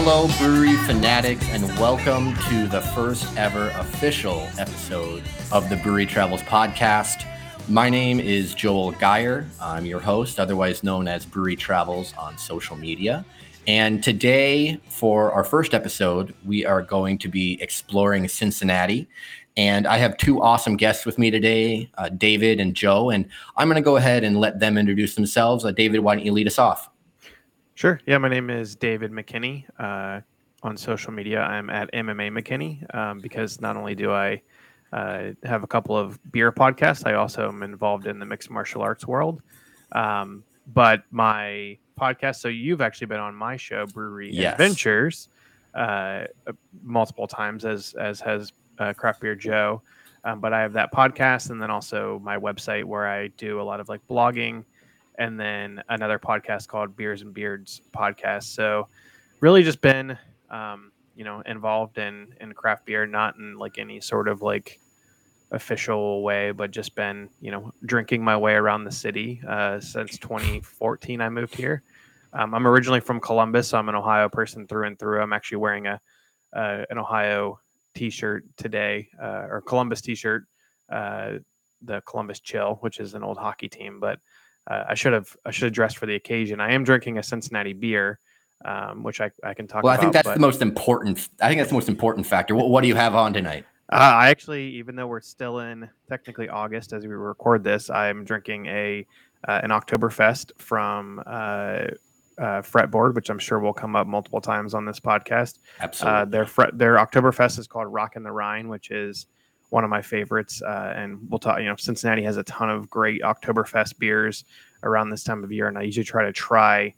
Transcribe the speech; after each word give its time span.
Hello, 0.00 0.28
brewery 0.38 0.76
fanatics, 0.86 1.44
and 1.48 1.64
welcome 1.76 2.32
to 2.48 2.68
the 2.68 2.80
first 2.94 3.26
ever 3.36 3.70
official 3.70 4.48
episode 4.56 5.24
of 5.50 5.68
the 5.68 5.74
Brewery 5.74 6.06
Travels 6.06 6.40
podcast. 6.42 7.26
My 7.68 7.90
name 7.90 8.20
is 8.20 8.54
Joel 8.54 8.92
Geier. 8.92 9.44
I'm 9.60 9.84
your 9.86 9.98
host, 9.98 10.38
otherwise 10.38 10.84
known 10.84 11.08
as 11.08 11.26
Brewery 11.26 11.56
Travels 11.56 12.14
on 12.16 12.38
social 12.38 12.76
media. 12.76 13.24
And 13.66 14.00
today, 14.00 14.78
for 14.88 15.32
our 15.32 15.42
first 15.42 15.74
episode, 15.74 16.32
we 16.46 16.64
are 16.64 16.80
going 16.80 17.18
to 17.18 17.28
be 17.28 17.60
exploring 17.60 18.28
Cincinnati. 18.28 19.08
And 19.56 19.84
I 19.84 19.96
have 19.96 20.16
two 20.16 20.40
awesome 20.40 20.76
guests 20.76 21.06
with 21.06 21.18
me 21.18 21.32
today, 21.32 21.90
uh, 21.98 22.08
David 22.10 22.60
and 22.60 22.72
Joe. 22.72 23.10
And 23.10 23.28
I'm 23.56 23.66
going 23.66 23.74
to 23.74 23.82
go 23.82 23.96
ahead 23.96 24.22
and 24.22 24.38
let 24.38 24.60
them 24.60 24.78
introduce 24.78 25.16
themselves. 25.16 25.64
Uh, 25.64 25.72
David, 25.72 25.98
why 25.98 26.14
don't 26.14 26.24
you 26.24 26.30
lead 26.30 26.46
us 26.46 26.60
off? 26.60 26.88
Sure. 27.78 28.00
Yeah, 28.06 28.18
my 28.18 28.28
name 28.28 28.50
is 28.50 28.74
David 28.74 29.12
McKinney. 29.12 29.64
Uh, 29.78 30.20
on 30.64 30.76
social 30.76 31.12
media, 31.12 31.42
I'm 31.42 31.70
at 31.70 31.88
MMA 31.92 32.36
McKinney 32.36 32.92
um, 32.92 33.20
because 33.20 33.60
not 33.60 33.76
only 33.76 33.94
do 33.94 34.10
I 34.10 34.42
uh, 34.92 35.28
have 35.44 35.62
a 35.62 35.68
couple 35.68 35.96
of 35.96 36.18
beer 36.32 36.50
podcasts, 36.50 37.06
I 37.06 37.14
also 37.14 37.46
am 37.46 37.62
involved 37.62 38.08
in 38.08 38.18
the 38.18 38.26
mixed 38.26 38.50
martial 38.50 38.82
arts 38.82 39.06
world. 39.06 39.42
Um, 39.92 40.42
but 40.74 41.04
my 41.12 41.78
podcast, 41.96 42.40
so 42.40 42.48
you've 42.48 42.80
actually 42.80 43.06
been 43.06 43.20
on 43.20 43.36
my 43.36 43.56
show, 43.56 43.86
Brewery 43.86 44.32
yes. 44.32 44.54
Adventures, 44.54 45.28
uh, 45.72 46.24
multiple 46.82 47.28
times, 47.28 47.64
as 47.64 47.94
as 47.94 48.20
has 48.22 48.52
uh, 48.80 48.92
Craft 48.92 49.20
Beer 49.20 49.36
Joe. 49.36 49.82
Um, 50.24 50.40
but 50.40 50.52
I 50.52 50.62
have 50.62 50.72
that 50.72 50.92
podcast 50.92 51.50
and 51.50 51.62
then 51.62 51.70
also 51.70 52.20
my 52.24 52.38
website 52.38 52.82
where 52.82 53.06
I 53.06 53.28
do 53.28 53.60
a 53.60 53.62
lot 53.62 53.78
of 53.78 53.88
like 53.88 54.00
blogging 54.08 54.64
and 55.18 55.38
then 55.38 55.82
another 55.88 56.18
podcast 56.18 56.68
called 56.68 56.96
Beers 56.96 57.22
and 57.22 57.34
Beards 57.34 57.82
podcast. 57.94 58.44
So 58.44 58.88
really 59.40 59.62
just 59.62 59.80
been 59.80 60.16
um, 60.48 60.92
you 61.14 61.24
know 61.24 61.42
involved 61.44 61.98
in 61.98 62.28
in 62.40 62.52
craft 62.54 62.86
beer, 62.86 63.04
not 63.04 63.36
in 63.36 63.58
like 63.58 63.78
any 63.78 64.00
sort 64.00 64.28
of 64.28 64.40
like 64.40 64.78
official 65.50 66.22
way, 66.22 66.52
but 66.52 66.70
just 66.70 66.94
been 66.94 67.28
you 67.40 67.50
know 67.50 67.72
drinking 67.84 68.22
my 68.22 68.36
way 68.36 68.54
around 68.54 68.84
the 68.84 68.92
city 68.92 69.42
uh, 69.46 69.80
since 69.80 70.16
2014. 70.18 71.20
I 71.20 71.28
moved 71.28 71.54
here. 71.54 71.82
Um, 72.32 72.54
I'm 72.54 72.66
originally 72.66 73.00
from 73.00 73.20
Columbus, 73.20 73.68
so 73.68 73.78
I'm 73.78 73.88
an 73.88 73.94
Ohio 73.94 74.28
person 74.28 74.66
through 74.66 74.86
and 74.86 74.98
through. 74.98 75.20
I'm 75.20 75.32
actually 75.32 75.58
wearing 75.58 75.86
a 75.86 76.00
uh, 76.54 76.84
an 76.88 76.98
Ohio 76.98 77.58
T-shirt 77.94 78.44
today, 78.56 79.08
uh, 79.20 79.46
or 79.50 79.62
Columbus 79.66 80.00
T-shirt, 80.00 80.44
uh, 80.90 81.32
the 81.82 82.00
Columbus 82.02 82.40
Chill, 82.40 82.76
which 82.80 83.00
is 83.00 83.14
an 83.14 83.24
old 83.24 83.38
hockey 83.38 83.68
team, 83.68 83.98
but 83.98 84.20
uh, 84.68 84.84
I 84.88 84.94
should 84.94 85.12
have 85.12 85.36
I 85.44 85.50
should 85.50 85.64
have 85.64 85.72
dressed 85.72 85.98
for 85.98 86.06
the 86.06 86.14
occasion. 86.14 86.60
I 86.60 86.72
am 86.72 86.84
drinking 86.84 87.18
a 87.18 87.22
Cincinnati 87.22 87.72
beer, 87.72 88.18
um, 88.64 89.02
which 89.02 89.20
I, 89.20 89.30
I 89.42 89.54
can 89.54 89.66
talk. 89.66 89.82
About. 89.82 89.84
Well, 89.84 89.94
about, 89.94 89.98
I 89.98 90.02
think 90.02 90.12
that's 90.12 90.28
but, 90.28 90.34
the 90.34 90.40
most 90.40 90.62
important. 90.62 91.28
I 91.40 91.48
think 91.48 91.58
that's 91.58 91.70
the 91.70 91.76
most 91.76 91.88
important 91.88 92.26
factor. 92.26 92.54
What, 92.54 92.68
what 92.68 92.82
do 92.82 92.88
you 92.88 92.94
have 92.94 93.14
on 93.14 93.32
tonight? 93.32 93.64
Uh, 93.90 93.96
I 93.96 94.28
actually, 94.28 94.68
even 94.72 94.96
though 94.96 95.06
we're 95.06 95.22
still 95.22 95.60
in 95.60 95.88
technically 96.08 96.48
August 96.50 96.92
as 96.92 97.06
we 97.06 97.14
record 97.14 97.64
this, 97.64 97.88
I'm 97.88 98.24
drinking 98.24 98.66
a 98.66 99.06
uh, 99.46 99.60
an 99.62 99.70
Oktoberfest 99.70 100.52
from 100.58 101.22
uh, 101.26 101.86
uh, 102.38 102.62
Fretboard, 102.62 103.14
which 103.14 103.30
I'm 103.30 103.38
sure 103.38 103.58
will 103.58 103.72
come 103.72 103.96
up 103.96 104.06
multiple 104.06 104.40
times 104.40 104.74
on 104.74 104.84
this 104.84 105.00
podcast. 105.00 105.58
Absolutely. 105.80 106.20
Uh, 106.20 106.24
their 106.26 106.46
fret, 106.46 106.76
their 106.76 106.96
Oktoberfest 106.96 107.58
is 107.58 107.66
called 107.66 107.86
Rock 107.86 108.16
in 108.16 108.22
the 108.22 108.32
Rhine, 108.32 108.68
which 108.68 108.90
is 108.90 109.26
one 109.70 109.84
of 109.84 109.90
my 109.90 110.02
favorites. 110.02 110.62
Uh, 110.62 110.92
and 110.96 111.18
we'll 111.28 111.38
talk, 111.38 111.58
you 111.58 111.66
know, 111.66 111.76
Cincinnati 111.76 112.22
has 112.22 112.36
a 112.36 112.44
ton 112.44 112.70
of 112.70 112.88
great 112.88 113.22
Oktoberfest 113.22 113.98
beers 113.98 114.44
around 114.82 115.10
this 115.10 115.24
time 115.24 115.44
of 115.44 115.52
year. 115.52 115.68
And 115.68 115.78
I 115.78 115.82
usually 115.82 116.04
try 116.04 116.24
to 116.24 116.32
try 116.32 116.94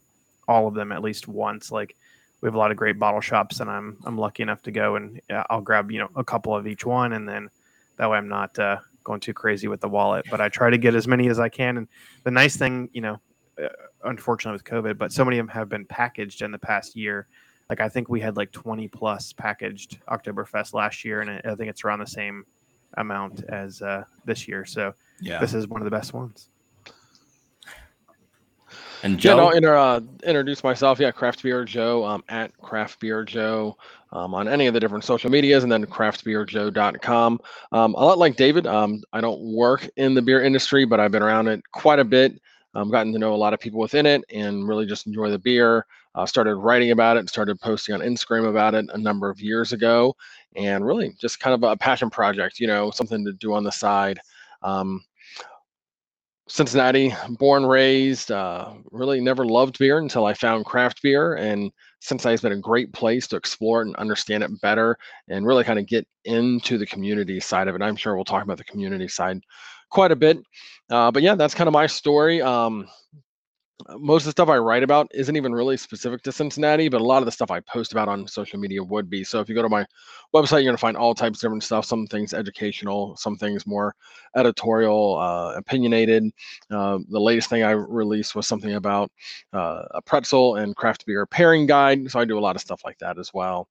all 0.47 0.67
of 0.67 0.75
them 0.75 0.93
at 0.93 1.03
least 1.03 1.29
once. 1.29 1.73
Like 1.73 1.97
we 2.41 2.47
have 2.47 2.55
a 2.55 2.59
lot 2.59 2.71
of 2.71 2.77
great 2.77 2.99
bottle 2.99 3.21
shops 3.21 3.61
and 3.61 3.71
I'm, 3.71 3.99
I'm 4.05 4.19
lucky 4.19 4.43
enough 4.43 4.63
to 4.63 4.71
go 4.71 4.97
and 4.97 5.21
I'll 5.49 5.61
grab, 5.61 5.91
you 5.91 5.99
know, 5.99 6.11
a 6.17 6.25
couple 6.25 6.55
of 6.55 6.67
each 6.67 6.85
one. 6.87 7.13
And 7.13 7.29
then 7.29 7.51
that 7.97 8.11
way 8.11 8.19
I'm 8.19 8.29
not 8.29 8.59
uh, 8.59 8.79
going 9.05 9.21
too 9.21 9.35
crazy 9.35 9.69
with 9.69 9.81
the 9.81 9.89
wallet, 9.89 10.27
but 10.31 10.41
I 10.41 10.49
try 10.49 10.71
to 10.71 10.79
get 10.79 10.95
as 10.95 11.07
many 11.09 11.29
as 11.29 11.41
I 11.41 11.49
can. 11.49 11.77
And 11.77 11.89
the 12.25 12.31
nice 12.31 12.57
thing, 12.57 12.89
you 12.93 13.01
know, 13.01 13.21
uh, 13.63 13.69
unfortunately 14.05 14.55
with 14.55 14.65
COVID, 14.65 14.99
but 14.99 15.13
so 15.13 15.25
many 15.25 15.39
of 15.39 15.47
them 15.47 15.55
have 15.55 15.69
been 15.69 15.85
packaged 15.85 16.43
in 16.43 16.51
the 16.51 16.59
past 16.59 16.97
year. 16.97 17.27
Like 17.69 17.81
I 17.81 17.89
think 17.89 18.09
we 18.09 18.21
had 18.21 18.37
like 18.37 18.53
20 18.53 18.89
plus 18.89 19.33
packaged 19.33 19.99
Oktoberfest 20.07 20.73
last 20.75 21.05
year, 21.05 21.21
and 21.21 21.31
I 21.31 21.55
think 21.55 21.71
it's 21.71 21.85
around 21.85 22.01
the 22.01 22.07
same 22.07 22.45
amount 22.97 23.45
as 23.49 23.83
uh, 23.83 24.05
this 24.25 24.49
year. 24.49 24.65
So 24.65 24.95
yeah. 25.21 25.39
this 25.39 25.55
is 25.55 25.69
one 25.69 25.81
of 25.81 25.85
the 25.85 25.91
best 25.91 26.13
ones. 26.13 26.49
And 29.03 29.19
Joe, 29.19 29.37
yeah, 29.37 29.43
I'll 29.43 29.51
inter, 29.51 29.77
uh, 29.77 30.01
introduce 30.25 30.63
myself. 30.63 31.01
Yeah, 31.01 31.11
Craft 31.11 31.43
Beer 31.43 31.65
Joe. 31.65 32.05
Um, 32.05 32.23
at 32.29 32.57
Craft 32.59 33.01
Beer 33.01 33.25
Joe 33.25 33.79
um, 34.13 34.35
on 34.35 34.49
any 34.49 34.67
of 34.67 34.75
the 34.75 34.81
different 34.81 35.05
social 35.05 35.31
medias, 35.31 35.63
and 35.63 35.73
then 35.73 35.85
craftbeerjoe.com. 35.87 37.41
Um, 37.73 37.95
a 37.95 38.05
lot 38.05 38.19
like 38.19 38.37
David, 38.37 38.67
um, 38.67 39.03
I 39.13 39.21
don't 39.21 39.41
work 39.41 39.89
in 39.97 40.15
the 40.15 40.23
beer 40.23 40.43
industry, 40.43 40.85
but 40.85 41.01
I've 41.01 41.13
been 41.13 41.23
around 41.23 41.49
it 41.49 41.63
quite 41.73 41.99
a 41.99 42.05
bit. 42.05 42.41
I've 42.75 42.91
gotten 42.91 43.13
to 43.13 43.19
know 43.19 43.35
a 43.35 43.37
lot 43.37 43.55
of 43.55 43.61
people 43.61 43.81
within 43.81 44.07
it, 44.07 44.25
and 44.31 44.69
really 44.69 44.87
just 44.87 45.07
enjoy 45.07 45.31
the 45.31 45.39
beer. 45.39 45.87
Uh, 46.15 46.27
started 46.27 46.57
writing 46.57 46.91
about 46.91 47.17
it, 47.17 47.21
and 47.21 47.29
started 47.29 47.61
posting 47.61 47.95
on 47.95 48.01
Instagram 48.01 48.49
about 48.49 48.75
it 48.75 48.87
a 48.93 48.99
number 48.99 49.31
of 49.31 49.41
years 49.41 49.73
ago, 49.73 50.15
and 50.57 50.85
really 50.85 51.15
just 51.21 51.41
kind 51.41 51.55
of 51.55 51.63
a 51.63 51.77
passion 51.77 52.11
project, 52.11 52.59
you 52.59 52.67
know, 52.67 52.91
something 52.91 53.25
to 53.25 53.33
do 53.33 53.55
on 53.55 53.65
the 53.65 53.73
side. 53.73 54.19
Um, 54.63 55.03
Cincinnati, 56.51 57.15
born, 57.39 57.65
raised, 57.65 58.33
uh, 58.33 58.73
really 58.91 59.21
never 59.21 59.47
loved 59.47 59.79
beer 59.79 59.99
until 59.99 60.27
I 60.27 60.35
found 60.35 60.65
craft 60.65 61.01
beer. 61.01 61.35
And 61.37 61.71
Cincinnati's 62.01 62.41
been 62.41 62.51
a 62.51 62.59
great 62.59 62.93
place 62.93 63.29
to 63.29 63.37
explore 63.37 63.83
and 63.83 63.95
understand 63.97 64.43
it 64.43 64.61
better 64.61 64.99
and 65.29 65.47
really 65.47 65.63
kind 65.63 65.79
of 65.79 65.87
get 65.87 66.09
into 66.25 66.77
the 66.77 66.87
community 66.87 67.39
side 67.39 67.69
of 67.69 67.77
it. 67.77 67.83
I'm 67.83 67.95
sure 67.95 68.17
we'll 68.17 68.25
talk 68.25 68.43
about 68.43 68.59
the 68.59 68.65
community 68.65 69.07
side 69.07 69.41
quite 69.91 70.11
a 70.11 70.17
bit. 70.17 70.39
Uh, 70.91 71.13
but 71.13 71.23
yeah, 71.23 71.37
that's 71.37 71.55
kind 71.55 71.69
of 71.69 71.73
my 71.73 71.87
story. 71.87 72.43
Um, 72.43 72.89
most 73.99 74.23
of 74.23 74.27
the 74.27 74.31
stuff 74.33 74.49
I 74.49 74.59
write 74.59 74.83
about 74.83 75.09
isn't 75.13 75.37
even 75.37 75.55
really 75.55 75.77
specific 75.77 76.23
to 76.23 76.33
Cincinnati, 76.33 76.89
but 76.89 77.01
a 77.01 77.05
lot 77.05 77.19
of 77.19 77.27
the 77.27 77.33
stuff 77.33 77.51
I 77.51 77.61
post 77.61 77.93
about 77.93 78.09
on 78.09 78.27
social 78.27 78.59
media 78.59 78.83
would 78.83 79.09
be. 79.09 79.25
So 79.25 79.41
if 79.41 79.49
you 79.49 79.55
go 79.55 79.63
to 79.63 79.69
my 79.69 79.87
website, 80.35 80.63
you're 80.63 80.65
going 80.65 80.77
to 80.77 80.79
find 80.79 80.97
all 80.97 81.15
types 81.15 81.39
of 81.39 81.43
different 81.43 81.65
stuff. 81.65 81.85
Some 81.85 82.07
things 82.07 82.35
educational, 82.35 83.17
some 83.17 83.37
things 83.37 83.67
more 83.67 83.95
editorial, 84.37 85.19
uh, 85.19 85.55
opinionated. 85.57 86.25
Uh, 86.71 86.99
the 87.09 87.21
latest 87.21 87.51
thing 87.51 87.63
I 87.63 87.71
released 87.71 88.35
was 88.35 88.47
something 88.47 88.75
about 88.75 89.11
uh, 89.53 89.83
a 89.93 90.03
pretzel 90.03 90.57
and 90.57 90.77
craft 90.77 91.07
beer 91.07 91.27
pairing 91.27 91.67
guide. 91.67 92.11
So 92.11 92.21
I 92.21 92.25
do 92.25 92.39
a 92.39 92.41
lot 92.41 92.57
of 92.57 92.63
stuff 92.63 92.83
like 92.85 92.99
that 92.99 93.19
as 93.19 93.33
well. 93.35 93.69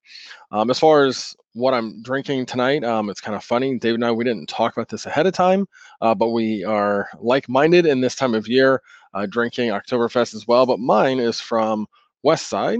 Um, 0.52 0.70
as 0.70 0.80
far 0.80 1.06
as 1.06 1.36
what 1.54 1.74
I'm 1.74 2.02
drinking 2.04 2.46
tonight, 2.46 2.84
um, 2.84 3.10
it's 3.10 3.22
kind 3.22 3.36
of 3.36 3.44
funny. 3.44 3.78
David 3.78 3.96
and 3.96 4.06
I, 4.06 4.12
we 4.12 4.24
didn't 4.24 4.48
talk 4.48 4.76
about 4.76 4.90
this 4.90 5.06
ahead 5.06 5.26
of 5.28 5.34
time, 5.34 5.68
uh, 6.02 6.14
but 6.14 6.30
we 6.30 6.64
are 6.64 7.10
like-minded 7.20 7.86
in 7.86 8.02
this 8.02 8.16
time 8.16 8.36
of 8.36 8.48
year 8.48 8.82
uh, 9.14 9.26
drinking 9.26 9.70
Oktoberfest 9.70 10.36
as 10.36 10.48
well, 10.48 10.66
but 10.66 10.80
mine 10.80 11.20
is 11.20 11.40
from 11.40 11.88
West 12.24 12.48
Side. 12.48 12.80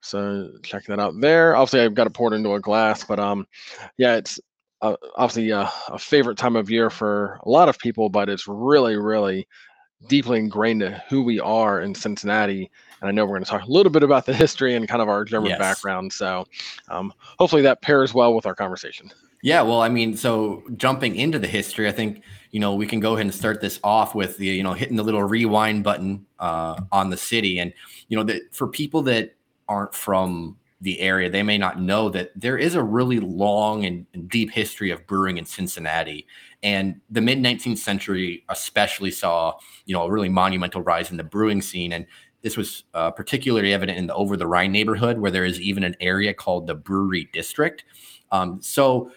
So 0.00 0.50
check 0.62 0.84
that 0.84 1.00
out 1.00 1.14
there. 1.20 1.56
Obviously, 1.56 1.80
I've 1.80 1.94
got 1.94 2.06
it 2.06 2.14
poured 2.14 2.32
into 2.32 2.54
a 2.54 2.60
glass, 2.60 3.04
but 3.04 3.18
um, 3.18 3.46
yeah, 3.96 4.16
it's 4.16 4.40
uh, 4.82 4.94
obviously 5.16 5.52
uh, 5.52 5.68
a 5.88 5.98
favorite 5.98 6.38
time 6.38 6.56
of 6.56 6.70
year 6.70 6.90
for 6.90 7.40
a 7.42 7.48
lot 7.48 7.68
of 7.68 7.78
people, 7.78 8.08
but 8.08 8.28
it's 8.28 8.46
really, 8.46 8.96
really 8.96 9.46
deeply 10.06 10.38
ingrained 10.38 10.82
in 10.82 10.92
who 11.08 11.22
we 11.22 11.40
are 11.40 11.80
in 11.80 11.94
Cincinnati. 11.94 12.70
And 13.00 13.08
I 13.08 13.10
know 13.10 13.24
we're 13.24 13.36
going 13.36 13.44
to 13.44 13.50
talk 13.50 13.64
a 13.64 13.70
little 13.70 13.90
bit 13.90 14.04
about 14.04 14.26
the 14.26 14.34
history 14.34 14.76
and 14.76 14.86
kind 14.86 15.02
of 15.02 15.08
our 15.08 15.24
German 15.24 15.50
yes. 15.50 15.58
background. 15.58 16.12
So 16.12 16.46
um, 16.88 17.12
hopefully 17.38 17.62
that 17.62 17.82
pairs 17.82 18.14
well 18.14 18.34
with 18.34 18.46
our 18.46 18.54
conversation. 18.54 19.10
Yeah, 19.42 19.62
well, 19.62 19.80
I 19.80 19.88
mean, 19.88 20.16
so 20.16 20.62
jumping 20.76 21.16
into 21.16 21.38
the 21.38 21.46
history, 21.46 21.88
I 21.88 21.92
think 21.92 22.22
you 22.50 22.60
know 22.60 22.74
we 22.74 22.86
can 22.86 23.00
go 23.00 23.14
ahead 23.14 23.26
and 23.26 23.34
start 23.34 23.60
this 23.60 23.78
off 23.84 24.14
with 24.14 24.36
the 24.38 24.46
you 24.46 24.62
know 24.62 24.72
hitting 24.72 24.96
the 24.96 25.02
little 25.02 25.22
rewind 25.22 25.84
button 25.84 26.26
uh, 26.38 26.80
on 26.92 27.10
the 27.10 27.16
city, 27.16 27.58
and 27.58 27.72
you 28.08 28.16
know 28.16 28.24
that 28.24 28.54
for 28.54 28.68
people 28.68 29.02
that 29.02 29.34
aren't 29.68 29.94
from 29.94 30.56
the 30.80 31.00
area, 31.00 31.28
they 31.28 31.42
may 31.42 31.58
not 31.58 31.80
know 31.80 32.08
that 32.08 32.30
there 32.36 32.56
is 32.56 32.76
a 32.76 32.82
really 32.82 33.18
long 33.18 33.84
and, 33.84 34.06
deep 34.28 34.50
history 34.50 34.90
of 34.90 35.04
brewing 35.06 35.36
in 35.36 35.44
Cincinnati, 35.44 36.26
and 36.62 37.00
the 37.10 37.20
mid 37.20 37.38
19th 37.38 37.78
century 37.78 38.44
especially 38.48 39.10
saw 39.10 39.54
you 39.86 39.94
know 39.94 40.04
a 40.04 40.10
really 40.10 40.28
monumental 40.28 40.82
rise 40.82 41.10
in 41.10 41.16
the 41.16 41.24
brewing 41.24 41.60
scene, 41.60 41.92
and 41.92 42.06
this 42.42 42.56
was 42.56 42.84
uh, 42.94 43.10
particularly 43.10 43.72
evident 43.72 43.98
in 43.98 44.06
the 44.06 44.14
over 44.14 44.36
the 44.36 44.46
Rhine 44.46 44.72
neighborhood, 44.72 45.18
where 45.18 45.30
there 45.30 45.44
is 45.44 45.60
even 45.60 45.82
an 45.84 45.96
area 46.00 46.32
called 46.32 46.66
the 46.66 46.74
Brewery 46.74 47.28
District. 47.32 47.84
Um, 48.30 48.60
so 48.62 49.10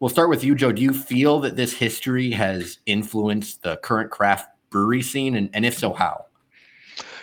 We'll 0.00 0.08
start 0.08 0.30
with 0.30 0.44
you, 0.44 0.54
Joe. 0.54 0.70
Do 0.70 0.80
you 0.80 0.92
feel 0.92 1.40
that 1.40 1.56
this 1.56 1.72
history 1.72 2.30
has 2.30 2.78
influenced 2.86 3.62
the 3.62 3.78
current 3.78 4.12
craft 4.12 4.48
brewery 4.70 5.02
scene? 5.02 5.34
And, 5.34 5.50
and 5.52 5.66
if 5.66 5.76
so, 5.76 5.92
how? 5.92 6.26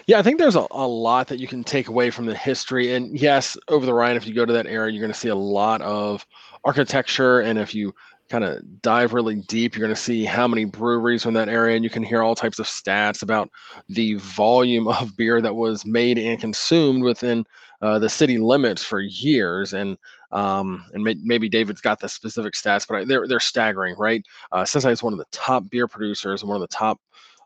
Yeah, 0.07 0.19
I 0.19 0.24
think 0.24 0.39
there's 0.39 0.57
a, 0.57 0.68
a 0.72 0.86
lot 0.86 1.27
that 1.27 1.39
you 1.39 1.48
can 1.48 1.63
take 1.63 1.88
away 1.88 2.12
from 2.12 2.25
the 2.25 2.36
history. 2.36 2.94
And 2.94 3.18
yes, 3.18 3.56
over 3.69 3.86
the 3.86 3.94
Rhine, 3.94 4.18
if 4.18 4.27
you 4.27 4.33
go 4.33 4.45
to 4.45 4.51
that 4.51 4.68
area, 4.68 4.92
you're 4.92 5.01
going 5.01 5.13
to 5.13 5.18
see 5.18 5.30
a 5.30 5.36
lot 5.36 5.81
of 5.81 6.25
architecture. 6.66 7.39
And 7.39 7.57
if 7.57 7.74
you 7.74 7.95
kind 8.30 8.44
of 8.44 8.62
dive 8.81 9.13
really 9.13 9.36
deep, 9.36 9.74
you're 9.74 9.88
going 9.88 9.95
to 9.95 10.01
see 10.01 10.25
how 10.25 10.45
many 10.45 10.66
breweries 10.66 11.25
in 11.25 11.33
that 11.36 11.48
area. 11.48 11.77
And 11.77 11.83
you 11.83 11.89
can 11.89 12.04
hear 12.04 12.24
all 12.24 12.36
types 12.36 12.60
of 12.60 12.66
stats 12.66 13.24
about 13.24 13.50
the 13.88 14.16
volume 14.16 14.89
of 14.89 15.16
beer 15.16 15.42
that 15.42 15.56
was 15.56 15.86
made 15.86 16.18
and 16.18 16.42
consumed 16.42 17.04
within 17.04 17.45
uh, 17.85 17.99
the 17.99 18.09
city 18.09 18.39
limits 18.39 18.83
for 18.83 18.99
years, 18.99 19.73
and 19.73 19.95
um, 20.31 20.83
and 20.93 21.03
may, 21.03 21.15
maybe 21.21 21.47
David's 21.47 21.81
got 21.81 21.99
the 21.99 22.09
specific 22.09 22.55
stats, 22.55 22.87
but 22.87 22.95
I, 22.95 23.05
they're 23.05 23.27
they're 23.27 23.39
staggering, 23.39 23.95
right? 23.99 24.25
Uh, 24.51 24.65
Cincinnati 24.65 24.93
is 24.93 25.03
one 25.03 25.13
of 25.13 25.19
the 25.19 25.27
top 25.31 25.69
beer 25.69 25.87
producers 25.87 26.41
and 26.41 26.49
one 26.49 26.55
of 26.59 26.67
the 26.67 26.75
top 26.75 26.99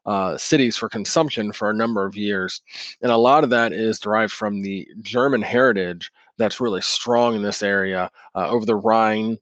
uh, 0.06 0.38
cities 0.38 0.78
for 0.78 0.88
consumption 0.88 1.52
for 1.52 1.70
a 1.70 1.74
number 1.74 2.06
of 2.06 2.16
years, 2.16 2.62
and 3.02 3.12
a 3.12 3.18
lot 3.18 3.44
of 3.44 3.50
that 3.50 3.74
is 3.74 4.00
derived 4.00 4.32
from 4.32 4.62
the 4.62 4.88
German 5.02 5.42
heritage 5.42 6.10
that's 6.38 6.62
really 6.62 6.82
strong 6.82 7.36
in 7.36 7.42
this 7.42 7.62
area 7.62 8.10
uh, 8.34 8.48
over 8.48 8.66
the 8.66 8.78
Rhine, 8.78 9.38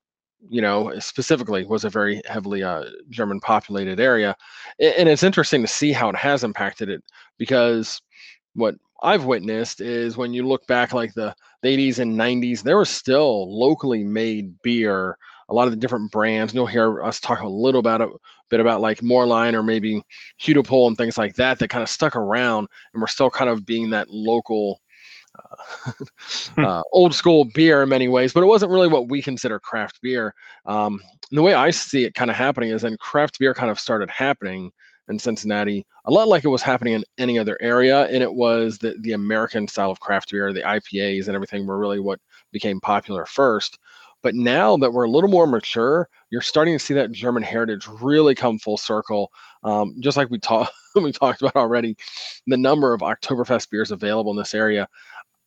you 0.50 0.63
know, 0.63 0.91
specifically 0.97 1.63
was 1.63 1.85
a 1.85 1.91
very 1.91 2.23
heavily 2.25 2.63
uh, 2.63 2.85
German 3.11 3.39
populated 3.39 4.00
area. 4.00 4.35
And 4.79 5.07
it's 5.07 5.21
interesting 5.21 5.61
to 5.61 5.67
see 5.67 5.91
how 5.91 6.09
it 6.09 6.15
has 6.15 6.43
impacted 6.43 6.89
it 6.89 7.03
because 7.38 8.01
what 8.55 8.73
I've 9.01 9.25
witnessed 9.25 9.81
is 9.81 10.17
when 10.17 10.33
you 10.33 10.47
look 10.47 10.65
back 10.67 10.94
like 10.94 11.13
the, 11.13 11.35
the 11.61 11.69
80s 11.69 11.99
and 11.99 12.17
90s, 12.17 12.63
there 12.63 12.77
was 12.77 12.89
still 12.89 13.47
locally 13.57 14.03
made 14.03 14.61
beer, 14.61 15.17
a 15.49 15.53
lot 15.53 15.65
of 15.65 15.71
the 15.71 15.77
different 15.77 16.11
brands. 16.11 16.53
You'll 16.53 16.65
hear 16.65 17.03
us 17.03 17.19
talk 17.19 17.41
a 17.41 17.47
little 17.47 17.79
about 17.79 18.01
a 18.01 18.09
bit 18.49 18.59
about 18.59 18.81
like 18.81 18.99
Moerlein 18.99 19.53
or 19.53 19.63
maybe 19.63 20.03
Hudepohl 20.41 20.88
and 20.88 20.97
things 20.97 21.17
like 21.17 21.35
that 21.35 21.59
that 21.59 21.69
kind 21.69 21.83
of 21.83 21.89
stuck 21.89 22.15
around 22.15 22.67
and 22.94 23.01
we're 23.01 23.07
still 23.07 23.29
kind 23.29 23.49
of 23.49 23.65
being 23.65 23.89
that 23.91 24.09
local 24.09 24.81
uh, 25.38 25.91
uh, 26.57 26.81
old 26.91 27.13
school 27.13 27.45
beer 27.53 27.83
in 27.83 27.89
many 27.89 28.07
ways, 28.07 28.33
but 28.33 28.41
it 28.41 28.47
wasn't 28.47 28.71
really 28.71 28.88
what 28.88 29.09
we 29.09 29.21
consider 29.21 29.59
craft 29.59 30.00
beer. 30.01 30.33
Um, 30.65 31.01
the 31.31 31.41
way 31.41 31.53
I 31.53 31.69
see 31.69 32.05
it 32.05 32.15
kind 32.15 32.31
of 32.31 32.38
happening 32.38 32.69
is 32.71 32.81
then 32.81 32.97
craft 32.97 33.38
beer 33.39 33.53
kind 33.53 33.69
of 33.69 33.79
started 33.79 34.09
happening 34.09 34.71
in 35.09 35.19
Cincinnati, 35.19 35.86
a 36.06 36.12
lot 36.12 36.27
like 36.27 36.44
it 36.44 36.50
was 36.50 36.62
happening 36.62 36.94
in 36.94 37.04
any 37.18 37.39
other 37.39 37.57
area. 37.62 38.06
And 38.07 38.21
it 38.21 38.33
was 38.33 38.77
the, 38.77 38.95
the 39.01 39.13
American 39.13 39.68
style 39.68 39.92
of 39.92 40.00
craft 40.00 40.31
beer, 40.31 40.54
the 40.54 40.62
IPAs 40.62 41.27
and 41.27 41.36
everything 41.36 41.65
were 41.65 41.77
really 41.77 42.00
what 42.00 42.19
became 42.51 42.80
popular 42.80 43.25
first. 43.25 43.80
But 44.24 44.36
now 44.36 44.75
that 44.77 44.92
we're 44.92 45.06
a 45.06 45.09
little 45.09 45.30
more 45.30 45.48
mature, 45.48 46.09
you're 46.31 46.42
starting 46.42 46.75
to 46.75 46.83
see 46.83 46.94
that 46.95 47.12
German 47.12 47.44
heritage 47.44 47.88
really 48.01 48.36
come 48.36 48.59
full 48.59 48.77
circle. 48.77 49.31
Um, 49.63 49.95
just 50.00 50.18
like 50.18 50.30
we 50.30 50.39
talked 50.39 50.74
we 50.95 51.12
talked 51.12 51.42
about 51.42 51.56
already, 51.56 51.95
the 52.48 52.57
number 52.57 52.94
of 52.94 53.01
Oktoberfest 53.01 53.69
beers 53.69 53.92
available 53.92 54.31
in 54.31 54.38
this 54.38 54.56
area. 54.56 54.88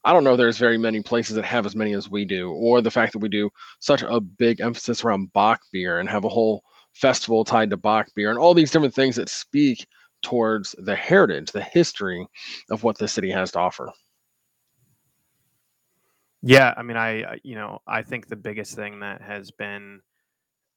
I 0.04 0.14
don't 0.14 0.24
know 0.24 0.34
there's 0.34 0.56
very 0.56 0.78
many 0.78 1.02
places 1.02 1.36
that 1.36 1.44
have 1.44 1.66
as 1.66 1.76
many 1.76 1.92
as 1.92 2.08
we 2.08 2.24
do, 2.24 2.52
or 2.52 2.80
the 2.80 2.90
fact 2.90 3.12
that 3.12 3.18
we 3.18 3.28
do 3.28 3.50
such 3.80 4.02
a 4.02 4.20
big 4.20 4.60
emphasis 4.60 5.04
around 5.04 5.32
Bock 5.32 5.60
beer 5.72 5.98
and 5.98 6.08
have 6.08 6.24
a 6.24 6.28
whole 6.28 6.62
festival 6.94 7.44
tied 7.44 7.70
to 7.70 7.76
Bock 7.76 8.08
beer 8.14 8.30
and 8.30 8.38
all 8.38 8.54
these 8.54 8.70
different 8.70 8.94
things 8.94 9.16
that 9.16 9.28
speak 9.28 9.86
towards 10.22 10.74
the 10.78 10.94
heritage, 10.94 11.50
the 11.52 11.62
history 11.62 12.26
of 12.70 12.84
what 12.84 12.98
the 12.98 13.08
city 13.08 13.30
has 13.30 13.52
to 13.52 13.58
offer. 13.58 13.90
Yeah, 16.42 16.72
I 16.76 16.82
mean, 16.82 16.96
I 16.96 17.38
you 17.42 17.54
know 17.54 17.80
I 17.86 18.02
think 18.02 18.26
the 18.26 18.36
biggest 18.36 18.74
thing 18.74 19.00
that 19.00 19.20
has 19.20 19.50
been 19.50 20.00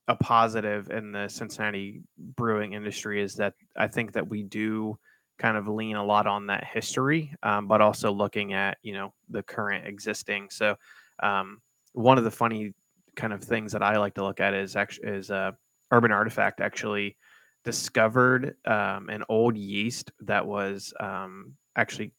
a 0.08 0.16
positive 0.16 0.90
in 0.92 1.12
the 1.12 1.30
Cincinnati 1.30 2.02
brewing 2.18 2.74
industry 2.74 3.22
is 3.22 3.36
that 3.36 3.54
I 3.78 3.88
think 3.88 4.12
that 4.14 4.28
we 4.28 4.44
do 4.44 4.98
kind 5.40 5.56
of 5.58 5.68
lean 5.68 5.96
a 5.96 6.04
lot 6.04 6.28
on 6.28 6.48
that 6.48 6.66
history, 6.66 7.34
um, 7.44 7.68
but 7.68 7.82
also 7.82 8.12
looking 8.12 8.54
at 8.54 8.78
you 8.84 8.94
know 8.94 9.14
the 9.30 9.44
current 9.44 9.88
existing. 9.88 10.50
So 10.50 10.76
um, 11.22 11.62
one 11.94 12.18
of 12.18 12.26
the 12.26 12.32
funny 12.32 12.74
kind 13.16 13.32
of 13.32 13.44
things 13.44 13.72
that 13.72 13.84
I 13.84 13.98
like 13.98 14.16
to 14.16 14.24
look 14.24 14.40
at 14.42 14.54
is 14.54 14.76
actually 14.76 15.10
is 15.10 15.32
uh, 15.32 15.52
Urban 15.94 16.12
Artifact 16.12 16.60
actually 16.60 17.16
discovered 17.64 18.56
um, 18.66 19.10
an 19.10 19.24
old 19.30 19.56
yeast 19.56 20.12
that 20.22 20.46
was 20.46 20.94
um, 21.00 21.54
actually 21.76 22.12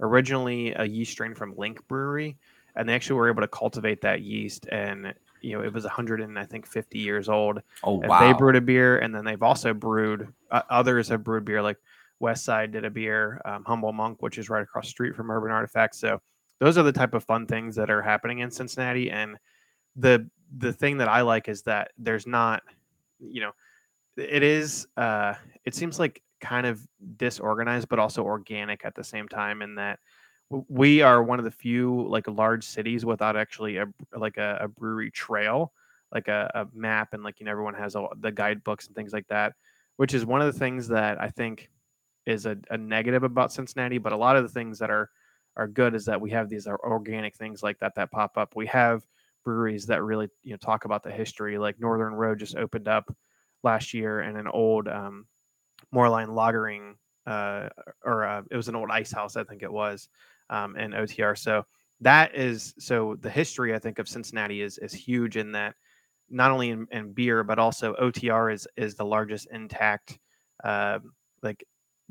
originally 0.00 0.72
a 0.72 0.84
yeast 0.84 1.12
strain 1.12 1.34
from 1.34 1.54
Link 1.56 1.86
Brewery, 1.88 2.36
and 2.76 2.88
they 2.88 2.94
actually 2.94 3.16
were 3.16 3.28
able 3.28 3.42
to 3.42 3.48
cultivate 3.48 4.00
that 4.02 4.22
yeast 4.22 4.66
and 4.70 5.12
you 5.42 5.52
know 5.52 5.62
it 5.62 5.72
was 5.72 5.84
100 5.84 6.20
and 6.20 6.38
I 6.38 6.44
think 6.44 6.66
50 6.66 6.98
years 6.98 7.28
old. 7.28 7.60
Oh 7.84 8.00
and 8.00 8.08
wow! 8.08 8.20
They 8.20 8.32
brewed 8.38 8.56
a 8.56 8.60
beer, 8.60 8.98
and 8.98 9.14
then 9.14 9.24
they've 9.24 9.42
also 9.42 9.74
brewed 9.74 10.32
uh, 10.50 10.62
others 10.70 11.08
have 11.08 11.24
brewed 11.24 11.44
beer 11.44 11.60
like 11.62 11.76
West 12.20 12.44
Side 12.44 12.72
did 12.72 12.84
a 12.84 12.90
beer, 12.90 13.40
um, 13.44 13.64
Humble 13.64 13.92
Monk, 13.92 14.22
which 14.22 14.38
is 14.38 14.48
right 14.48 14.62
across 14.62 14.86
the 14.86 14.90
street 14.90 15.14
from 15.14 15.30
Urban 15.30 15.50
Artifacts. 15.50 15.98
So 15.98 16.20
those 16.60 16.78
are 16.78 16.82
the 16.82 16.92
type 16.92 17.14
of 17.14 17.24
fun 17.24 17.46
things 17.46 17.76
that 17.76 17.90
are 17.90 18.02
happening 18.02 18.38
in 18.38 18.50
Cincinnati. 18.50 19.10
And 19.10 19.36
the 19.96 20.28
the 20.58 20.72
thing 20.72 20.98
that 20.98 21.08
I 21.08 21.22
like 21.22 21.48
is 21.48 21.62
that 21.62 21.90
there's 21.98 22.26
not, 22.26 22.62
you 23.20 23.40
know, 23.40 23.52
it 24.16 24.42
is. 24.42 24.86
Uh, 24.96 25.34
it 25.64 25.74
seems 25.74 25.98
like 25.98 26.22
kind 26.40 26.66
of 26.66 26.80
disorganized, 27.16 27.88
but 27.88 27.98
also 27.98 28.22
organic 28.22 28.84
at 28.84 28.94
the 28.94 29.04
same 29.04 29.28
time. 29.28 29.62
In 29.62 29.74
that 29.76 29.98
we 30.68 31.02
are 31.02 31.22
one 31.22 31.38
of 31.38 31.44
the 31.44 31.50
few 31.50 32.06
like 32.08 32.26
large 32.28 32.64
cities 32.64 33.04
without 33.04 33.36
actually 33.36 33.78
a 33.78 33.86
like 34.16 34.36
a, 34.36 34.58
a 34.62 34.68
brewery 34.68 35.10
trail, 35.10 35.72
like 36.12 36.28
a, 36.28 36.50
a, 36.54 36.66
map, 36.76 37.12
and 37.12 37.22
like 37.22 37.40
you 37.40 37.46
know 37.46 37.52
everyone 37.52 37.74
has 37.74 37.96
all 37.96 38.12
the 38.20 38.32
guidebooks 38.32 38.86
and 38.86 38.96
things 38.96 39.12
like 39.12 39.26
that. 39.28 39.54
Which 39.96 40.14
is 40.14 40.26
one 40.26 40.42
of 40.42 40.52
the 40.52 40.58
things 40.58 40.88
that 40.88 41.20
I 41.20 41.30
think 41.30 41.70
is 42.26 42.44
a, 42.46 42.56
a 42.70 42.76
negative 42.76 43.22
about 43.22 43.52
Cincinnati, 43.52 43.98
but 43.98 44.12
a 44.12 44.16
lot 44.16 44.36
of 44.36 44.42
the 44.42 44.48
things 44.48 44.78
that 44.78 44.90
are 44.90 45.10
are 45.56 45.66
good 45.66 45.94
is 45.94 46.04
that 46.04 46.20
we 46.20 46.30
have 46.30 46.48
these 46.48 46.66
organic 46.66 47.34
things 47.34 47.62
like 47.62 47.78
that 47.78 47.94
that 47.96 48.10
pop 48.10 48.36
up. 48.36 48.54
We 48.54 48.66
have 48.66 49.04
breweries 49.46 49.86
that 49.86 50.02
really 50.02 50.28
you 50.42 50.50
know 50.50 50.58
talk 50.58 50.84
about 50.84 51.02
the 51.04 51.10
history. 51.10 51.56
Like 51.56 51.80
Northern 51.80 52.14
Row 52.14 52.34
just 52.34 52.56
opened 52.56 52.88
up 52.88 53.04
last 53.62 53.94
year, 53.94 54.20
and 54.20 54.36
an 54.36 54.48
old 54.48 54.88
um, 54.88 55.26
Moerlein 55.94 56.28
lagering, 56.28 56.94
uh, 57.26 57.68
or 58.04 58.24
uh, 58.26 58.42
it 58.50 58.56
was 58.56 58.68
an 58.68 58.76
old 58.76 58.90
ice 58.90 59.12
house, 59.12 59.36
I 59.36 59.44
think 59.44 59.62
it 59.62 59.72
was, 59.72 60.08
um, 60.50 60.76
in 60.76 60.90
OTR. 60.90 61.38
So 61.38 61.64
that 62.02 62.34
is 62.34 62.74
so 62.78 63.16
the 63.20 63.30
history 63.30 63.74
I 63.74 63.78
think 63.78 63.98
of 64.00 64.08
Cincinnati 64.08 64.60
is 64.60 64.78
is 64.78 64.92
huge 64.92 65.36
in 65.36 65.52
that 65.52 65.76
not 66.28 66.50
only 66.50 66.70
in, 66.70 66.86
in 66.90 67.12
beer 67.12 67.44
but 67.44 67.58
also 67.60 67.94
OTR 67.94 68.52
is 68.52 68.66
is 68.76 68.96
the 68.96 69.04
largest 69.04 69.46
intact 69.52 70.18
uh, 70.64 70.98
like 71.42 71.64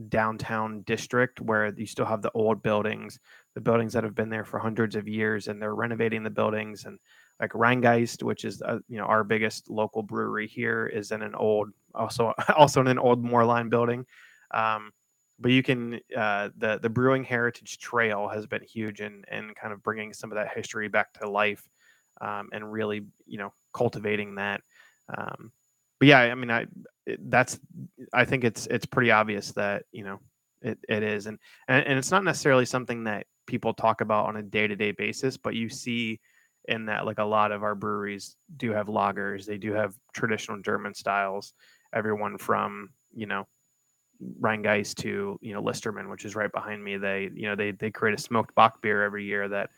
downtown 0.10 0.82
district 0.82 1.42
where 1.42 1.74
you 1.76 1.86
still 1.86 2.06
have 2.06 2.22
the 2.22 2.32
old 2.32 2.62
buildings, 2.62 3.20
the 3.54 3.62
buildings 3.62 3.94
that 3.94 4.04
have 4.04 4.16
been 4.16 4.30
there 4.30 4.44
for 4.44 4.60
hundreds 4.60 4.96
of 4.96 5.08
years, 5.08 5.48
and 5.48 5.62
they're 5.62 5.76
renovating 5.76 6.24
the 6.24 6.30
buildings. 6.30 6.86
And 6.86 7.00
like 7.40 7.52
Rhinegeist, 7.52 8.24
which 8.24 8.46
is 8.46 8.62
uh, 8.62 8.80
you 8.88 8.98
know 8.98 9.06
our 9.06 9.24
biggest 9.24 9.70
local 9.70 10.04
brewery 10.04 10.48
here, 10.48 10.88
is 10.88 11.12
in 11.12 11.22
an 11.22 11.36
old 11.36 11.70
also 11.94 12.34
also 12.56 12.82
in 12.82 12.88
an 12.88 13.00
old 13.00 13.24
Moerlein 13.24 13.70
building. 13.70 14.06
Um, 14.51 14.92
but 15.39 15.51
you 15.51 15.63
can 15.63 16.00
uh, 16.15 16.50
the 16.58 16.80
the 16.82 16.89
brewing 16.89 17.24
heritage 17.24 17.77
trail 17.80 18.27
has 18.27 18.46
been 18.46 18.63
huge 18.63 19.01
in 19.01 19.24
in 19.32 19.54
kind 19.54 19.74
of 19.74 19.84
bringing 19.84 20.13
some 20.13 20.32
of 20.32 20.36
that 20.36 20.56
history 20.56 20.88
back 20.88 21.12
to 21.13 21.30
life 21.30 21.68
um, 22.22 22.50
and 22.54 22.72
really 22.72 23.06
you 23.25 23.38
know 23.38 23.54
cultivating 23.74 24.36
that. 24.36 24.62
Um, 25.15 25.51
but 26.00 26.08
yeah, 26.08 26.20
I 26.20 26.36
mean, 26.36 26.51
I 26.51 26.68
that's 27.20 27.60
I 28.13 28.25
think 28.25 28.44
it's 28.44 28.68
it's 28.68 28.86
pretty 28.86 29.12
obvious 29.12 29.51
that 29.54 29.84
you 29.92 30.04
know 30.04 30.20
it, 30.62 30.77
it 30.88 31.04
is, 31.04 31.27
and, 31.27 31.38
and 31.68 31.86
and 31.86 32.00
it's 32.00 32.12
not 32.12 32.24
necessarily 32.24 32.65
something 32.65 33.04
that 33.06 33.27
people 33.46 33.74
talk 33.74 34.01
about 34.01 34.25
on 34.25 34.38
a 34.38 34.44
day 34.44 34.68
to 34.68 34.75
day 34.75 34.92
basis, 34.92 35.38
but 35.38 35.56
you 35.56 35.70
see 35.70 36.20
in 36.67 36.86
that 36.86 37.05
like 37.05 37.19
a 37.19 37.24
lot 37.24 37.51
of 37.51 37.63
our 37.63 37.75
breweries 37.75 38.36
do 38.57 38.72
have 38.72 38.88
lagers, 38.88 39.45
they 39.45 39.57
do 39.57 39.74
have 39.74 39.95
traditional 40.13 40.62
German 40.62 40.93
styles. 40.93 41.53
Everyone 41.93 42.38
from 42.38 42.89
you 43.13 43.25
know 43.25 43.48
Rhinegeist 44.39 44.95
to 44.95 45.38
you 45.41 45.53
know 45.53 45.62
Listermann 45.62 46.10
which 46.10 46.25
is 46.25 46.36
right 46.36 46.51
behind 46.51 46.84
me. 46.84 46.98
They 46.98 47.29
you 47.34 47.48
know 47.48 47.55
they 47.55 47.72
they 47.72 47.91
create 47.91 48.17
a 48.17 48.22
smoked 48.22 48.55
Bock 48.55 48.81
beer 48.81 49.03
every 49.03 49.25
year 49.25 49.48
that 49.50 49.69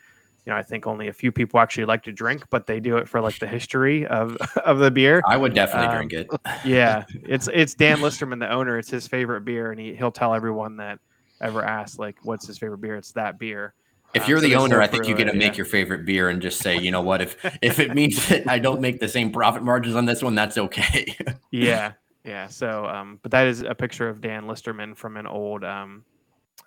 you 0.48 0.54
know, 0.54 0.58
I 0.58 0.64
think 0.64 0.88
only 0.88 1.10
a 1.10 1.14
few 1.14 1.30
people 1.30 1.60
actually 1.60 1.84
like 1.84 2.04
to 2.04 2.14
drink, 2.14 2.46
but 2.50 2.68
they 2.68 2.80
do 2.80 2.96
it 2.96 3.10
for 3.10 3.20
like 3.20 3.38
the 3.38 3.48
history 3.48 4.08
of 4.08 4.38
of 4.66 4.80
the 4.80 4.90
beer. 4.90 5.22
I 5.28 5.36
would 5.36 5.54
definitely 5.54 5.90
um, 5.90 5.96
drink 5.96 6.14
it. 6.14 6.30
yeah, 6.64 7.04
it's 7.28 7.50
it's 7.54 7.74
Dan 7.74 7.98
Listermann 7.98 8.40
the 8.40 8.50
owner. 8.50 8.80
It's 8.80 8.90
his 8.90 9.10
favorite 9.10 9.42
beer, 9.42 9.72
and 9.72 9.80
he 9.80 9.94
he'll 9.94 10.10
tell 10.10 10.34
everyone 10.34 10.78
that 10.78 11.00
ever 11.42 11.66
asks 11.66 12.00
like, 12.00 12.16
"What's 12.24 12.48
his 12.48 12.58
favorite 12.58 12.78
beer?" 12.78 12.96
It's 12.96 13.12
that 13.12 13.38
beer. 13.38 13.74
If 14.18 14.28
you're 14.28 14.40
the 14.40 14.56
owner, 14.56 14.82
I 14.82 14.88
think 14.88 15.08
you 15.08 15.16
get 15.16 15.26
to 15.26 15.34
make 15.34 15.54
yeah. 15.54 15.58
your 15.58 15.66
favorite 15.66 16.06
beer 16.06 16.30
and 16.30 16.42
just 16.42 16.60
say, 16.60 16.78
you 16.78 16.92
know 16.92 17.02
what, 17.02 17.22
if 17.22 17.38
if 17.62 17.80
it 17.80 17.96
means 17.96 18.28
that 18.30 18.50
I 18.50 18.60
don't 18.60 18.82
make 18.82 19.00
the 19.00 19.08
same 19.08 19.32
profit 19.32 19.64
margins 19.64 19.96
on 19.96 20.06
this 20.06 20.22
one, 20.22 20.36
that's 20.36 20.58
okay. 20.58 21.16
yeah, 21.52 21.94
yeah. 22.24 22.48
So, 22.48 22.86
um, 22.86 23.20
but 23.22 23.32
that 23.32 23.48
is 23.48 23.62
a 23.62 23.76
picture 23.76 24.10
of 24.10 24.22
Dan 24.22 24.46
Listermann 24.46 24.96
from 24.96 25.18
an 25.18 25.28
old 25.28 25.64
um, 25.64 26.04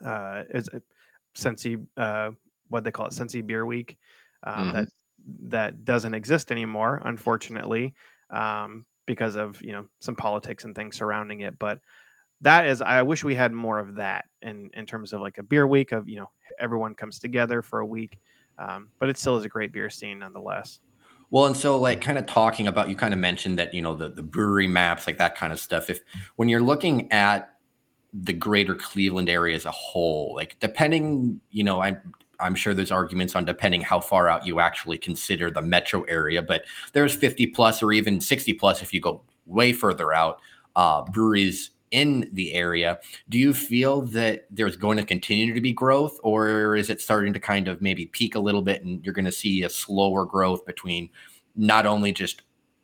uh, 0.05 0.45
is 0.51 0.69
Cincy 1.37 1.85
uh 1.97 2.31
what 2.71 2.85
they 2.85 2.91
call 2.91 3.07
it, 3.07 3.13
Cincy 3.13 3.45
Beer 3.47 3.67
Week, 3.67 3.99
um, 4.45 4.55
mm-hmm. 4.55 4.77
that 4.77 4.89
that 5.49 5.85
doesn't 5.85 6.15
exist 6.15 6.51
anymore, 6.51 7.03
unfortunately, 7.05 7.95
um, 8.31 8.87
because 9.07 9.37
of 9.37 9.61
you 9.61 9.73
know 9.73 9.87
some 10.01 10.17
politics 10.17 10.65
and 10.65 10.75
things 10.75 10.97
surrounding 10.97 11.41
it. 11.41 11.59
But 11.59 11.81
that 12.41 12.67
is, 12.67 12.81
I 12.81 13.03
wish 13.03 13.23
we 13.23 13.35
had 13.35 13.53
more 13.53 13.79
of 13.79 13.97
that 13.97 14.25
in 14.41 14.71
in 14.73 14.87
terms 14.87 15.13
of 15.13 15.21
like 15.21 15.39
a 15.39 15.43
beer 15.43 15.67
week 15.67 15.93
of 15.93 16.09
you 16.09 16.17
know 16.17 16.31
everyone 16.59 16.95
comes 16.95 17.19
together 17.19 17.63
for 17.63 17.81
a 17.81 17.87
week. 17.87 18.19
Um, 18.59 18.89
but 18.99 19.09
it 19.09 19.17
still 19.17 19.37
is 19.37 19.45
a 19.45 19.49
great 19.49 19.73
beer 19.73 19.89
scene 19.89 20.19
nonetheless. 20.19 20.81
Well, 21.31 21.47
and 21.47 21.57
so 21.57 21.79
like 21.79 22.01
kind 22.01 22.19
of 22.19 22.27
talking 22.27 22.67
about 22.67 22.89
you 22.89 22.97
kind 22.97 23.15
of 23.15 23.21
mentioned 23.21 23.59
that 23.59 23.73
you 23.73 23.83
know 23.83 23.95
the 23.95 24.09
the 24.09 24.23
brewery 24.23 24.67
maps 24.67 25.07
like 25.07 25.19
that 25.19 25.37
kind 25.37 25.53
of 25.53 25.61
stuff. 25.61 25.89
If 25.89 26.01
when 26.37 26.49
you're 26.49 26.61
looking 26.61 27.11
at 27.13 27.55
the 28.13 28.33
greater 28.33 28.75
Cleveland 28.75 29.29
area 29.29 29.55
as 29.55 29.65
a 29.65 29.71
whole, 29.71 30.35
like 30.35 30.59
depending, 30.59 31.41
you 31.51 31.63
know, 31.63 31.81
I'm 31.81 32.01
I'm 32.41 32.55
sure 32.55 32.75
there's 32.75 32.91
arguments 32.91 33.37
on 33.37 33.45
depending 33.45 33.81
how 33.81 34.01
far 34.01 34.29
out 34.29 34.45
you 34.47 34.61
actually 34.61 34.99
consider 34.99 35.51
the 35.51 35.63
metro 35.63 36.03
area, 36.05 36.43
but 36.43 36.65
there's 36.93 37.15
50 37.15 37.47
plus 37.49 37.83
or 37.83 37.93
even 37.93 38.21
60 38.21 38.55
plus 38.55 38.83
if 38.83 38.93
you 38.93 39.01
go 39.01 39.23
way 39.47 39.73
further 39.73 40.13
out 40.13 40.41
uh, 40.77 41.03
breweries 41.03 41.71
in 41.91 42.29
the 42.33 42.53
area. 42.53 42.99
Do 43.29 43.39
you 43.39 43.53
feel 43.53 44.03
that 44.03 44.47
there's 44.51 44.77
going 44.77 44.97
to 44.99 45.05
continue 45.05 45.53
to 45.55 45.61
be 45.61 45.73
growth, 45.73 46.19
or 46.23 46.77
is 46.77 46.91
it 46.91 47.01
starting 47.01 47.33
to 47.33 47.41
kind 47.41 47.69
of 47.69 47.83
maybe 47.83 48.07
peak 48.07 48.35
a 48.35 48.41
little 48.41 48.63
bit 48.63 48.85
and 48.85 49.05
you're 49.05 49.15
going 49.15 49.25
to 49.25 49.33
see 49.33 49.65
a 49.65 49.69
slower 49.69 50.25
growth 50.25 50.65
between 50.65 51.11
not 51.57 51.87
only 51.87 52.13
just 52.13 52.43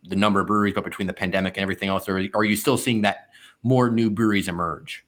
the 0.08 0.16
number 0.16 0.40
of 0.40 0.46
breweries, 0.46 0.75
but 0.75 0.84
between 0.84 1.06
the 1.06 1.12
pandemic 1.12 1.56
and 1.56 1.62
everything 1.62 1.88
else? 1.88 2.08
Or 2.08 2.22
are 2.34 2.44
you 2.44 2.56
still 2.56 2.78
seeing 2.78 3.02
that 3.02 3.28
more 3.62 3.90
new 3.90 4.10
breweries 4.10 4.48
emerge? 4.48 5.04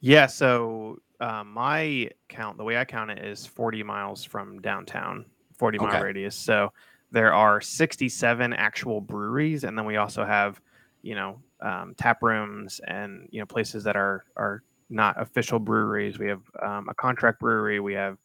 Yeah. 0.00 0.26
So 0.26 0.98
uh, 1.20 1.44
my 1.44 2.10
count, 2.28 2.58
the 2.58 2.64
way 2.64 2.76
I 2.76 2.84
count 2.84 3.10
it, 3.10 3.24
is 3.24 3.46
40 3.46 3.82
miles 3.82 4.24
from 4.24 4.60
downtown, 4.60 5.24
40 5.58 5.78
mile 5.78 5.88
okay. 5.88 6.02
radius. 6.02 6.34
So 6.34 6.72
there 7.12 7.32
are 7.32 7.60
67 7.60 8.52
actual 8.52 9.00
breweries, 9.00 9.64
and 9.64 9.78
then 9.78 9.84
we 9.84 9.96
also 9.96 10.24
have, 10.24 10.60
you 11.02 11.14
know, 11.14 11.40
um, 11.62 11.94
tap 11.96 12.22
rooms 12.22 12.80
and 12.86 13.28
you 13.30 13.40
know 13.40 13.46
places 13.46 13.84
that 13.84 13.96
are 13.96 14.24
are 14.36 14.62
not 14.90 15.20
official 15.20 15.58
breweries. 15.58 16.18
We 16.18 16.28
have 16.28 16.42
um, 16.62 16.88
a 16.88 16.94
contract 16.94 17.40
brewery. 17.40 17.80
We 17.80 17.94
have 17.94 18.18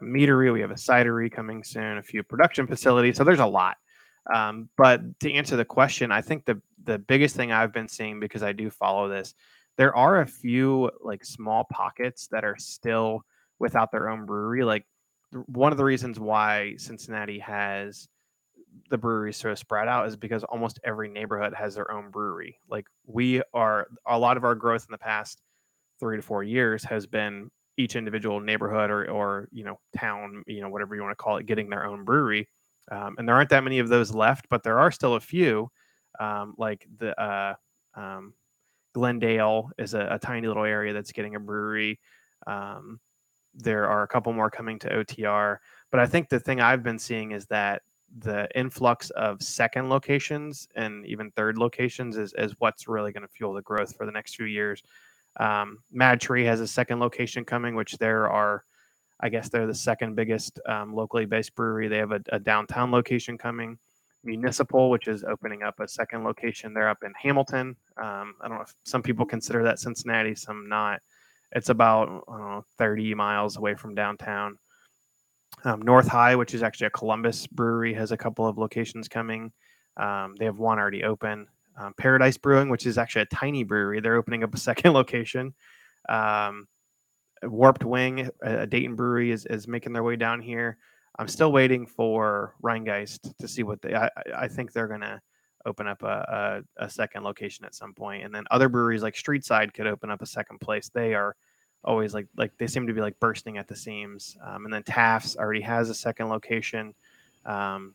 a 0.00 0.04
meadery. 0.04 0.52
We 0.52 0.60
have 0.60 0.70
a 0.70 0.74
cidery 0.74 1.30
coming 1.30 1.64
soon. 1.64 1.98
A 1.98 2.02
few 2.02 2.22
production 2.22 2.66
facilities. 2.66 3.16
So 3.16 3.24
there's 3.24 3.40
a 3.40 3.46
lot. 3.46 3.76
Um, 4.32 4.68
but 4.76 5.00
to 5.20 5.32
answer 5.32 5.56
the 5.56 5.64
question, 5.64 6.12
I 6.12 6.20
think 6.20 6.44
the 6.44 6.60
the 6.84 6.98
biggest 6.98 7.36
thing 7.36 7.52
I've 7.52 7.72
been 7.72 7.88
seeing 7.88 8.20
because 8.20 8.42
I 8.42 8.52
do 8.52 8.70
follow 8.70 9.08
this, 9.08 9.34
there 9.76 9.94
are 9.96 10.20
a 10.20 10.26
few 10.26 10.90
like 11.02 11.24
small 11.24 11.64
pockets 11.72 12.28
that 12.28 12.44
are 12.44 12.56
still 12.58 13.24
without 13.58 13.92
their 13.92 14.10
own 14.10 14.26
brewery. 14.26 14.64
Like 14.64 14.84
one 15.46 15.72
of 15.72 15.78
the 15.78 15.84
reasons 15.84 16.20
why 16.20 16.74
Cincinnati 16.76 17.38
has 17.38 18.08
the 18.90 18.98
breweries 18.98 19.36
sort 19.36 19.52
of 19.52 19.58
spread 19.58 19.88
out 19.88 20.06
is 20.06 20.16
because 20.16 20.44
almost 20.44 20.78
every 20.84 21.08
neighborhood 21.08 21.54
has 21.54 21.74
their 21.74 21.90
own 21.90 22.10
brewery. 22.10 22.58
Like 22.68 22.86
we 23.06 23.42
are 23.54 23.88
a 24.06 24.18
lot 24.18 24.36
of 24.36 24.44
our 24.44 24.54
growth 24.54 24.86
in 24.88 24.92
the 24.92 24.98
past 24.98 25.40
three 26.00 26.16
to 26.16 26.22
four 26.22 26.42
years 26.42 26.84
has 26.84 27.06
been 27.06 27.50
each 27.78 27.96
individual 27.96 28.40
neighborhood 28.40 28.90
or 28.90 29.10
or 29.10 29.48
you 29.50 29.64
know 29.64 29.78
town, 29.96 30.42
you 30.46 30.60
know 30.60 30.68
whatever 30.68 30.94
you 30.94 31.02
want 31.02 31.12
to 31.12 31.22
call 31.22 31.36
it, 31.36 31.46
getting 31.46 31.70
their 31.70 31.86
own 31.86 32.04
brewery. 32.04 32.48
Um, 32.90 33.14
and 33.18 33.28
there 33.28 33.34
aren't 33.34 33.50
that 33.50 33.64
many 33.64 33.78
of 33.78 33.88
those 33.88 34.14
left, 34.14 34.46
but 34.50 34.62
there 34.62 34.78
are 34.78 34.90
still 34.90 35.14
a 35.14 35.20
few. 35.20 35.70
Um, 36.20 36.54
like 36.58 36.86
the 36.98 37.18
uh, 37.20 37.54
um, 37.94 38.34
Glendale 38.92 39.70
is 39.78 39.94
a, 39.94 40.08
a, 40.10 40.18
tiny 40.18 40.46
little 40.46 40.64
area 40.64 40.92
that's 40.92 41.12
getting 41.12 41.36
a 41.36 41.40
brewery. 41.40 41.98
Um, 42.46 43.00
there 43.54 43.88
are 43.88 44.02
a 44.02 44.08
couple 44.08 44.32
more 44.32 44.50
coming 44.50 44.78
to 44.80 44.88
OTR, 44.88 45.58
but 45.90 46.00
I 46.00 46.06
think 46.06 46.28
the 46.28 46.40
thing 46.40 46.60
I've 46.60 46.82
been 46.82 46.98
seeing 46.98 47.30
is 47.30 47.46
that 47.46 47.82
the 48.18 48.48
influx 48.54 49.10
of 49.10 49.42
second 49.42 49.88
locations 49.88 50.68
and 50.74 51.06
even 51.06 51.30
third 51.30 51.56
locations 51.56 52.16
is, 52.16 52.34
is 52.36 52.54
what's 52.58 52.88
really 52.88 53.12
going 53.12 53.22
to 53.22 53.32
fuel 53.32 53.54
the 53.54 53.62
growth 53.62 53.96
for 53.96 54.06
the 54.06 54.12
next 54.12 54.36
few 54.36 54.46
years. 54.46 54.82
Um, 55.40 55.78
Mad 55.90 56.20
Tree 56.20 56.44
has 56.44 56.60
a 56.60 56.66
second 56.66 57.00
location 57.00 57.44
coming, 57.44 57.74
which 57.74 57.96
there 57.98 58.28
are, 58.28 58.64
I 59.20 59.28
guess 59.28 59.48
they're 59.48 59.66
the 59.66 59.74
second 59.74 60.14
biggest 60.14 60.60
um, 60.66 60.94
locally 60.94 61.24
based 61.24 61.54
brewery. 61.54 61.88
They 61.88 61.98
have 61.98 62.12
a, 62.12 62.20
a, 62.30 62.38
downtown 62.38 62.90
location 62.90 63.38
coming. 63.38 63.78
Municipal, 64.24 64.90
which 64.90 65.08
is 65.08 65.24
opening 65.24 65.62
up 65.62 65.80
a 65.80 65.88
second 65.88 66.22
location, 66.22 66.74
they're 66.74 66.88
up 66.88 67.02
in 67.02 67.12
Hamilton. 67.20 67.74
Um, 67.96 68.34
I 68.40 68.48
don't 68.48 68.58
know 68.58 68.62
if 68.62 68.74
some 68.84 69.02
people 69.02 69.24
consider 69.26 69.64
that 69.64 69.80
Cincinnati, 69.80 70.34
some 70.34 70.68
not. 70.68 71.00
It's 71.52 71.70
about 71.70 72.08
know, 72.28 72.64
30 72.78 73.14
miles 73.14 73.56
away 73.56 73.74
from 73.74 73.94
downtown. 73.94 74.58
Um, 75.64 75.82
North 75.82 76.08
High, 76.08 76.34
which 76.34 76.54
is 76.54 76.62
actually 76.62 76.88
a 76.88 76.90
Columbus 76.90 77.46
brewery, 77.46 77.94
has 77.94 78.12
a 78.12 78.16
couple 78.16 78.46
of 78.46 78.58
locations 78.58 79.08
coming. 79.08 79.52
Um, 79.96 80.34
they 80.38 80.44
have 80.44 80.58
one 80.58 80.78
already 80.78 81.04
open. 81.04 81.46
Um, 81.76 81.94
Paradise 81.96 82.36
Brewing, 82.36 82.68
which 82.68 82.86
is 82.86 82.98
actually 82.98 83.22
a 83.22 83.26
tiny 83.26 83.64
brewery, 83.64 84.00
they're 84.00 84.16
opening 84.16 84.44
up 84.44 84.54
a 84.54 84.58
second 84.58 84.92
location. 84.92 85.54
Um, 86.08 86.66
Warped 87.42 87.84
Wing, 87.84 88.28
a, 88.42 88.66
Dayton 88.66 88.94
brewery, 88.94 89.30
is, 89.30 89.46
is 89.46 89.66
making 89.66 89.92
their 89.92 90.02
way 90.02 90.16
down 90.16 90.40
here. 90.40 90.78
I'm 91.18 91.28
still 91.28 91.52
waiting 91.52 91.86
for 91.86 92.54
Rhinegeist 92.62 93.36
to 93.38 93.48
see 93.48 93.62
what 93.62 93.82
they. 93.82 93.94
I, 93.94 94.08
I 94.34 94.48
think 94.48 94.72
they're 94.72 94.88
gonna 94.88 95.20
open 95.66 95.86
up 95.86 96.02
a, 96.02 96.62
a, 96.78 96.84
a 96.84 96.90
second 96.90 97.22
location 97.22 97.64
at 97.64 97.74
some 97.74 97.92
point, 97.94 98.24
and 98.24 98.34
then 98.34 98.44
other 98.50 98.68
breweries 98.68 99.02
like 99.02 99.14
Streetside 99.14 99.74
could 99.74 99.86
open 99.86 100.10
up 100.10 100.22
a 100.22 100.26
second 100.26 100.60
place. 100.60 100.88
They 100.88 101.14
are 101.14 101.36
always 101.84 102.14
like 102.14 102.26
like 102.36 102.56
they 102.58 102.66
seem 102.66 102.86
to 102.86 102.92
be 102.92 103.00
like 103.00 103.18
bursting 103.20 103.58
at 103.58 103.68
the 103.68 103.76
seams. 103.76 104.36
Um, 104.44 104.64
and 104.64 104.72
then 104.72 104.82
Taft's 104.82 105.36
already 105.36 105.60
has 105.62 105.90
a 105.90 105.94
second 105.94 106.28
location. 106.28 106.94
Um, 107.44 107.94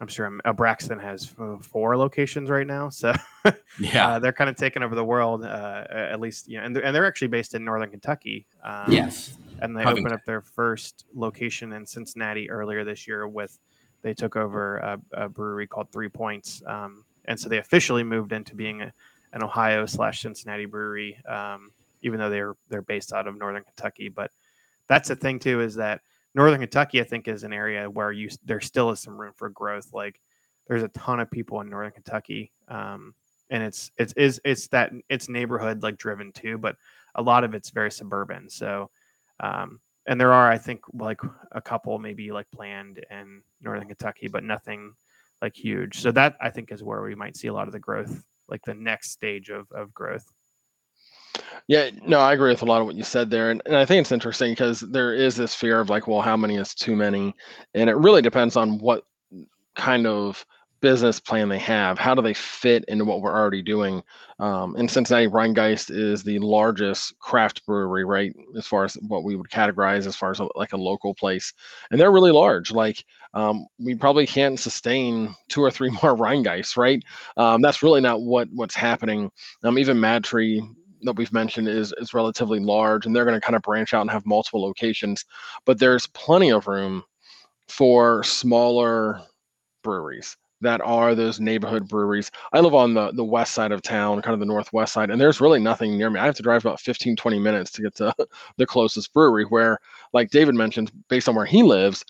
I'm 0.00 0.08
sure 0.08 0.38
uh, 0.44 0.52
Braxton 0.52 0.98
has 0.98 1.32
four 1.62 1.96
locations 1.96 2.50
right 2.50 2.66
now, 2.66 2.88
so 2.88 3.14
yeah, 3.78 4.08
uh, 4.08 4.18
they're 4.18 4.32
kind 4.32 4.50
of 4.50 4.56
taking 4.56 4.82
over 4.82 4.94
the 4.94 5.04
world. 5.04 5.44
Uh, 5.44 5.84
at 5.88 6.18
least, 6.18 6.48
you 6.48 6.58
know, 6.58 6.64
and 6.64 6.74
they're, 6.74 6.84
and 6.84 6.94
they're 6.94 7.06
actually 7.06 7.28
based 7.28 7.54
in 7.54 7.64
northern 7.64 7.90
Kentucky. 7.90 8.44
Um, 8.64 8.90
yes, 8.90 9.36
and 9.60 9.76
they 9.76 9.84
opened 9.84 10.12
up 10.12 10.24
their 10.26 10.40
first 10.40 11.04
location 11.14 11.72
in 11.72 11.86
Cincinnati 11.86 12.50
earlier 12.50 12.84
this 12.84 13.06
year. 13.06 13.28
With 13.28 13.56
they 14.02 14.14
took 14.14 14.34
over 14.34 14.78
a, 14.78 15.00
a 15.12 15.28
brewery 15.28 15.68
called 15.68 15.90
Three 15.90 16.08
Points, 16.08 16.60
um, 16.66 17.04
and 17.26 17.38
so 17.38 17.48
they 17.48 17.58
officially 17.58 18.02
moved 18.02 18.32
into 18.32 18.56
being 18.56 18.82
a, 18.82 18.92
an 19.32 19.44
Ohio 19.44 19.86
slash 19.86 20.22
Cincinnati 20.22 20.66
brewery. 20.66 21.22
Um, 21.24 21.70
even 22.04 22.20
though 22.20 22.30
they're 22.30 22.54
they're 22.68 22.82
based 22.82 23.12
out 23.12 23.26
of 23.26 23.36
northern 23.36 23.64
Kentucky. 23.64 24.08
But 24.08 24.30
that's 24.88 25.08
the 25.08 25.16
thing 25.16 25.40
too 25.40 25.60
is 25.60 25.74
that 25.74 26.00
northern 26.34 26.60
Kentucky, 26.60 27.00
I 27.00 27.04
think, 27.04 27.26
is 27.26 27.42
an 27.42 27.52
area 27.52 27.90
where 27.90 28.12
you 28.12 28.28
there 28.44 28.60
still 28.60 28.90
is 28.90 29.00
some 29.00 29.20
room 29.20 29.32
for 29.34 29.48
growth. 29.50 29.92
Like 29.92 30.20
there's 30.68 30.84
a 30.84 30.88
ton 30.88 31.20
of 31.20 31.30
people 31.30 31.60
in 31.60 31.68
northern 31.68 31.92
Kentucky, 31.92 32.52
um, 32.68 33.14
and 33.50 33.62
it's 33.62 33.90
it's 33.98 34.12
is 34.12 34.40
it's 34.44 34.68
that 34.68 34.92
it's 35.08 35.28
neighborhood 35.28 35.82
like 35.82 35.98
driven 35.98 36.30
too, 36.30 36.58
but 36.58 36.76
a 37.16 37.22
lot 37.22 37.44
of 37.44 37.54
it's 37.54 37.70
very 37.70 37.90
suburban. 37.90 38.48
So. 38.48 38.90
Um, 39.40 39.80
and 40.06 40.20
there 40.20 40.32
are, 40.32 40.50
I 40.50 40.58
think, 40.58 40.82
like 40.92 41.20
a 41.52 41.62
couple 41.62 41.98
maybe 41.98 42.30
like 42.30 42.50
planned 42.50 43.02
in 43.10 43.42
northern 43.62 43.88
Kentucky, 43.88 44.28
but 44.28 44.44
nothing 44.44 44.92
like 45.40 45.56
huge. 45.56 46.00
So 46.00 46.12
that 46.12 46.36
I 46.40 46.50
think 46.50 46.72
is 46.72 46.82
where 46.82 47.02
we 47.02 47.14
might 47.14 47.36
see 47.36 47.48
a 47.48 47.52
lot 47.52 47.68
of 47.68 47.72
the 47.72 47.78
growth, 47.78 48.22
like 48.48 48.62
the 48.62 48.74
next 48.74 49.10
stage 49.10 49.50
of 49.50 49.70
of 49.72 49.92
growth. 49.94 50.30
Yeah, 51.68 51.90
no, 52.06 52.18
I 52.20 52.34
agree 52.34 52.50
with 52.50 52.62
a 52.62 52.66
lot 52.66 52.80
of 52.80 52.86
what 52.86 52.94
you 52.96 53.04
said 53.04 53.30
there. 53.30 53.50
And, 53.50 53.62
and 53.66 53.76
I 53.76 53.84
think 53.84 54.00
it's 54.02 54.12
interesting 54.12 54.52
because 54.52 54.80
there 54.80 55.14
is 55.14 55.36
this 55.36 55.54
fear 55.54 55.80
of 55.80 55.88
like, 55.90 56.06
well, 56.06 56.20
how 56.20 56.36
many 56.36 56.56
is 56.56 56.74
too 56.74 56.94
many? 56.96 57.34
And 57.74 57.88
it 57.88 57.96
really 57.96 58.22
depends 58.22 58.56
on 58.56 58.78
what 58.78 59.04
kind 59.76 60.06
of 60.06 60.44
business 60.80 61.20
plan 61.20 61.48
they 61.48 61.58
have. 61.58 61.98
How 61.98 62.14
do 62.14 62.22
they 62.22 62.34
fit 62.34 62.84
into 62.88 63.04
what 63.06 63.22
we're 63.22 63.32
already 63.34 63.62
doing? 63.62 64.02
Um, 64.38 64.76
in 64.76 64.88
Cincinnati, 64.88 65.28
Rhinegeist 65.28 65.90
is 65.90 66.22
the 66.22 66.38
largest 66.40 67.18
craft 67.20 67.64
brewery, 67.66 68.04
right? 68.04 68.34
As 68.56 68.66
far 68.66 68.84
as 68.84 68.94
what 69.08 69.24
we 69.24 69.36
would 69.36 69.48
categorize 69.50 70.06
as 70.06 70.16
far 70.16 70.30
as 70.30 70.40
a, 70.40 70.48
like 70.56 70.74
a 70.74 70.76
local 70.78 71.14
place, 71.14 71.52
and 71.90 71.98
they're 72.00 72.12
really 72.12 72.32
large. 72.32 72.70
Like 72.72 73.04
um, 73.32 73.66
we 73.78 73.94
probably 73.94 74.26
can't 74.26 74.60
sustain 74.60 75.34
two 75.48 75.62
or 75.62 75.70
three 75.70 75.90
more 76.02 76.16
Rhinegeist, 76.16 76.76
right? 76.76 77.02
Um, 77.38 77.62
that's 77.62 77.82
really 77.82 78.02
not 78.02 78.20
what 78.22 78.48
what's 78.52 78.74
happening. 78.74 79.30
Um, 79.62 79.78
even 79.78 79.98
Mad 80.00 80.24
Tree 80.24 80.62
that 81.04 81.16
we've 81.16 81.32
mentioned 81.32 81.68
is 81.68 81.94
is 81.98 82.14
relatively 82.14 82.60
large, 82.60 83.06
and 83.06 83.14
they're 83.14 83.24
going 83.24 83.40
to 83.40 83.44
kind 83.44 83.56
of 83.56 83.62
branch 83.62 83.94
out 83.94 84.02
and 84.02 84.10
have 84.10 84.26
multiple 84.26 84.62
locations. 84.62 85.24
But 85.64 85.78
there's 85.78 86.06
plenty 86.08 86.50
of 86.50 86.66
room 86.66 87.04
for 87.68 88.22
smaller 88.22 89.20
breweries 89.82 90.36
that 90.60 90.80
are 90.80 91.14
those 91.14 91.40
neighborhood 91.40 91.88
breweries. 91.88 92.30
I 92.52 92.60
live 92.60 92.74
on 92.74 92.94
the, 92.94 93.12
the 93.12 93.24
west 93.24 93.52
side 93.52 93.70
of 93.70 93.82
town, 93.82 94.22
kind 94.22 94.34
of 94.34 94.40
the 94.40 94.46
northwest 94.46 94.94
side, 94.94 95.10
and 95.10 95.20
there's 95.20 95.40
really 95.40 95.60
nothing 95.60 95.96
near 95.96 96.10
me. 96.10 96.18
I 96.18 96.26
have 96.26 96.36
to 96.36 96.42
drive 96.42 96.64
about 96.64 96.80
15, 96.80 97.16
20 97.16 97.38
minutes 97.38 97.70
to 97.72 97.82
get 97.82 97.94
to 97.96 98.14
the 98.56 98.66
closest 98.66 99.12
brewery 99.12 99.44
where, 99.44 99.78
like 100.12 100.30
David 100.30 100.54
mentioned, 100.54 100.90
based 101.08 101.28
on 101.28 101.34
where 101.34 101.46
he 101.46 101.62
lives, 101.62 102.04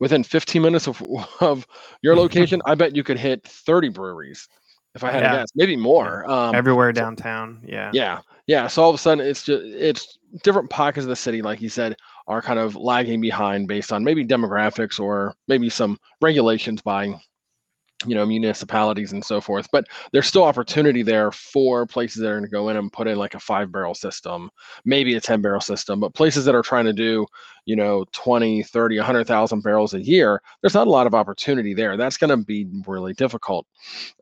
within 0.00 0.24
15 0.24 0.62
minutes 0.62 0.88
of, 0.88 1.02
of 1.40 1.66
your 2.02 2.16
location, 2.24 2.62
I 2.64 2.74
bet 2.74 2.96
you 2.96 3.04
could 3.04 3.18
hit 3.18 3.46
30 3.46 3.90
breweries 3.90 4.48
if 4.98 5.04
I 5.04 5.12
had 5.12 5.22
yeah. 5.22 5.30
to 5.30 5.38
guess, 5.38 5.48
maybe 5.54 5.76
more. 5.76 6.28
Um, 6.28 6.54
Everywhere 6.54 6.92
downtown. 6.92 7.62
Yeah. 7.66 7.90
Yeah. 7.94 8.20
Yeah. 8.46 8.66
So 8.66 8.82
all 8.82 8.90
of 8.90 8.94
a 8.94 8.98
sudden 8.98 9.24
it's 9.24 9.44
just, 9.44 9.62
it's 9.62 10.18
different 10.42 10.68
pockets 10.70 11.04
of 11.04 11.08
the 11.08 11.16
city, 11.16 11.40
like 11.40 11.60
you 11.60 11.68
said, 11.68 11.94
are 12.26 12.42
kind 12.42 12.58
of 12.58 12.74
lagging 12.74 13.20
behind 13.20 13.68
based 13.68 13.92
on 13.92 14.02
maybe 14.02 14.24
demographics 14.24 14.98
or 14.98 15.34
maybe 15.46 15.70
some 15.70 15.98
regulations 16.20 16.82
by 16.82 17.14
you 18.06 18.14
know 18.14 18.24
municipalities 18.24 19.12
and 19.12 19.24
so 19.24 19.40
forth 19.40 19.66
but 19.72 19.84
there's 20.12 20.26
still 20.26 20.44
opportunity 20.44 21.02
there 21.02 21.32
for 21.32 21.84
places 21.84 22.22
that 22.22 22.28
are 22.28 22.34
going 22.34 22.44
to 22.44 22.48
go 22.48 22.68
in 22.68 22.76
and 22.76 22.92
put 22.92 23.08
in 23.08 23.18
like 23.18 23.34
a 23.34 23.40
five 23.40 23.72
barrel 23.72 23.94
system 23.94 24.50
maybe 24.84 25.16
a 25.16 25.20
10 25.20 25.42
barrel 25.42 25.60
system 25.60 25.98
but 25.98 26.14
places 26.14 26.44
that 26.44 26.54
are 26.54 26.62
trying 26.62 26.84
to 26.84 26.92
do 26.92 27.26
you 27.64 27.74
know 27.74 28.04
20 28.12 28.62
30 28.62 28.98
100000 28.98 29.62
barrels 29.62 29.94
a 29.94 30.00
year 30.00 30.40
there's 30.60 30.74
not 30.74 30.86
a 30.86 30.90
lot 30.90 31.06
of 31.06 31.14
opportunity 31.14 31.74
there. 31.74 31.96
That's 31.96 32.16
going 32.16 32.30
to 32.30 32.44
be 32.44 32.66
really 32.86 33.14
difficult. 33.14 33.66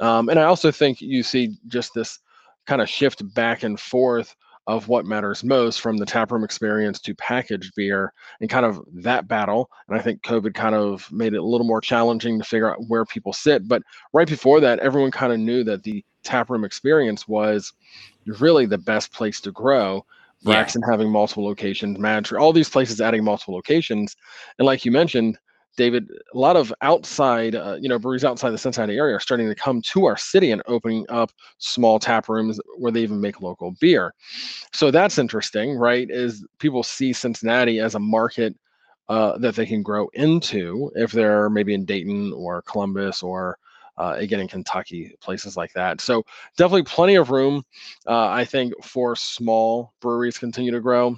Um, 0.01 0.29
and 0.29 0.39
i 0.39 0.45
also 0.45 0.71
think 0.71 1.01
you 1.01 1.23
see 1.23 1.57
just 1.69 1.95
this 1.95 2.19
kind 2.67 2.83
of 2.83 2.89
shift 2.89 3.23
back 3.35 3.63
and 3.63 3.79
forth 3.79 4.35
of 4.67 4.89
what 4.89 5.07
matters 5.07 5.45
most 5.45 5.81
from 5.81 5.97
the 5.97 6.07
taproom 6.07 6.43
experience 6.43 7.01
to 7.01 7.15
packaged 7.15 7.73
beer 7.77 8.13
and 8.41 8.51
kind 8.51 8.67
of 8.67 8.83
that 8.93 9.29
battle. 9.29 9.71
And 9.89 9.97
I 9.97 10.03
think 10.03 10.23
COVID 10.23 10.55
kind 10.55 10.75
of 10.75 11.11
made 11.13 11.35
it 11.35 11.39
a 11.39 11.45
little 11.45 11.67
more 11.67 11.81
challenging 11.81 12.39
to 12.39 12.45
figure 12.45 12.71
out 12.71 12.85
where 12.89 13.05
people 13.05 13.33
sit. 13.33 13.69
But 13.69 13.83
right 14.13 14.29
before 14.29 14.61
that, 14.61 14.81
everyone 14.81 15.13
kind 15.13 15.33
of 15.33 15.39
knew 15.39 15.63
that 15.65 15.85
the 15.85 16.05
taproom 16.25 16.65
experience 16.65 17.29
was 17.29 17.73
really 18.27 18.67
the 18.67 18.79
best 18.79 19.13
place 19.13 19.41
to 19.43 19.53
grow. 19.53 20.05
Braxton 20.43 20.83
yeah. 20.85 20.93
having 20.93 21.11
multiple 21.11 21.45
locations, 21.45 21.99
MadTree, 21.99 22.39
all 22.39 22.53
these 22.53 22.69
places 22.69 23.01
adding 23.01 23.25
multiple 23.25 23.55
locations. 23.55 24.17
And 24.59 24.67
like 24.67 24.85
you 24.85 24.93
mentioned, 24.93 25.39
David, 25.77 26.09
a 26.35 26.39
lot 26.39 26.57
of 26.57 26.73
outside, 26.81 27.55
uh, 27.55 27.77
you 27.81 27.89
know, 27.89 27.99
breweries 27.99 28.25
outside 28.25 28.51
the 28.51 28.59
Cincinnati 28.59 28.97
area 28.97 29.17
are 29.17 29.21
starting 29.21 29.49
to 29.49 29.55
come 29.55 29.83
to 29.83 30.07
our 30.07 30.17
city 30.17 30.51
and 30.51 30.63
opening 30.67 31.05
up 31.09 31.31
small 31.59 31.99
tap 31.99 32.29
rooms 32.29 32.61
where 32.79 32.93
they 32.93 33.03
even 33.03 33.21
make 33.21 33.41
local 33.41 33.73
beer. 33.81 34.15
So 34.73 34.91
that's 34.91 35.19
interesting, 35.19 35.77
right? 35.77 36.09
Is 36.11 36.47
people 36.59 36.83
see 36.83 37.13
Cincinnati 37.13 37.79
as 37.79 37.95
a 37.95 38.01
market 38.01 38.57
uh, 39.09 39.39
that 39.39 39.55
they 39.55 39.67
can 39.67 39.83
grow 39.83 40.09
into 40.15 40.91
if 40.95 41.13
they're 41.13 41.49
maybe 41.51 41.75
in 41.75 41.85
Dayton 41.85 42.33
or 42.33 42.63
Columbus 42.63 43.23
or 43.23 43.59
uh, 43.99 44.15
again 44.17 44.41
in 44.41 44.49
Kentucky, 44.49 45.17
places 45.21 45.57
like 45.57 45.73
that. 45.73 46.01
So 46.01 46.23
definitely 46.57 46.83
plenty 46.83 47.15
of 47.15 47.31
room, 47.31 47.65
uh, 48.07 48.29
I 48.29 48.45
think, 48.45 48.75
for 48.85 49.17
small 49.17 49.95
breweries 50.01 50.39
continue 50.39 50.71
to 50.73 50.81
grow. 50.81 51.17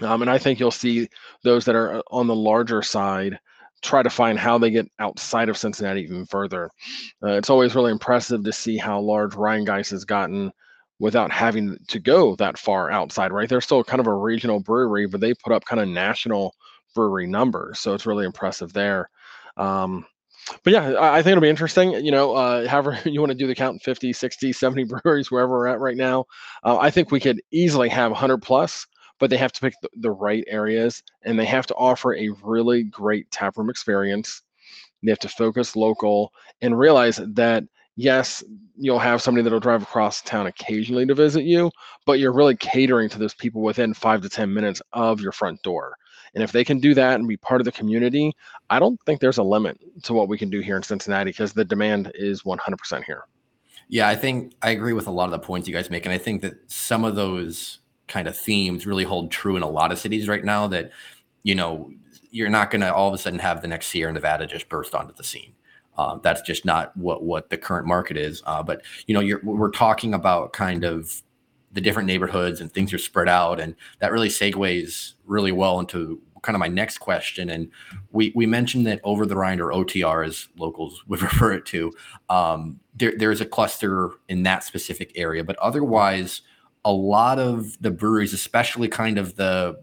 Um, 0.00 0.22
and 0.22 0.30
I 0.30 0.38
think 0.38 0.60
you'll 0.60 0.70
see 0.70 1.08
those 1.42 1.64
that 1.64 1.74
are 1.74 1.96
uh, 1.96 2.02
on 2.10 2.26
the 2.28 2.34
larger 2.34 2.82
side 2.82 3.38
try 3.82 4.02
to 4.02 4.10
find 4.10 4.38
how 4.38 4.58
they 4.58 4.70
get 4.70 4.90
outside 4.98 5.48
of 5.48 5.56
Cincinnati 5.56 6.02
even 6.02 6.26
further. 6.26 6.70
Uh, 7.22 7.32
it's 7.32 7.50
always 7.50 7.74
really 7.74 7.92
impressive 7.92 8.44
to 8.44 8.52
see 8.52 8.76
how 8.76 9.00
large 9.00 9.32
Rhinegeist 9.32 9.90
has 9.90 10.04
gotten 10.04 10.52
without 11.00 11.30
having 11.30 11.76
to 11.88 12.00
go 12.00 12.34
that 12.36 12.58
far 12.58 12.90
outside, 12.90 13.32
right? 13.32 13.48
They're 13.48 13.60
still 13.60 13.84
kind 13.84 14.00
of 14.00 14.08
a 14.08 14.14
regional 14.14 14.60
brewery, 14.60 15.06
but 15.06 15.20
they 15.20 15.32
put 15.34 15.52
up 15.52 15.64
kind 15.64 15.80
of 15.80 15.88
national 15.88 16.54
brewery 16.94 17.26
numbers. 17.26 17.78
So 17.78 17.94
it's 17.94 18.06
really 18.06 18.24
impressive 18.24 18.72
there. 18.72 19.08
Um, 19.56 20.04
but 20.64 20.72
yeah, 20.72 20.92
I, 20.94 21.18
I 21.18 21.22
think 21.22 21.32
it'll 21.32 21.42
be 21.42 21.48
interesting. 21.48 21.92
You 21.92 22.10
know, 22.10 22.34
uh, 22.34 22.66
however 22.66 22.98
you 23.04 23.20
want 23.20 23.30
to 23.30 23.38
do 23.38 23.46
the 23.46 23.54
count 23.54 23.82
50, 23.82 24.12
60, 24.12 24.52
70 24.52 24.84
breweries, 25.02 25.30
wherever 25.30 25.52
we're 25.52 25.68
at 25.68 25.80
right 25.80 25.96
now. 25.96 26.24
Uh, 26.64 26.78
I 26.78 26.90
think 26.90 27.10
we 27.10 27.20
could 27.20 27.40
easily 27.52 27.88
have 27.88 28.10
100 28.10 28.38
plus 28.38 28.86
but 29.18 29.30
they 29.30 29.36
have 29.36 29.52
to 29.52 29.60
pick 29.60 29.74
the, 29.82 29.88
the 29.96 30.10
right 30.10 30.44
areas 30.46 31.02
and 31.24 31.38
they 31.38 31.44
have 31.44 31.66
to 31.66 31.74
offer 31.74 32.14
a 32.14 32.28
really 32.42 32.84
great 32.84 33.30
taproom 33.30 33.70
experience. 33.70 34.42
They 35.02 35.10
have 35.10 35.18
to 35.20 35.28
focus 35.28 35.76
local 35.76 36.32
and 36.60 36.78
realize 36.78 37.20
that 37.24 37.64
yes, 37.98 38.44
you'll 38.76 38.98
have 39.00 39.20
somebody 39.20 39.42
that'll 39.42 39.58
drive 39.58 39.82
across 39.82 40.22
town 40.22 40.46
occasionally 40.46 41.04
to 41.04 41.14
visit 41.14 41.42
you, 41.42 41.70
but 42.06 42.20
you're 42.20 42.32
really 42.32 42.56
catering 42.56 43.08
to 43.08 43.18
those 43.18 43.34
people 43.34 43.60
within 43.60 43.92
five 43.92 44.22
to 44.22 44.28
10 44.28 44.54
minutes 44.54 44.80
of 44.92 45.20
your 45.20 45.32
front 45.32 45.60
door. 45.62 45.96
And 46.34 46.44
if 46.44 46.52
they 46.52 46.64
can 46.64 46.78
do 46.78 46.94
that 46.94 47.18
and 47.18 47.26
be 47.26 47.36
part 47.36 47.60
of 47.60 47.64
the 47.64 47.72
community, 47.72 48.32
I 48.70 48.78
don't 48.78 49.00
think 49.04 49.20
there's 49.20 49.38
a 49.38 49.42
limit 49.42 49.78
to 50.04 50.14
what 50.14 50.28
we 50.28 50.38
can 50.38 50.48
do 50.48 50.60
here 50.60 50.76
in 50.76 50.82
Cincinnati 50.82 51.30
because 51.30 51.52
the 51.52 51.64
demand 51.64 52.12
is 52.14 52.42
100% 52.44 53.02
here. 53.04 53.24
Yeah, 53.88 54.06
I 54.06 54.14
think 54.14 54.52
I 54.62 54.70
agree 54.70 54.92
with 54.92 55.08
a 55.08 55.10
lot 55.10 55.24
of 55.24 55.30
the 55.32 55.38
points 55.38 55.66
you 55.66 55.74
guys 55.74 55.90
make. 55.90 56.04
And 56.04 56.12
I 56.12 56.18
think 56.18 56.42
that 56.42 56.70
some 56.70 57.04
of 57.04 57.16
those 57.16 57.80
kind 58.08 58.26
of 58.26 58.36
themes 58.36 58.86
really 58.86 59.04
hold 59.04 59.30
true 59.30 59.56
in 59.56 59.62
a 59.62 59.68
lot 59.68 59.92
of 59.92 59.98
cities 59.98 60.28
right 60.28 60.44
now 60.44 60.66
that 60.66 60.90
you 61.42 61.54
know 61.54 61.90
you're 62.30 62.50
not 62.50 62.70
going 62.70 62.80
to 62.80 62.92
all 62.92 63.08
of 63.08 63.14
a 63.14 63.18
sudden 63.18 63.38
have 63.38 63.62
the 63.62 63.68
next 63.68 63.86
Sierra 63.88 64.12
Nevada 64.12 64.46
just 64.46 64.68
burst 64.68 64.94
onto 64.94 65.14
the 65.14 65.24
scene. 65.24 65.54
Uh, 65.96 66.16
that's 66.22 66.42
just 66.42 66.64
not 66.64 66.96
what 66.96 67.24
what 67.24 67.50
the 67.50 67.58
current 67.58 67.86
market 67.86 68.16
is. 68.16 68.42
Uh, 68.46 68.62
but 68.62 68.82
you 69.06 69.14
know, 69.14 69.20
you're, 69.20 69.40
we're 69.42 69.70
talking 69.70 70.14
about 70.14 70.52
kind 70.52 70.84
of 70.84 71.22
the 71.72 71.80
different 71.80 72.06
neighborhoods 72.06 72.60
and 72.60 72.72
things 72.72 72.92
are 72.92 72.98
spread 72.98 73.28
out, 73.28 73.58
and 73.60 73.74
that 73.98 74.12
really 74.12 74.28
segues 74.28 75.14
really 75.26 75.52
well 75.52 75.80
into 75.80 76.20
kind 76.42 76.54
of 76.54 76.60
my 76.60 76.68
next 76.68 76.98
question. 76.98 77.50
And 77.50 77.70
we 78.12 78.32
we 78.36 78.46
mentioned 78.46 78.86
that 78.86 79.00
over 79.02 79.26
the 79.26 79.36
Rhine 79.36 79.60
or 79.60 79.72
OTR, 79.72 80.24
as 80.26 80.48
locals 80.56 81.02
would 81.08 81.20
refer 81.20 81.52
it 81.52 81.66
to, 81.66 81.92
um, 82.28 82.78
there 82.94 83.14
there's 83.16 83.40
a 83.40 83.46
cluster 83.46 84.12
in 84.28 84.44
that 84.44 84.62
specific 84.62 85.12
area, 85.16 85.42
but 85.42 85.56
otherwise 85.56 86.42
a 86.88 86.92
lot 86.92 87.38
of 87.38 87.76
the 87.82 87.90
breweries, 87.90 88.32
especially 88.32 88.88
kind 88.88 89.18
of 89.18 89.36
the 89.36 89.78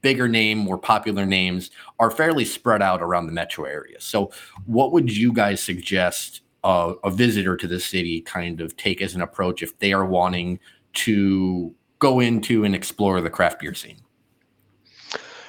bigger 0.00 0.26
name, 0.26 0.56
more 0.56 0.78
popular 0.78 1.26
names, 1.26 1.70
are 1.98 2.10
fairly 2.10 2.46
spread 2.46 2.80
out 2.80 3.02
around 3.02 3.26
the 3.26 3.32
metro 3.32 3.66
area. 3.66 4.00
So, 4.00 4.32
what 4.64 4.90
would 4.92 5.14
you 5.14 5.30
guys 5.30 5.62
suggest 5.62 6.40
a, 6.64 6.94
a 7.04 7.10
visitor 7.10 7.54
to 7.58 7.66
the 7.66 7.78
city 7.78 8.22
kind 8.22 8.62
of 8.62 8.78
take 8.78 9.02
as 9.02 9.14
an 9.14 9.20
approach 9.20 9.62
if 9.62 9.78
they 9.78 9.92
are 9.92 10.06
wanting 10.06 10.58
to 10.94 11.74
go 11.98 12.18
into 12.18 12.64
and 12.64 12.74
explore 12.74 13.20
the 13.20 13.28
craft 13.28 13.60
beer 13.60 13.74
scene? 13.74 14.00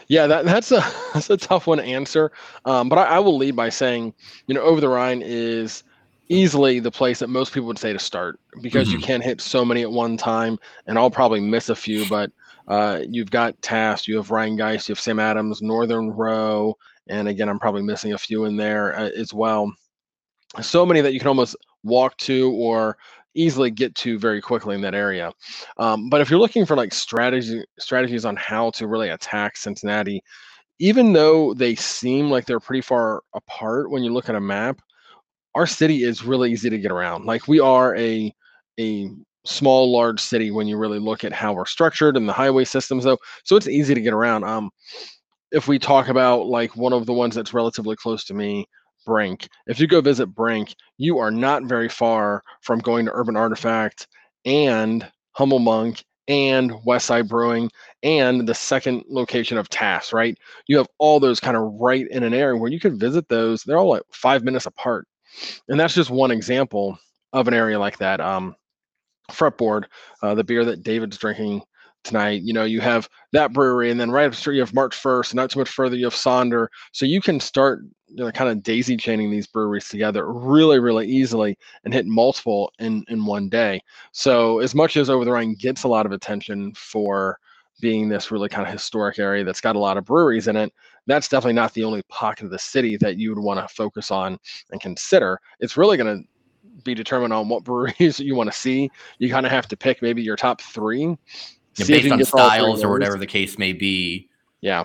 Yeah, 0.09 0.27
that, 0.27 0.43
that's 0.43 0.73
a 0.73 0.81
that's 1.13 1.29
a 1.29 1.37
tough 1.37 1.65
one 1.65 1.77
to 1.77 1.83
answer. 1.85 2.33
Um, 2.65 2.89
but 2.89 2.99
I, 2.99 3.03
I, 3.03 3.19
will 3.19 3.37
lead 3.37 3.55
by 3.55 3.69
saying, 3.69 4.13
you 4.47 4.53
know, 4.53 4.63
Over 4.63 4.81
the 4.81 4.89
Rhine 4.89 5.21
is 5.23 5.83
easily 6.29 6.79
the 6.79 6.91
place 6.91 7.19
that 7.19 7.27
most 7.27 7.53
people 7.53 7.67
would 7.67 7.79
say 7.79 7.91
to 7.91 7.99
start 7.99 8.39
because 8.61 8.87
mm-hmm. 8.87 8.99
you 8.99 9.03
can't 9.03 9.23
hit 9.23 9.41
so 9.41 9.65
many 9.65 9.81
at 9.81 9.91
one 9.91 10.15
time, 10.15 10.57
and 10.87 10.97
I'll 10.97 11.11
probably 11.11 11.39
miss 11.41 11.69
a 11.69 11.75
few. 11.75 12.07
But 12.07 12.31
uh, 12.67 13.01
you've 13.09 13.31
got 13.31 13.59
Taft, 13.61 14.07
you 14.07 14.15
have 14.17 14.29
Rhinegeist, 14.29 14.87
you 14.87 14.93
have 14.93 14.99
Sam 14.99 15.19
Adams, 15.19 15.61
Northern 15.61 16.11
Row, 16.11 16.77
and 17.07 17.27
again, 17.27 17.49
I'm 17.49 17.59
probably 17.59 17.81
missing 17.81 18.13
a 18.13 18.17
few 18.17 18.45
in 18.45 18.55
there 18.55 18.97
uh, 18.97 19.09
as 19.17 19.33
well. 19.33 19.71
So 20.61 20.85
many 20.85 21.01
that 21.01 21.13
you 21.13 21.19
can 21.19 21.27
almost 21.27 21.55
walk 21.83 22.15
to 22.17 22.51
or 22.51 22.97
easily 23.35 23.71
get 23.71 23.93
to 23.95 24.17
very 24.17 24.41
quickly 24.41 24.75
in 24.75 24.81
that 24.81 24.95
area. 24.95 25.31
Um, 25.77 26.09
but 26.09 26.21
if 26.21 26.29
you're 26.29 26.39
looking 26.39 26.65
for 26.65 26.75
like 26.75 26.93
strategy 26.93 27.63
strategies 27.79 28.25
on 28.25 28.35
how 28.35 28.71
to 28.71 28.87
really 28.87 29.09
attack 29.09 29.57
Cincinnati, 29.57 30.23
even 30.79 31.13
though 31.13 31.53
they 31.53 31.75
seem 31.75 32.29
like 32.29 32.45
they're 32.45 32.59
pretty 32.59 32.81
far 32.81 33.21
apart 33.33 33.91
when 33.91 34.03
you 34.03 34.13
look 34.13 34.29
at 34.29 34.35
a 34.35 34.41
map, 34.41 34.81
our 35.55 35.67
city 35.67 36.03
is 36.03 36.23
really 36.23 36.51
easy 36.51 36.69
to 36.69 36.77
get 36.77 36.91
around. 36.91 37.25
Like 37.25 37.47
we 37.47 37.59
are 37.59 37.95
a 37.95 38.33
a 38.79 39.09
small 39.45 39.91
large 39.91 40.19
city 40.19 40.51
when 40.51 40.67
you 40.67 40.77
really 40.77 40.99
look 40.99 41.23
at 41.23 41.33
how 41.33 41.53
we're 41.53 41.65
structured 41.65 42.17
and 42.17 42.27
the 42.27 42.33
highway 42.33 42.65
systems 42.65 43.03
though 43.03 43.17
so 43.45 43.55
it's 43.55 43.67
easy 43.67 43.93
to 43.93 44.01
get 44.01 44.13
around 44.13 44.43
um 44.43 44.69
if 45.51 45.67
we 45.67 45.79
talk 45.79 46.09
about 46.09 46.45
like 46.45 46.75
one 46.75 46.93
of 46.93 47.05
the 47.05 47.13
ones 47.13 47.35
that's 47.35 47.53
relatively 47.53 47.95
close 47.95 48.23
to 48.25 48.33
me 48.33 48.65
brink 49.05 49.47
if 49.67 49.79
you 49.79 49.87
go 49.87 50.01
visit 50.01 50.27
brink 50.27 50.75
you 50.97 51.17
are 51.17 51.31
not 51.31 51.63
very 51.63 51.87
far 51.89 52.43
from 52.61 52.79
going 52.79 53.05
to 53.05 53.11
urban 53.13 53.37
artifact 53.37 54.07
and 54.45 55.09
humble 55.31 55.59
monk 55.59 56.03
and 56.27 56.73
west 56.85 57.07
side 57.07 57.27
brewing 57.27 57.71
and 58.03 58.47
the 58.47 58.53
second 58.53 59.03
location 59.07 59.57
of 59.57 59.69
Taft's 59.69 60.13
right 60.13 60.37
you 60.67 60.77
have 60.77 60.87
all 60.99 61.19
those 61.19 61.39
kind 61.39 61.55
of 61.57 61.63
right 61.79 62.07
in 62.11 62.23
an 62.23 62.33
area 62.33 62.59
where 62.59 62.71
you 62.71 62.79
can 62.79 62.99
visit 62.99 63.27
those 63.29 63.63
they're 63.63 63.77
all 63.77 63.89
like 63.89 64.03
five 64.11 64.43
minutes 64.43 64.65
apart 64.65 65.07
and 65.67 65.79
that's 65.79 65.95
just 65.95 66.09
one 66.09 66.31
example 66.31 66.97
of 67.33 67.47
an 67.47 67.53
area 67.53 67.79
like 67.79 67.97
that. 67.99 68.19
Um, 68.21 68.55
fretboard, 69.31 69.85
uh, 70.23 70.35
the 70.35 70.43
beer 70.43 70.65
that 70.65 70.83
David's 70.83 71.17
drinking 71.17 71.61
tonight. 72.03 72.41
You 72.43 72.53
know, 72.53 72.63
you 72.63 72.81
have 72.81 73.09
that 73.33 73.53
brewery, 73.53 73.91
and 73.91 73.99
then 73.99 74.11
right 74.11 74.25
after 74.25 74.51
you 74.51 74.61
have 74.61 74.73
March 74.73 74.95
1st, 74.95 75.31
and 75.31 75.35
not 75.35 75.51
too 75.51 75.59
much 75.59 75.69
further, 75.69 75.95
you 75.95 76.05
have 76.05 76.13
Sonder. 76.13 76.67
So 76.91 77.05
you 77.05 77.21
can 77.21 77.39
start 77.39 77.81
you 78.07 78.23
know, 78.23 78.31
kind 78.31 78.49
of 78.49 78.63
daisy 78.63 78.97
chaining 78.97 79.29
these 79.29 79.47
breweries 79.47 79.87
together 79.87 80.31
really, 80.31 80.79
really 80.79 81.07
easily 81.07 81.57
and 81.83 81.93
hit 81.93 82.05
multiple 82.05 82.71
in 82.79 83.03
in 83.09 83.25
one 83.25 83.49
day. 83.49 83.81
So 84.11 84.59
as 84.59 84.73
much 84.73 84.97
as 84.97 85.09
Over 85.09 85.25
the 85.25 85.31
Rhine 85.31 85.55
gets 85.55 85.83
a 85.83 85.87
lot 85.87 86.05
of 86.05 86.11
attention 86.11 86.73
for 86.75 87.37
being 87.79 88.09
this 88.09 88.31
really 88.31 88.49
kind 88.49 88.67
of 88.67 88.71
historic 88.71 89.19
area 89.19 89.43
that's 89.43 89.61
got 89.61 89.75
a 89.75 89.79
lot 89.79 89.97
of 89.97 90.05
breweries 90.05 90.47
in 90.47 90.55
it, 90.55 90.73
that's 91.07 91.27
definitely 91.27 91.53
not 91.53 91.73
the 91.73 91.83
only 91.83 92.01
pocket 92.09 92.45
of 92.45 92.51
the 92.51 92.59
city 92.59 92.97
that 92.97 93.17
you 93.17 93.33
would 93.33 93.43
want 93.43 93.59
to 93.59 93.73
focus 93.73 94.11
on 94.11 94.37
and 94.71 94.81
consider. 94.81 95.39
It's 95.59 95.77
really 95.77 95.97
going 95.97 96.21
to 96.21 96.27
be 96.83 96.93
determined 96.93 97.33
on 97.33 97.49
what 97.49 97.63
breweries 97.65 98.19
you 98.19 98.35
want 98.35 98.51
to 98.51 98.57
see. 98.57 98.89
You 99.17 99.29
kind 99.29 99.45
of 99.45 99.51
have 99.51 99.67
to 99.69 99.77
pick 99.77 100.01
maybe 100.01 100.21
your 100.21 100.35
top 100.35 100.61
three. 100.61 101.17
Yeah, 101.77 101.85
based 101.85 102.11
on 102.11 102.23
styles 102.25 102.83
or 102.83 102.89
whatever 102.89 103.17
the 103.17 103.27
case 103.27 103.57
may 103.57 103.73
be. 103.73 104.27
Yeah. 104.61 104.83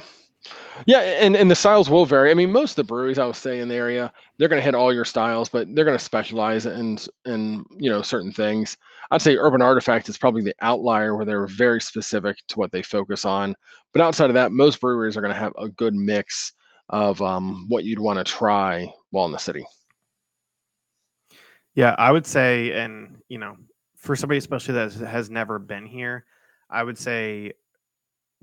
Yeah, 0.86 1.00
and, 1.00 1.36
and 1.36 1.50
the 1.50 1.54
styles 1.54 1.88
will 1.88 2.04
vary. 2.04 2.30
I 2.30 2.34
mean, 2.34 2.52
most 2.52 2.72
of 2.72 2.76
the 2.76 2.84
breweries 2.84 3.18
I 3.18 3.26
would 3.26 3.36
say 3.36 3.60
in 3.60 3.68
the 3.68 3.74
area, 3.74 4.12
they're 4.36 4.48
going 4.48 4.60
to 4.60 4.64
hit 4.64 4.74
all 4.74 4.92
your 4.92 5.04
styles, 5.04 5.48
but 5.48 5.72
they're 5.74 5.84
going 5.84 5.96
to 5.96 6.04
specialize 6.04 6.66
in 6.66 6.98
in 7.24 7.64
you 7.76 7.90
know 7.90 8.02
certain 8.02 8.32
things. 8.32 8.76
I'd 9.10 9.22
say 9.22 9.36
Urban 9.36 9.62
Artifact 9.62 10.08
is 10.08 10.18
probably 10.18 10.42
the 10.42 10.54
outlier 10.60 11.16
where 11.16 11.24
they're 11.24 11.46
very 11.46 11.80
specific 11.80 12.36
to 12.48 12.58
what 12.58 12.72
they 12.72 12.82
focus 12.82 13.24
on. 13.24 13.54
But 13.92 14.02
outside 14.02 14.30
of 14.30 14.34
that, 14.34 14.52
most 14.52 14.80
breweries 14.80 15.16
are 15.16 15.20
going 15.20 15.32
to 15.32 15.40
have 15.40 15.52
a 15.58 15.68
good 15.68 15.94
mix 15.94 16.52
of 16.88 17.22
um, 17.22 17.66
what 17.68 17.84
you'd 17.84 18.00
want 18.00 18.18
to 18.18 18.24
try 18.24 18.92
while 19.10 19.26
in 19.26 19.32
the 19.32 19.38
city. 19.38 19.64
Yeah, 21.74 21.94
I 21.98 22.12
would 22.12 22.26
say, 22.26 22.72
and 22.72 23.18
you 23.28 23.38
know, 23.38 23.56
for 23.96 24.16
somebody 24.16 24.38
especially 24.38 24.74
that 24.74 24.92
has 24.92 25.30
never 25.30 25.58
been 25.58 25.86
here, 25.86 26.24
I 26.68 26.82
would 26.82 26.98
say 26.98 27.52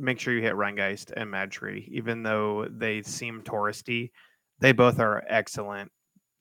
make 0.02 0.20
sure 0.20 0.34
you 0.34 0.42
hit 0.42 0.54
Rhinegeist 0.56 1.12
and 1.16 1.32
Madtree, 1.32 1.88
even 1.90 2.24
though 2.24 2.68
they 2.70 3.02
seem 3.02 3.42
touristy. 3.44 4.12
They 4.60 4.72
both 4.72 5.00
are 5.00 5.24
excellent 5.28 5.92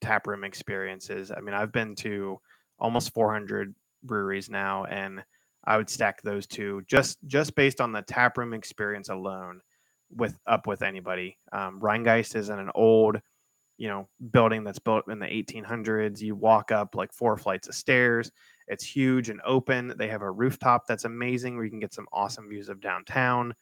taproom 0.01 0.45
experiences. 0.45 1.31
I 1.31 1.41
mean, 1.41 1.55
I've 1.55 1.73
been 1.73 1.95
to 1.97 2.41
almost 2.79 3.15
400 3.15 3.75
breweries 4.03 4.51
now, 4.51 4.85
and 4.85 5.23
I 5.65 5.77
would 5.77 5.91
stack 5.91 6.23
those 6.23 6.47
two 6.47 6.83
just 6.87 7.19
just 7.27 7.55
based 7.55 7.81
on 7.81 7.93
the 7.93 8.03
taproom 8.03 8.55
experience 8.55 9.09
alone 9.09 9.61
with 10.15 10.37
up 10.47 10.67
with 10.67 10.83
anybody. 10.83 11.39
Um, 11.53 11.81
Rhinegeist 11.81 12.35
is 12.35 12.49
in 12.49 12.59
an 12.59 12.71
old, 12.75 13.21
you 13.77 13.89
know, 13.89 14.09
building 14.33 14.65
that's 14.65 14.79
built 14.79 15.05
in 15.09 15.19
the 15.19 15.27
1800s. 15.27 16.21
You 16.21 16.35
walk 16.35 16.73
up 16.73 16.95
like 16.95 17.13
four 17.13 17.37
flights 17.37 17.69
of 17.69 17.75
stairs. 17.75 18.31
It's 18.71 18.85
huge 18.85 19.29
and 19.29 19.41
open. 19.45 19.93
They 19.97 20.09
have 20.09 20.23
a 20.23 20.31
rooftop 20.31 20.87
that's 20.87 21.05
amazing 21.05 21.57
where 21.57 21.65
you 21.65 21.71
can 21.71 21.81
get 21.81 21.93
some 21.93 22.07
awesome 22.13 22.49
views 22.49 22.69
of 22.69 22.81
downtown. 22.81 23.53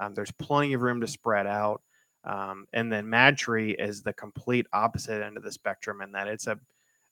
Um, 0.00 0.14
there's 0.14 0.30
plenty 0.30 0.72
of 0.72 0.82
room 0.82 1.00
to 1.00 1.06
spread 1.06 1.46
out. 1.46 1.82
Um, 2.24 2.66
and 2.72 2.90
then 2.90 3.10
Mad 3.10 3.36
Tree 3.36 3.72
is 3.72 4.02
the 4.02 4.12
complete 4.12 4.66
opposite 4.72 5.22
end 5.22 5.36
of 5.36 5.42
the 5.42 5.50
spectrum 5.50 6.00
in 6.00 6.12
that 6.12 6.28
it's 6.28 6.46
a 6.46 6.58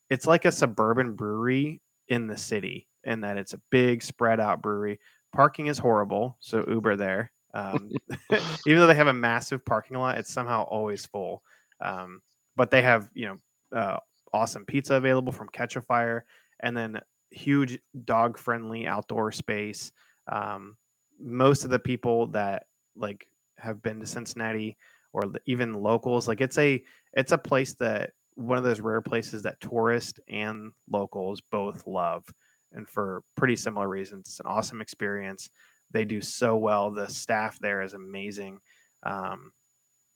it's 0.09 0.27
like 0.27 0.45
a 0.45 0.53
suburban 0.53 1.15
brewery 1.15 1.81
in 2.09 2.27
the 2.27 2.37
city 2.37 2.87
in 3.05 3.21
that 3.23 3.37
it's 3.37 3.55
a 3.55 3.61
big 3.71 4.03
spread 4.03 4.41
out 4.41 4.63
brewery. 4.63 5.01
Parking 5.33 5.67
is 5.67 5.79
horrible, 5.79 6.37
so 6.41 6.65
Uber 6.69 6.97
there. 6.97 7.33
Um, 7.55 7.91
even 8.67 8.81
though 8.81 8.87
they 8.87 8.95
have 8.95 9.09
a 9.09 9.13
massive 9.13 9.65
parking 9.65 9.99
lot, 9.99 10.19
it's 10.19 10.33
somehow 10.33 10.63
always 10.63 11.05
full. 11.07 11.43
Um, 11.81 12.23
but 12.57 12.71
they 12.71 12.83
have 12.83 13.09
you 13.15 13.27
know 13.27 13.79
uh, 13.79 13.99
awesome 14.33 14.65
pizza 14.65 14.95
available 14.95 15.33
from 15.33 15.49
Catch 15.49 15.75
a 15.77 15.81
Fire, 15.81 16.25
and 16.61 16.77
then 16.77 17.01
huge 17.31 17.79
dog 18.05 18.39
friendly 18.39 18.87
outdoor 18.87 19.33
space. 19.33 19.93
Um, 20.31 20.77
most 21.21 21.65
of 21.65 21.71
the 21.71 21.79
people 21.79 22.27
that 22.29 22.65
like 22.97 23.27
have 23.59 23.83
been 23.83 24.01
to 24.01 24.07
Cincinnati 24.07 24.77
or 25.13 25.25
even 25.47 25.75
locals, 25.75 26.29
like 26.29 26.41
it's 26.41 26.59
a 26.59 26.83
it's 27.15 27.33
a 27.33 27.39
place 27.39 27.75
that 27.75 28.11
one 28.35 28.59
of 28.59 28.65
those 28.65 28.81
rare 28.81 29.01
places 29.03 29.43
that 29.43 29.61
tourists 29.61 30.21
and 30.29 30.73
locals 30.91 31.43
both 31.51 31.87
love 31.87 32.25
and 32.73 32.89
for 32.89 33.23
pretty 33.37 33.57
similar 33.57 33.89
reasons. 33.89 34.29
It's 34.29 34.41
an 34.41 34.47
awesome 34.47 34.81
experience. 34.81 35.51
They 35.91 36.05
do 36.05 36.21
so 36.21 36.57
well. 36.57 36.91
The 36.91 37.09
staff 37.09 37.59
there 37.59 37.83
is 37.83 37.95
amazing. 37.95 38.61
Um, 39.03 39.53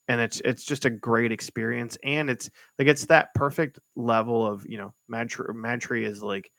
and 0.08 0.20
it's 0.20 0.40
it's 0.44 0.64
just 0.64 0.84
a 0.84 0.90
great 0.90 1.32
experience 1.32 1.96
and 2.04 2.28
it's 2.28 2.50
like 2.78 2.88
it's 2.88 3.06
that 3.06 3.32
perfect 3.34 3.78
level 3.96 4.46
of 4.46 4.66
you 4.68 4.76
know 4.76 4.92
Mad 5.08 5.30
Tree, 5.30 5.46
Madtree 5.54 6.06
is 6.06 6.22
like 6.22 6.50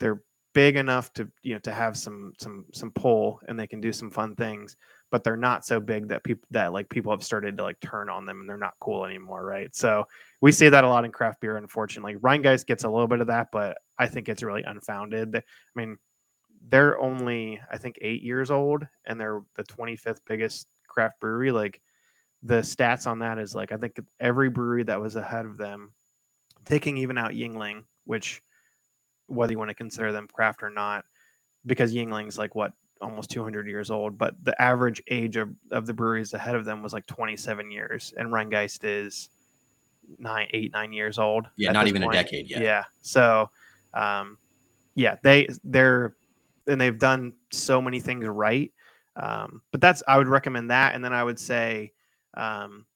they're 0.00 0.22
big 0.52 0.76
enough 0.76 1.12
to 1.12 1.30
you 1.42 1.54
know 1.54 1.60
to 1.60 1.72
have 1.72 1.96
some 1.96 2.32
some 2.38 2.64
some 2.72 2.90
pull 2.92 3.40
and 3.46 3.58
they 3.58 3.66
can 3.66 3.80
do 3.80 3.92
some 3.92 4.10
fun 4.10 4.34
things 4.34 4.76
but 5.10 5.24
they're 5.24 5.36
not 5.36 5.64
so 5.64 5.80
big 5.80 6.08
that 6.08 6.24
people 6.24 6.46
that 6.50 6.72
like 6.72 6.88
people 6.88 7.12
have 7.12 7.22
started 7.22 7.56
to 7.56 7.62
like 7.62 7.78
turn 7.80 8.08
on 8.08 8.24
them 8.24 8.40
and 8.40 8.48
they're 8.48 8.56
not 8.56 8.74
cool 8.80 9.04
anymore 9.04 9.44
right? 9.44 9.74
So 9.74 10.04
we 10.40 10.52
see 10.52 10.68
that 10.68 10.84
a 10.84 10.88
lot 10.88 11.04
in 11.04 11.12
craft 11.12 11.40
beer 11.40 11.56
unfortunately. 11.56 12.16
Rhinegeist 12.16 12.66
gets 12.66 12.84
a 12.84 12.88
little 12.88 13.08
bit 13.08 13.20
of 13.20 13.26
that 13.28 13.48
but 13.52 13.78
i 13.98 14.06
think 14.06 14.28
it's 14.28 14.42
really 14.42 14.62
unfounded. 14.62 15.36
I 15.36 15.42
mean 15.74 15.96
they're 16.68 16.98
only 17.00 17.60
i 17.72 17.78
think 17.78 17.96
eight 18.02 18.22
years 18.22 18.50
old 18.50 18.86
and 19.06 19.20
they're 19.20 19.42
the 19.56 19.64
25th 19.64 20.20
biggest 20.26 20.66
craft 20.88 21.20
brewery. 21.20 21.52
Like 21.52 21.80
the 22.42 22.60
stats 22.60 23.06
on 23.06 23.18
that 23.18 23.38
is 23.38 23.54
like 23.54 23.70
i 23.70 23.76
think 23.76 24.00
every 24.18 24.48
brewery 24.48 24.82
that 24.82 25.00
was 25.00 25.16
ahead 25.16 25.44
of 25.44 25.58
them 25.58 25.92
taking 26.64 26.96
even 26.96 27.18
out 27.18 27.32
Yuengling 27.32 27.82
which 28.04 28.42
whether 29.30 29.52
you 29.52 29.58
want 29.58 29.70
to 29.70 29.74
consider 29.74 30.12
them 30.12 30.28
craft 30.32 30.62
or 30.62 30.70
not 30.70 31.04
because 31.66 31.94
Yuengling's 31.94 32.38
like 32.38 32.54
what 32.54 32.72
almost 33.00 33.30
200 33.30 33.66
years 33.66 33.90
old, 33.90 34.18
but 34.18 34.34
the 34.44 34.60
average 34.60 35.02
age 35.08 35.36
of, 35.36 35.50
of 35.70 35.86
the 35.86 35.94
breweries 35.94 36.34
ahead 36.34 36.54
of 36.54 36.64
them 36.64 36.82
was 36.82 36.92
like 36.92 37.06
27 37.06 37.70
years, 37.70 38.12
and 38.16 38.28
Rhinegeist 38.28 38.80
is 38.82 39.30
nine, 40.18 40.48
eight, 40.52 40.72
nine 40.72 40.92
years 40.92 41.18
old. 41.18 41.46
Yeah, 41.56 41.72
not 41.72 41.86
even 41.86 42.02
point. 42.02 42.14
a 42.14 42.22
decade 42.22 42.50
yet. 42.50 42.62
Yeah, 42.62 42.84
so, 43.00 43.50
um, 43.94 44.38
yeah, 44.94 45.16
they 45.22 45.48
they're 45.64 46.14
and 46.66 46.80
they've 46.80 46.98
done 46.98 47.32
so 47.50 47.80
many 47.80 48.00
things 48.00 48.26
right. 48.26 48.70
Um, 49.16 49.62
but 49.72 49.80
that's 49.80 50.02
I 50.06 50.18
would 50.18 50.28
recommend 50.28 50.70
that, 50.70 50.94
and 50.94 51.04
then 51.04 51.12
I 51.12 51.24
would 51.24 51.38
say, 51.38 51.92
um, 52.34 52.86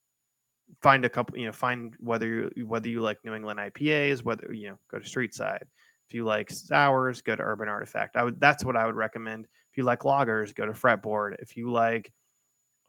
find 0.81 1.03
a 1.05 1.09
couple, 1.09 1.37
you 1.37 1.45
know, 1.45 1.51
find 1.51 1.95
whether 1.99 2.51
you 2.55 2.65
whether 2.67 2.87
you 2.87 3.01
like 3.01 3.23
New 3.23 3.33
England 3.33 3.59
IPAs, 3.59 4.23
whether 4.23 4.53
you 4.53 4.69
know, 4.69 4.77
go 4.89 4.99
to 4.99 5.07
Street 5.07 5.33
Side. 5.33 5.65
If 6.07 6.13
you 6.13 6.23
like 6.23 6.51
sours, 6.51 7.21
go 7.21 7.35
to 7.35 7.41
Urban 7.41 7.67
Artifact. 7.67 8.15
I 8.15 8.23
would 8.23 8.39
that's 8.39 8.63
what 8.63 8.75
I 8.75 8.85
would 8.85 8.95
recommend. 8.95 9.47
If 9.71 9.77
you 9.77 9.83
like 9.83 10.01
lagers, 10.01 10.53
go 10.53 10.65
to 10.65 10.71
Fretboard. 10.71 11.35
If 11.39 11.57
you 11.57 11.71
like 11.71 12.11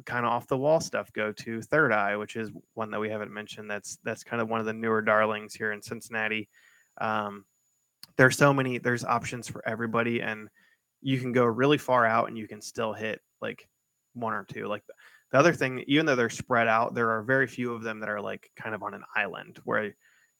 kind 0.05 0.27
of 0.27 0.33
off 0.33 0.47
the 0.47 0.57
wall 0.57 0.81
stuff, 0.81 1.13
go 1.13 1.33
to 1.33 1.63
Third 1.63 1.93
Eye, 1.93 2.17
which 2.17 2.37
is 2.37 2.51
one 2.75 2.91
that 2.91 3.01
we 3.01 3.09
haven't 3.09 3.33
mentioned. 3.33 3.71
That's 3.71 3.99
that's 4.05 4.23
kind 4.23 4.43
of 4.43 4.49
one 4.49 4.61
of 4.61 4.67
the 4.67 4.73
newer 4.73 5.01
darlings 5.01 5.55
here 5.55 5.73
in 5.73 5.81
Cincinnati. 5.81 6.49
Um, 6.99 7.45
there's 8.17 8.37
so 8.37 8.53
many. 8.53 8.79
There's 8.79 9.05
options 9.05 9.49
for 9.49 9.67
everybody, 9.67 10.21
and 10.21 10.49
you 11.01 11.19
can 11.19 11.33
go 11.33 11.45
really 11.45 11.79
far 11.79 12.05
out, 12.05 12.29
and 12.29 12.37
you 12.37 12.47
can 12.47 12.61
still 12.61 12.93
hit 12.93 13.21
like 13.41 13.67
one 14.15 14.35
or 14.35 14.45
two. 14.45 14.67
Like 14.67 14.85
the 15.33 15.39
other 15.39 15.53
thing, 15.53 15.85
even 15.87 16.07
though 16.07 16.17
they're 16.17 16.31
spread 16.31 16.69
out, 16.69 16.95
there 16.95 17.11
are 17.11 17.23
very 17.23 17.47
few 17.47 17.73
of 17.73 17.83
them 17.83 18.01
that 18.01 18.09
are 18.09 18.21
like 18.21 18.51
kind 18.57 18.75
of 18.75 18.83
on 18.83 18.95
an 18.95 19.05
island 19.15 19.59
where 19.65 19.95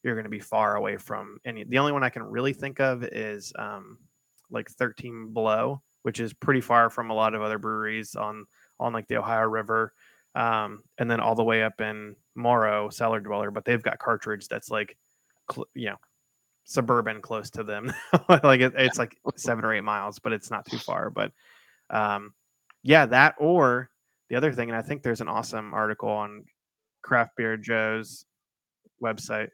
you're 0.07 0.15
going 0.15 0.25
to 0.25 0.31
be 0.31 0.39
far 0.39 0.77
away 0.77 0.97
from 0.97 1.39
any. 1.45 1.65
The 1.65 1.79
only 1.79 1.93
one 1.93 2.05
I 2.05 2.11
can 2.11 2.23
really 2.23 2.53
think 2.53 2.81
of 2.81 3.03
is 3.03 3.53
um, 3.59 3.99
like 4.51 4.71
13 4.71 5.33
Below, 5.33 5.83
which 6.03 6.21
is 6.21 6.33
pretty 6.33 6.61
far 6.61 6.89
from 6.89 7.11
a 7.11 7.15
lot 7.15 7.35
of 7.35 7.43
other 7.43 7.59
breweries 7.59 8.15
on 8.15 8.47
on 8.79 8.93
like 8.93 9.09
the 9.09 9.17
Ohio 9.17 9.47
River, 9.49 9.93
um, 10.35 10.85
and 10.99 11.11
then 11.11 11.19
all 11.19 11.35
the 11.35 11.43
way 11.43 11.63
up 11.63 11.81
in 11.81 12.15
Morrow, 12.37 12.89
Cellar 12.89 13.21
Dweller. 13.21 13.51
But 13.51 13.65
they've 13.65 13.83
got 13.83 13.99
cartridge 13.99 14.47
that's 14.49 14.71
like, 14.71 14.97
cl- 15.51 15.67
you 15.75 15.87
know, 15.87 15.97
suburban 16.65 17.21
close 17.21 17.51
to 17.51 17.65
them. 17.65 17.93
like 18.29 18.61
it, 18.61 18.75
it's 18.77 18.99
like 18.99 19.17
seven 19.37 19.65
or 19.65 19.75
eight 19.75 19.81
miles, 19.83 20.21
but 20.21 20.33
it's 20.33 20.51
not 20.51 20.67
too 20.67 20.79
far. 20.79 21.11
But 21.11 21.33
um, 21.91 22.33
yeah, 22.85 23.07
that 23.07 23.35
or 23.39 23.91
the 24.31 24.37
other 24.37 24.53
thing, 24.53 24.69
and 24.71 24.79
I 24.79 24.83
think 24.83 25.03
there's 25.03 25.21
an 25.21 25.29
awesome 25.29 25.75
article 25.75 26.11
on 26.11 26.45
Craft 27.03 27.37
Beer 27.37 27.57
Joe's 27.57 28.25
website 29.03 29.49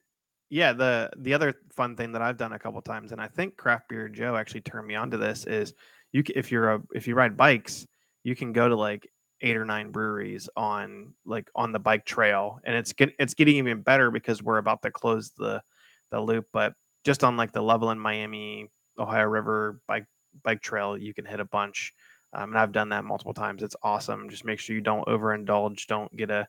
yeah, 0.53 0.75
the 0.75 1.09
the 1.17 1.33
other 1.33 1.55
fun 1.75 1.97
thing 1.97 2.13
that 2.13 2.21
I've 2.21 2.37
done 2.37 2.53
a 2.53 2.59
couple 2.59 2.83
times, 2.83 3.11
and 3.13 3.21
I 3.23 3.27
think 3.27 3.57
Craft 3.57 3.89
Beer 3.89 4.07
Joe 4.11 4.37
actually 4.37 4.61
turned 4.61 4.87
me 4.87 4.95
onto 4.95 5.17
this 5.17 5.47
is 5.47 5.73
you 6.13 6.23
if 6.37 6.53
you're 6.53 6.75
a 6.75 6.83
if 6.93 7.09
you 7.09 7.15
ride 7.15 7.39
bikes, 7.39 7.87
you 8.23 8.37
can 8.37 8.53
go 8.53 8.69
to 8.69 8.77
like 8.77 9.09
eight 9.41 9.57
or 9.57 9.65
nine 9.65 9.91
breweries 9.93 10.51
on 10.55 11.15
like 11.25 11.49
on 11.55 11.73
the 11.73 11.79
bike 11.79 12.05
trail, 12.05 12.61
and 12.65 12.77
it's 12.77 12.93
get, 12.93 13.15
it's 13.19 13.33
getting 13.33 13.57
even 13.57 13.81
better 13.81 14.11
because 14.11 14.43
we're 14.43 14.59
about 14.59 14.83
to 14.83 14.91
close 14.91 15.31
the 15.39 15.63
the 16.11 16.21
loop, 16.21 16.45
but 16.53 16.75
just 17.03 17.25
on 17.25 17.39
like 17.39 17.53
the 17.53 17.63
Loveland 17.63 18.03
Miami 18.03 18.69
Ohio 18.99 19.25
River 19.25 19.81
bike 19.89 20.05
bike 20.45 20.61
trail, 20.61 20.99
you 20.99 21.15
can 21.15 21.25
hit 21.25 21.41
a 21.41 21.47
bunch. 21.47 21.95
Um, 22.35 22.51
and 22.51 22.59
I've 22.59 22.73
done 22.73 22.91
that 22.91 23.05
multiple 23.05 23.33
times. 23.33 23.63
It's 23.63 23.77
awesome. 23.83 24.29
Just 24.29 24.45
make 24.45 24.59
sure 24.59 24.77
you 24.77 24.83
don't 24.83 25.07
overindulge, 25.07 25.87
don't 25.87 26.15
get 26.15 26.31
a, 26.31 26.47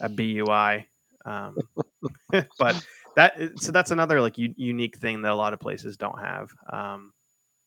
a 0.00 0.08
BUI. 0.08 0.88
Um, 1.24 1.56
but 2.58 2.84
that 3.16 3.38
so 3.56 3.72
that's 3.72 3.90
another 3.90 4.20
like 4.20 4.38
u- 4.38 4.54
unique 4.56 4.96
thing 4.98 5.22
that 5.22 5.32
a 5.32 5.34
lot 5.34 5.52
of 5.52 5.60
places 5.60 5.96
don't 5.96 6.18
have. 6.18 6.50
Um, 6.72 7.12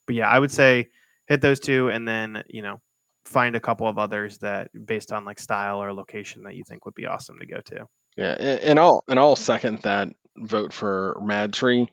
but 0.06 0.16
yeah, 0.16 0.30
I 0.30 0.40
would 0.40 0.52
say 0.52 0.88
hit 1.28 1.42
those 1.42 1.60
two, 1.60 1.90
and 1.90 2.08
then 2.08 2.44
you 2.48 2.62
know 2.62 2.82
find 3.26 3.56
a 3.56 3.60
couple 3.60 3.88
of 3.88 3.98
others 3.98 4.38
that 4.40 4.70
based 4.86 5.12
on 5.12 5.26
like 5.26 5.40
style 5.40 5.82
or 5.82 5.94
location 5.94 6.44
that 6.44 6.56
you 6.56 6.64
think 6.64 6.86
would 6.86 6.96
be 6.96 7.06
awesome 7.06 7.38
to 7.40 7.46
go 7.46 7.60
to. 7.66 7.86
Yeah, 8.16 8.34
and 8.34 8.80
I'll 8.80 9.04
and 9.08 9.20
I'll 9.20 9.36
second 9.36 9.82
that 9.84 10.10
vote 10.38 10.74
for 10.74 11.20
Mad 11.22 11.54
Tree. 11.54 11.88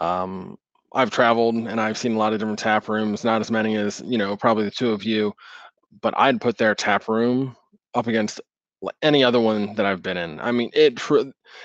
Um, 0.00 0.56
I've 0.94 1.10
traveled 1.10 1.54
and 1.54 1.80
I've 1.80 1.98
seen 1.98 2.14
a 2.14 2.18
lot 2.18 2.32
of 2.32 2.38
different 2.38 2.58
tap 2.58 2.88
rooms, 2.88 3.24
not 3.24 3.40
as 3.40 3.50
many 3.50 3.76
as 3.76 4.02
you 4.04 4.18
know 4.18 4.36
probably 4.36 4.64
the 4.64 4.70
two 4.70 4.90
of 4.90 5.04
you, 5.04 5.32
but 6.00 6.14
I'd 6.16 6.40
put 6.40 6.56
their 6.56 6.74
tap 6.74 7.08
room 7.08 7.56
up 7.94 8.06
against 8.06 8.40
any 9.02 9.24
other 9.24 9.40
one 9.40 9.74
that 9.74 9.86
I've 9.86 10.02
been 10.02 10.16
in. 10.16 10.40
I 10.40 10.52
mean, 10.52 10.70
it 10.74 11.00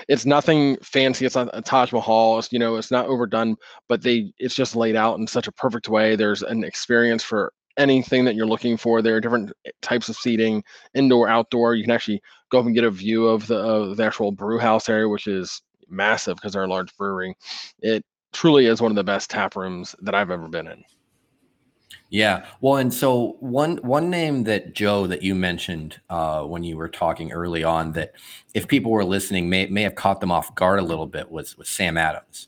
it's 0.07 0.25
nothing 0.25 0.77
fancy. 0.81 1.25
It's 1.25 1.35
not 1.35 1.49
a 1.53 1.61
Taj 1.61 1.91
Mahal. 1.91 2.39
It's, 2.39 2.51
you 2.51 2.59
know, 2.59 2.75
it's 2.75 2.91
not 2.91 3.07
overdone, 3.07 3.55
but 3.87 4.01
they 4.01 4.31
it's 4.39 4.55
just 4.55 4.75
laid 4.75 4.95
out 4.95 5.19
in 5.19 5.27
such 5.27 5.47
a 5.47 5.51
perfect 5.51 5.89
way. 5.89 6.15
There's 6.15 6.43
an 6.43 6.63
experience 6.63 7.23
for 7.23 7.53
anything 7.77 8.25
that 8.25 8.35
you're 8.35 8.45
looking 8.45 8.77
for. 8.77 9.01
There 9.01 9.15
are 9.15 9.21
different 9.21 9.51
eh, 9.65 9.71
types 9.81 10.09
of 10.09 10.15
seating, 10.15 10.63
indoor, 10.93 11.27
outdoor. 11.27 11.75
You 11.75 11.83
can 11.83 11.91
actually 11.91 12.21
go 12.49 12.59
up 12.59 12.65
and 12.65 12.75
get 12.75 12.83
a 12.83 12.91
view 12.91 13.27
of 13.27 13.47
the 13.47 13.57
of 13.57 13.97
the 13.97 14.03
actual 14.03 14.31
brew 14.31 14.59
house 14.59 14.89
area, 14.89 15.07
which 15.07 15.27
is 15.27 15.61
massive 15.89 16.35
because 16.35 16.53
they're 16.53 16.63
a 16.63 16.67
large 16.67 16.95
brewery. 16.97 17.35
It 17.79 18.05
truly 18.33 18.67
is 18.67 18.81
one 18.81 18.91
of 18.91 18.95
the 18.95 19.03
best 19.03 19.29
tap 19.29 19.55
rooms 19.55 19.95
that 20.01 20.15
I've 20.15 20.31
ever 20.31 20.47
been 20.47 20.67
in. 20.67 20.83
Yeah. 22.09 22.45
Well, 22.59 22.77
and 22.77 22.93
so 22.93 23.37
one 23.39 23.77
one 23.77 24.09
name 24.09 24.43
that 24.43 24.73
Joe 24.73 25.07
that 25.07 25.21
you 25.23 25.33
mentioned 25.33 25.99
uh, 26.09 26.43
when 26.43 26.63
you 26.63 26.77
were 26.77 26.89
talking 26.89 27.31
early 27.31 27.63
on 27.63 27.93
that 27.93 28.13
if 28.53 28.67
people 28.67 28.91
were 28.91 29.05
listening 29.05 29.49
may 29.49 29.67
may 29.67 29.83
have 29.83 29.95
caught 29.95 30.19
them 30.19 30.31
off 30.31 30.53
guard 30.55 30.79
a 30.79 30.83
little 30.83 31.07
bit 31.07 31.31
was 31.31 31.57
was 31.57 31.69
Sam 31.69 31.97
Adams. 31.97 32.47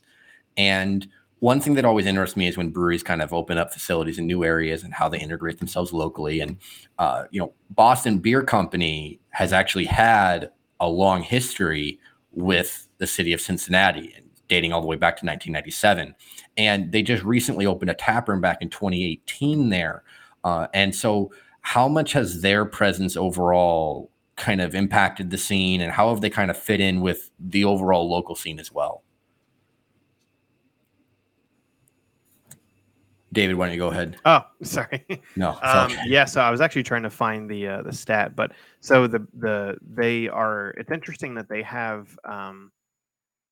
And 0.56 1.08
one 1.40 1.60
thing 1.60 1.74
that 1.74 1.84
always 1.84 2.06
interests 2.06 2.36
me 2.36 2.46
is 2.46 2.56
when 2.56 2.70
breweries 2.70 3.02
kind 3.02 3.20
of 3.20 3.32
open 3.32 3.58
up 3.58 3.72
facilities 3.72 4.18
in 4.18 4.26
new 4.26 4.44
areas 4.44 4.82
and 4.82 4.94
how 4.94 5.08
they 5.08 5.18
integrate 5.18 5.58
themselves 5.58 5.92
locally. 5.92 6.40
And 6.40 6.58
uh, 6.98 7.24
you 7.30 7.40
know, 7.40 7.52
Boston 7.70 8.18
Beer 8.18 8.42
Company 8.42 9.20
has 9.30 9.52
actually 9.52 9.86
had 9.86 10.50
a 10.80 10.88
long 10.88 11.22
history 11.22 11.98
with 12.32 12.88
the 12.98 13.06
city 13.06 13.32
of 13.32 13.40
Cincinnati. 13.40 14.14
Dating 14.46 14.74
all 14.74 14.82
the 14.82 14.86
way 14.86 14.96
back 14.96 15.16
to 15.16 15.24
1997. 15.24 16.14
And 16.56 16.92
they 16.92 17.02
just 17.02 17.24
recently 17.24 17.66
opened 17.66 17.90
a 17.90 17.94
tap 17.94 18.28
room 18.28 18.40
back 18.40 18.58
in 18.60 18.70
2018 18.70 19.70
there. 19.70 20.04
Uh, 20.44 20.68
and 20.72 20.94
so, 20.94 21.32
how 21.62 21.88
much 21.88 22.12
has 22.12 22.42
their 22.42 22.64
presence 22.64 23.16
overall 23.16 24.10
kind 24.36 24.60
of 24.60 24.74
impacted 24.74 25.30
the 25.30 25.38
scene, 25.38 25.80
and 25.80 25.90
how 25.90 26.10
have 26.10 26.20
they 26.20 26.30
kind 26.30 26.50
of 26.50 26.56
fit 26.56 26.80
in 26.80 27.00
with 27.00 27.30
the 27.40 27.64
overall 27.64 28.08
local 28.08 28.34
scene 28.34 28.60
as 28.60 28.70
well? 28.70 29.02
David, 33.34 33.56
why 33.56 33.66
don't 33.66 33.74
you 33.74 33.80
go 33.80 33.88
ahead? 33.88 34.16
Oh, 34.24 34.40
sorry. 34.62 35.04
No. 35.36 35.58
Um, 35.60 35.90
okay. 35.90 36.02
Yeah. 36.06 36.24
So 36.24 36.40
I 36.40 36.50
was 36.50 36.60
actually 36.60 36.84
trying 36.84 37.02
to 37.02 37.10
find 37.10 37.50
the 37.50 37.66
uh, 37.66 37.82
the 37.82 37.92
stat, 37.92 38.34
but 38.34 38.52
so 38.80 39.06
the 39.06 39.26
the 39.34 39.76
they 39.82 40.28
are. 40.28 40.70
It's 40.78 40.90
interesting 40.90 41.34
that 41.34 41.48
they 41.48 41.62
have 41.62 42.16
um, 42.24 42.70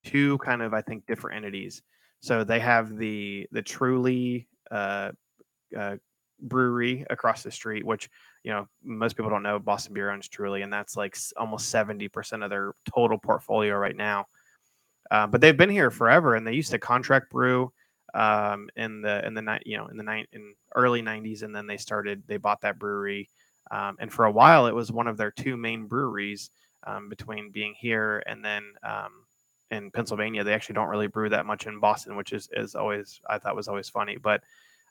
two 0.05 0.38
kind 0.38 0.62
of 0.62 0.73
I 0.73 0.83
think 0.83 1.07
different 1.07 1.37
entities. 1.37 1.83
So 2.23 2.45
they 2.45 2.61
have 2.61 2.97
the 2.97 3.47
the 3.53 3.63
Truly 3.63 4.49
uh, 4.71 5.11
uh, 5.77 5.97
brewery 6.41 7.05
across 7.11 7.43
the 7.43 7.51
street, 7.51 7.85
which 7.85 8.09
you 8.45 8.53
know 8.53 8.69
most 8.83 9.17
people 9.17 9.31
don't 9.31 9.43
know. 9.43 9.59
Boston 9.59 9.93
Beer 9.93 10.11
owns 10.11 10.29
Truly, 10.29 10.63
and 10.63 10.73
that's 10.73 10.97
like 10.97 11.17
almost 11.37 11.69
seventy 11.69 12.09
percent 12.09 12.43
of 12.43 12.49
their 12.51 12.75
total 12.95 13.19
portfolio 13.19 13.77
right 13.77 13.97
now. 13.97 14.27
Uh, 15.11 15.27
but 15.27 15.41
they've 15.41 15.57
been 15.57 15.69
here 15.69 15.91
forever, 15.91 16.37
and 16.37 16.47
they 16.47 16.55
used 16.55 16.71
to 16.71 16.79
contract 16.79 17.29
brew 17.31 17.73
um, 18.15 18.69
in 18.77 19.03
the 19.03 19.27
in 19.27 19.35
the 19.35 19.43
night 19.43 19.63
you 19.67 19.77
know 19.77 19.87
in 19.87 19.97
the 19.97 20.03
night 20.03 20.29
in 20.33 20.55
early 20.77 21.03
90s 21.03 21.43
and 21.43 21.55
then 21.55 21.67
they 21.67 21.77
started 21.77 22.23
they 22.27 22.37
bought 22.37 22.61
that 22.61 22.79
brewery 22.79 23.29
um, 23.71 23.97
and 24.01 24.13
for 24.13 24.27
a 24.27 24.31
while 24.31 24.67
it 24.67 24.75
was 24.75 24.93
one 24.93 25.07
of 25.07 25.17
their 25.17 25.31
two 25.31 25.57
main 25.57 25.87
breweries 25.87 26.51
um, 26.87 27.09
between 27.09 27.51
being 27.51 27.75
here 27.79 28.23
and 28.27 28.45
then 28.45 28.65
um, 28.83 29.22
in 29.73 29.91
Pennsylvania 29.91 30.45
they 30.45 30.55
actually 30.55 30.75
don't 30.75 30.89
really 30.89 31.09
brew 31.09 31.29
that 31.29 31.47
much 31.47 31.67
in 31.67 31.81
Boston 31.81 32.17
which 32.17 32.33
is 32.33 32.49
is 32.53 32.77
always 32.77 33.21
I 33.29 33.39
thought 33.39 33.57
was 33.57 33.69
always 33.69 33.89
funny 33.89 34.17
but 34.17 34.43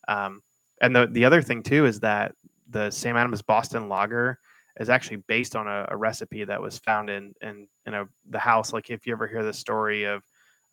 um, 0.10 0.41
and 0.82 0.94
the 0.94 1.08
the 1.08 1.24
other 1.24 1.41
thing 1.41 1.63
too 1.63 1.86
is 1.86 2.02
that 2.02 2.36
the 2.70 2.91
Sam 2.91 3.15
Adams 3.15 3.41
Boston 3.41 3.88
Lager 3.88 4.39
is 4.80 4.89
actually 4.89 5.17
based 5.17 5.56
on 5.56 5.67
a, 5.67 5.86
a 5.89 5.96
recipe 5.96 6.44
that 6.44 6.62
was 6.62 6.80
found 6.80 7.10
in 7.10 7.34
in 7.41 7.67
in 7.86 7.94
a 7.94 8.06
the 8.30 8.39
house 8.39 8.74
like 8.74 8.89
if 8.89 9.08
you 9.08 9.13
ever 9.13 9.28
hear 9.28 9.44
the 9.44 9.54
story 9.54 10.04
of 10.04 10.24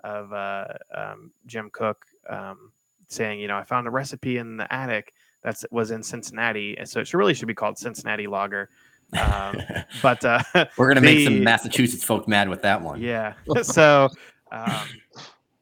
of 0.05 0.33
uh, 0.33 0.67
um, 0.95 1.33
Jim 1.47 1.71
Koch 1.71 2.01
um, 2.29 2.73
saying, 3.09 3.41
you 3.41 3.49
know, 3.49 3.57
I 3.57 3.65
found 3.65 3.87
a 3.87 3.91
recipe 3.91 4.39
in 4.39 4.57
the 4.57 4.73
attic 4.73 5.13
that 5.43 5.63
was 5.71 5.91
in 5.91 6.03
Cincinnati, 6.03 6.77
and 6.79 6.89
so 6.89 7.01
it 7.01 7.09
should, 7.09 7.19
really 7.19 7.35
should 7.35 7.49
be 7.49 7.55
called 7.55 7.79
Cincinnati 7.79 8.27
Lager. 8.27 8.71
Um, 9.17 9.61
but 10.03 10.25
uh, 10.25 10.43
we're 10.77 10.89
gonna 10.89 11.01
the, 11.01 11.15
make 11.15 11.25
some 11.25 11.43
Massachusetts 11.43 12.05
folk 12.05 12.29
mad 12.29 12.49
with 12.49 12.63
that 12.63 12.81
one. 12.81 13.01
Yeah. 13.01 13.35
so, 13.63 14.09
um, 14.51 14.87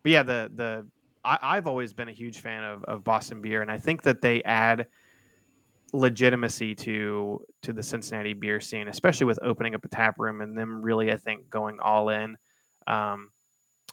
but 0.03 0.13
yeah, 0.13 0.23
the 0.23 0.51
the 0.55 0.87
I, 1.25 1.57
have 1.57 1.67
always 1.67 1.93
been 1.93 2.09
a 2.09 2.13
huge 2.13 2.39
fan 2.39 2.65
of 2.65 2.85
of 2.85 3.05
Boston 3.05 3.41
beer, 3.41 3.63
and 3.63 3.71
I 3.71 3.79
think 3.79 4.03
that 4.03 4.21
they 4.21 4.43
add 4.45 4.87
legitimacy 5.93 6.75
to 6.75 7.45
to 7.63 7.73
the 7.73 7.83
Cincinnati 7.83 8.33
beer 8.33 8.61
scene, 8.61 8.89
especially 8.89 9.27
with 9.27 9.39
opening 9.43 9.75
up 9.75 9.85
a 9.85 9.89
tap 9.89 10.19
room 10.19 10.41
and 10.41 10.57
them 10.57 10.83
really, 10.83 11.13
I 11.13 11.17
think, 11.17 11.49
going 11.51 11.79
all 11.81 12.11
in. 12.11 12.37
Um, 12.87 13.31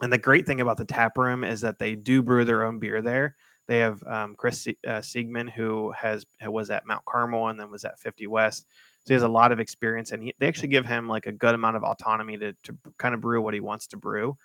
and 0.01 0.11
the 0.11 0.17
great 0.17 0.45
thing 0.45 0.61
about 0.61 0.77
the 0.77 0.85
tap 0.85 1.17
room 1.17 1.43
is 1.43 1.61
that 1.61 1.79
they 1.79 1.95
do 1.95 2.21
brew 2.21 2.45
their 2.45 2.65
own 2.65 2.79
beer 2.79 3.01
there. 3.01 3.35
They 3.67 3.79
have 3.79 4.03
um, 4.03 4.35
Chris 4.35 4.67
uh, 4.67 4.99
Siegman, 4.99 5.49
who 5.49 5.93
has 5.97 6.25
was 6.45 6.69
at 6.69 6.85
Mount 6.85 7.05
Carmel 7.05 7.47
and 7.47 7.59
then 7.59 7.71
was 7.71 7.85
at 7.85 7.99
50 7.99 8.27
West. 8.27 8.67
So 9.05 9.09
he 9.09 9.13
has 9.13 9.23
a 9.23 9.27
lot 9.27 9.51
of 9.51 9.59
experience, 9.59 10.11
and 10.11 10.23
he, 10.23 10.33
they 10.39 10.47
actually 10.47 10.69
give 10.69 10.85
him 10.85 11.07
like 11.07 11.25
a 11.25 11.31
good 11.31 11.55
amount 11.55 11.75
of 11.75 11.83
autonomy 11.83 12.37
to, 12.37 12.53
to 12.63 12.77
kind 12.97 13.13
of 13.13 13.21
brew 13.21 13.41
what 13.41 13.53
he 13.53 13.59
wants 13.59 13.87
to 13.87 13.97
brew. 13.97 14.37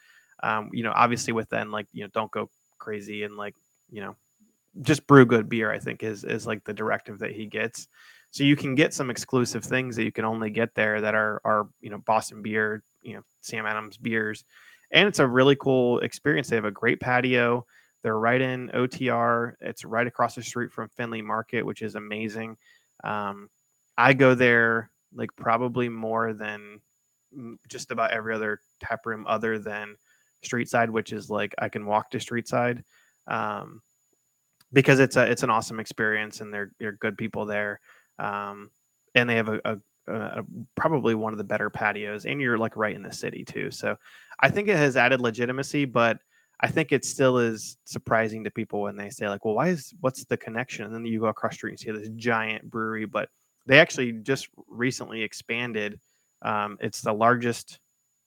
Um, 0.42 0.70
you 0.72 0.82
know, 0.82 0.92
obviously 0.94 1.32
with 1.32 1.48
then 1.48 1.70
like 1.70 1.86
you 1.92 2.04
know 2.04 2.10
don't 2.12 2.30
go 2.30 2.50
crazy 2.78 3.24
and 3.24 3.36
like 3.36 3.54
you 3.90 4.00
know 4.00 4.16
just 4.82 5.06
brew 5.06 5.26
good 5.26 5.48
beer. 5.48 5.70
I 5.70 5.78
think 5.78 6.02
is 6.02 6.24
is 6.24 6.46
like 6.46 6.64
the 6.64 6.74
directive 6.74 7.18
that 7.20 7.32
he 7.32 7.46
gets. 7.46 7.88
So 8.30 8.44
you 8.44 8.56
can 8.56 8.74
get 8.74 8.92
some 8.92 9.10
exclusive 9.10 9.64
things 9.64 9.96
that 9.96 10.04
you 10.04 10.12
can 10.12 10.24
only 10.24 10.50
get 10.50 10.74
there 10.74 11.00
that 11.00 11.14
are 11.14 11.40
are 11.44 11.68
you 11.80 11.90
know 11.90 11.98
Boston 11.98 12.42
beer, 12.42 12.82
you 13.02 13.14
know 13.14 13.22
Sam 13.40 13.66
Adams 13.66 13.96
beers 13.96 14.44
and 14.90 15.06
it's 15.06 15.18
a 15.18 15.26
really 15.26 15.56
cool 15.56 15.98
experience. 16.00 16.48
They 16.48 16.56
have 16.56 16.64
a 16.64 16.70
great 16.70 17.00
patio. 17.00 17.66
They're 18.02 18.18
right 18.18 18.40
in 18.40 18.70
OTR. 18.70 19.54
It's 19.60 19.84
right 19.84 20.06
across 20.06 20.34
the 20.34 20.42
street 20.42 20.72
from 20.72 20.88
Findlay 20.88 21.22
Market, 21.22 21.64
which 21.64 21.82
is 21.82 21.94
amazing. 21.94 22.56
Um, 23.04 23.50
I 23.98 24.14
go 24.14 24.34
there 24.34 24.90
like 25.12 25.30
probably 25.36 25.88
more 25.88 26.32
than 26.32 26.80
just 27.68 27.90
about 27.90 28.12
every 28.12 28.34
other 28.34 28.60
tap 28.80 29.04
room 29.04 29.26
other 29.28 29.58
than 29.58 29.96
Street 30.42 30.68
Side, 30.68 30.88
which 30.88 31.12
is 31.12 31.28
like 31.28 31.54
I 31.58 31.68
can 31.68 31.84
walk 31.84 32.10
to 32.10 32.20
Street 32.20 32.46
Side 32.46 32.84
um, 33.26 33.82
because 34.72 35.00
it's 35.00 35.16
a 35.16 35.28
it's 35.28 35.42
an 35.42 35.50
awesome 35.50 35.80
experience 35.80 36.40
and 36.40 36.54
they're 36.54 36.70
they're 36.78 36.92
good 36.92 37.18
people 37.18 37.44
there. 37.44 37.80
Um, 38.20 38.70
and 39.14 39.28
they 39.28 39.36
have 39.36 39.48
a, 39.48 39.60
a, 39.64 40.12
uh, 40.12 40.42
probably 40.76 41.14
one 41.14 41.32
of 41.32 41.38
the 41.38 41.44
better 41.44 41.68
patios, 41.68 42.24
and 42.24 42.40
you're 42.40 42.58
like 42.58 42.76
right 42.76 42.94
in 42.94 43.02
the 43.02 43.12
city 43.12 43.44
too. 43.44 43.70
So 43.70 43.96
I 44.40 44.48
think 44.48 44.68
it 44.68 44.76
has 44.76 44.96
added 44.96 45.20
legitimacy, 45.20 45.86
but 45.86 46.18
I 46.60 46.68
think 46.68 46.92
it 46.92 47.04
still 47.04 47.38
is 47.38 47.78
surprising 47.84 48.44
to 48.44 48.50
people 48.50 48.82
when 48.82 48.96
they 48.96 49.10
say 49.10 49.28
like, 49.28 49.44
"Well, 49.44 49.54
why 49.54 49.68
is 49.68 49.92
what's 50.00 50.24
the 50.24 50.36
connection?" 50.36 50.84
And 50.84 50.94
then 50.94 51.04
you 51.04 51.20
go 51.20 51.26
across 51.26 51.52
the 51.52 51.56
street 51.56 51.70
and 51.72 51.80
see 51.80 51.90
this 51.90 52.10
giant 52.16 52.70
brewery, 52.70 53.06
but 53.06 53.28
they 53.68 53.78
actually 53.80 54.12
just 54.12 54.48
recently 54.68 55.22
expanded. 55.22 56.00
Um, 56.42 56.78
it's 56.80 57.00
the 57.00 57.12
largest 57.12 57.78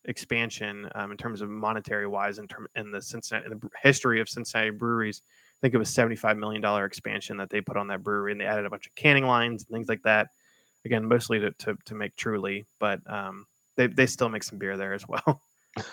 expansion 0.05 0.89
um, 0.95 1.11
in 1.11 1.17
terms 1.17 1.41
of 1.41 1.49
monetary 1.49 2.07
wise 2.07 2.39
in 2.39 2.47
term 2.47 2.67
in 2.75 2.91
the 2.91 3.01
Cincinnati 3.01 3.45
in 3.45 3.59
the 3.59 3.69
history 3.81 4.21
of 4.21 4.29
Cincinnati 4.29 4.71
breweries. 4.71 5.21
I 5.25 5.57
think 5.61 5.73
it 5.73 5.77
was 5.77 5.89
seventy 5.89 6.15
five 6.15 6.37
million 6.37 6.61
dollar 6.61 6.85
expansion 6.85 7.37
that 7.37 7.49
they 7.49 7.61
put 7.61 7.77
on 7.77 7.87
that 7.87 8.03
brewery, 8.03 8.31
and 8.31 8.39
they 8.39 8.45
added 8.45 8.65
a 8.65 8.69
bunch 8.69 8.87
of 8.87 8.95
canning 8.95 9.25
lines 9.25 9.63
and 9.63 9.75
things 9.75 9.89
like 9.89 10.01
that 10.03 10.29
again, 10.85 11.05
mostly 11.05 11.39
to, 11.39 11.51
to, 11.51 11.77
to 11.85 11.95
make 11.95 12.15
Truly, 12.15 12.65
but 12.79 12.99
um, 13.11 13.45
they, 13.77 13.87
they 13.87 14.05
still 14.05 14.29
make 14.29 14.43
some 14.43 14.57
beer 14.57 14.77
there 14.77 14.93
as 14.93 15.05
well. 15.07 15.41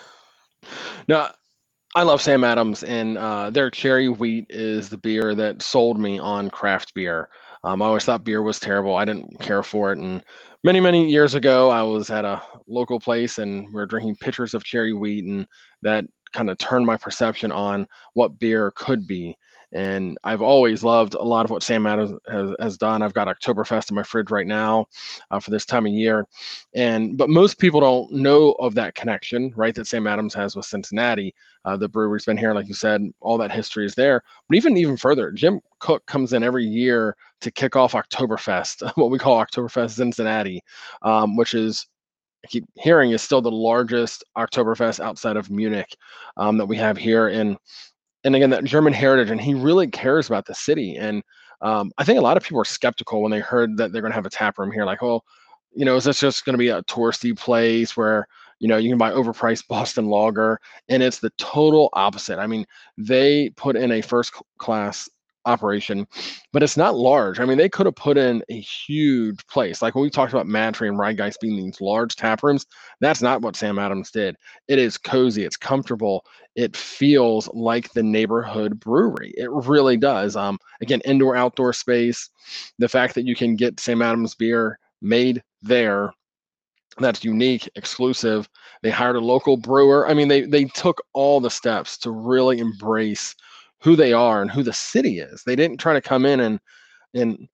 No, 1.07 1.27
I 1.95 2.03
love 2.03 2.21
Sam 2.21 2.43
Adams, 2.43 2.83
and 2.83 3.17
uh, 3.17 3.49
their 3.49 3.71
cherry 3.71 4.09
wheat 4.09 4.45
is 4.49 4.89
the 4.89 4.97
beer 4.97 5.33
that 5.33 5.63
sold 5.63 5.97
me 5.97 6.19
on 6.19 6.51
craft 6.51 6.93
beer. 6.93 7.29
Um, 7.63 7.81
I 7.81 7.85
always 7.85 8.05
thought 8.05 8.23
beer 8.23 8.41
was 8.41 8.59
terrible. 8.59 8.95
I 8.95 9.05
didn't 9.05 9.39
care 9.39 9.63
for 9.63 9.91
it. 9.91 9.99
And 9.99 10.23
many, 10.63 10.79
many 10.79 11.09
years 11.09 11.35
ago, 11.35 11.69
I 11.69 11.83
was 11.83 12.09
at 12.09 12.25
a 12.25 12.41
local 12.67 12.99
place 12.99 13.37
and 13.37 13.65
we 13.67 13.73
were 13.73 13.85
drinking 13.85 14.15
pitchers 14.17 14.53
of 14.53 14.63
cherry 14.63 14.93
wheat, 14.93 15.25
and 15.25 15.45
that 15.81 16.05
kind 16.31 16.49
of 16.49 16.57
turned 16.57 16.85
my 16.85 16.95
perception 16.95 17.51
on 17.51 17.87
what 18.13 18.39
beer 18.39 18.71
could 18.75 19.07
be. 19.07 19.35
And 19.71 20.17
I've 20.23 20.41
always 20.41 20.83
loved 20.83 21.13
a 21.13 21.21
lot 21.21 21.45
of 21.45 21.51
what 21.51 21.61
Sam 21.61 21.85
Adams 21.85 22.13
has, 22.27 22.55
has 22.59 22.77
done. 22.77 23.01
I've 23.01 23.13
got 23.13 23.27
Oktoberfest 23.27 23.91
in 23.91 23.95
my 23.95 24.03
fridge 24.03 24.31
right 24.31 24.47
now 24.47 24.87
uh, 25.29 25.39
for 25.39 25.51
this 25.51 25.65
time 25.65 25.85
of 25.85 25.93
year. 25.93 26.25
And 26.73 27.17
but 27.17 27.29
most 27.29 27.59
people 27.59 27.79
don't 27.79 28.11
know 28.11 28.53
of 28.53 28.73
that 28.75 28.95
connection, 28.95 29.53
right? 29.55 29.75
That 29.75 29.87
Sam 29.87 30.07
Adams 30.07 30.33
has 30.33 30.55
with 30.55 30.65
Cincinnati. 30.65 31.35
Uh, 31.65 31.77
the 31.77 31.89
brewery's 31.89 32.25
been 32.25 32.37
here, 32.37 32.53
like 32.53 32.67
you 32.67 32.73
said, 32.73 33.01
all 33.19 33.37
that 33.37 33.51
history 33.51 33.85
is 33.85 33.95
there. 33.95 34.23
But 34.47 34.57
even 34.57 34.75
even 34.77 34.97
further, 34.97 35.31
Jim 35.31 35.61
Koch 35.79 36.05
comes 36.07 36.33
in 36.33 36.43
every 36.43 36.65
year 36.65 37.15
to 37.41 37.51
kick 37.51 37.75
off 37.75 37.93
Oktoberfest, 37.93 38.91
what 38.95 39.11
we 39.11 39.19
call 39.19 39.43
Oktoberfest 39.43 39.91
Cincinnati, 39.91 40.63
um, 41.03 41.35
which 41.35 41.53
is 41.53 41.87
I 42.43 42.47
keep 42.47 42.65
hearing 42.75 43.11
is 43.11 43.21
still 43.21 43.41
the 43.41 43.51
largest 43.51 44.23
Oktoberfest 44.37 44.99
outside 44.99 45.35
of 45.35 45.51
Munich 45.51 45.95
um, 46.37 46.57
that 46.57 46.65
we 46.65 46.77
have 46.77 46.97
here. 46.97 47.27
And 47.27 47.57
and 48.23 48.35
again 48.35 48.49
that 48.49 48.63
German 48.63 48.93
heritage, 48.93 49.29
and 49.29 49.41
he 49.41 49.53
really 49.53 49.87
cares 49.87 50.27
about 50.27 50.45
the 50.45 50.55
city. 50.55 50.95
And 50.95 51.23
um, 51.61 51.91
I 51.97 52.03
think 52.03 52.19
a 52.19 52.23
lot 52.23 52.37
of 52.37 52.43
people 52.43 52.61
are 52.61 52.65
skeptical 52.65 53.21
when 53.21 53.31
they 53.31 53.39
heard 53.39 53.77
that 53.77 53.91
they're 53.91 54.01
going 54.01 54.11
to 54.11 54.15
have 54.15 54.25
a 54.25 54.29
tap 54.29 54.57
room 54.57 54.71
here. 54.71 54.85
Like, 54.85 55.03
oh, 55.03 55.23
you 55.73 55.85
know, 55.85 55.95
is 55.95 56.05
this 56.05 56.19
just 56.19 56.45
going 56.45 56.53
to 56.53 56.57
be 56.57 56.69
a 56.69 56.83
touristy 56.83 57.37
place 57.37 57.95
where 57.95 58.27
you 58.59 58.67
know 58.67 58.77
you 58.77 58.89
can 58.89 58.97
buy 58.97 59.11
overpriced 59.11 59.67
Boston 59.69 60.07
lager? 60.07 60.59
And 60.87 61.03
it's 61.03 61.19
the 61.19 61.31
total 61.37 61.89
opposite. 61.93 62.39
I 62.39 62.47
mean, 62.47 62.65
they 62.97 63.51
put 63.51 63.75
in 63.75 63.91
a 63.91 64.01
first 64.01 64.33
class 64.57 65.09
operation, 65.45 66.07
but 66.51 66.63
it's 66.63 66.77
not 66.77 66.95
large. 66.95 67.39
I 67.39 67.45
mean, 67.45 67.57
they 67.57 67.69
could 67.69 67.85
have 67.85 67.95
put 67.95 68.17
in 68.17 68.43
a 68.49 68.59
huge 68.59 69.45
place. 69.47 69.81
Like 69.81 69.95
when 69.95 70.03
we 70.03 70.09
talked 70.09 70.33
about 70.33 70.45
MadTree 70.45 70.89
and 70.89 70.97
Rhinegeist 70.97 71.39
being 71.39 71.55
these 71.55 71.81
large 71.81 72.15
tap 72.15 72.43
rooms, 72.43 72.65
that's 72.99 73.21
not 73.21 73.41
what 73.41 73.55
Sam 73.55 73.79
Adams 73.79 74.11
did. 74.11 74.35
It 74.67 74.79
is 74.79 74.97
cozy, 74.97 75.43
it's 75.43 75.57
comfortable, 75.57 76.25
it 76.55 76.75
feels 76.75 77.47
like 77.53 77.91
the 77.93 78.03
neighborhood 78.03 78.79
brewery. 78.79 79.33
It 79.37 79.49
really 79.51 79.97
does. 79.97 80.35
Um, 80.35 80.57
again, 80.81 81.01
indoor 81.05 81.35
outdoor 81.35 81.73
space, 81.73 82.29
the 82.77 82.89
fact 82.89 83.15
that 83.15 83.25
you 83.25 83.35
can 83.35 83.55
get 83.55 83.79
Sam 83.79 84.01
Adams 84.01 84.35
beer 84.35 84.79
made 85.01 85.41
there 85.61 86.11
that's 86.99 87.23
unique, 87.23 87.69
exclusive. 87.75 88.49
They 88.81 88.89
hired 88.89 89.15
a 89.15 89.21
local 89.21 89.57
brewer. 89.57 90.07
I 90.07 90.13
mean, 90.13 90.27
they 90.27 90.41
they 90.41 90.65
took 90.65 91.01
all 91.13 91.39
the 91.39 91.49
steps 91.49 91.97
to 91.99 92.11
really 92.11 92.59
embrace 92.59 93.35
who 93.81 93.95
they 93.95 94.13
are 94.13 94.41
and 94.41 94.51
who 94.51 94.63
the 94.63 94.73
city 94.73 95.19
is. 95.19 95.43
They 95.43 95.55
didn't 95.55 95.79
try 95.79 95.93
to 95.93 96.01
come 96.01 96.25
in 96.25 96.39
and 96.39 96.59
and 97.13 97.47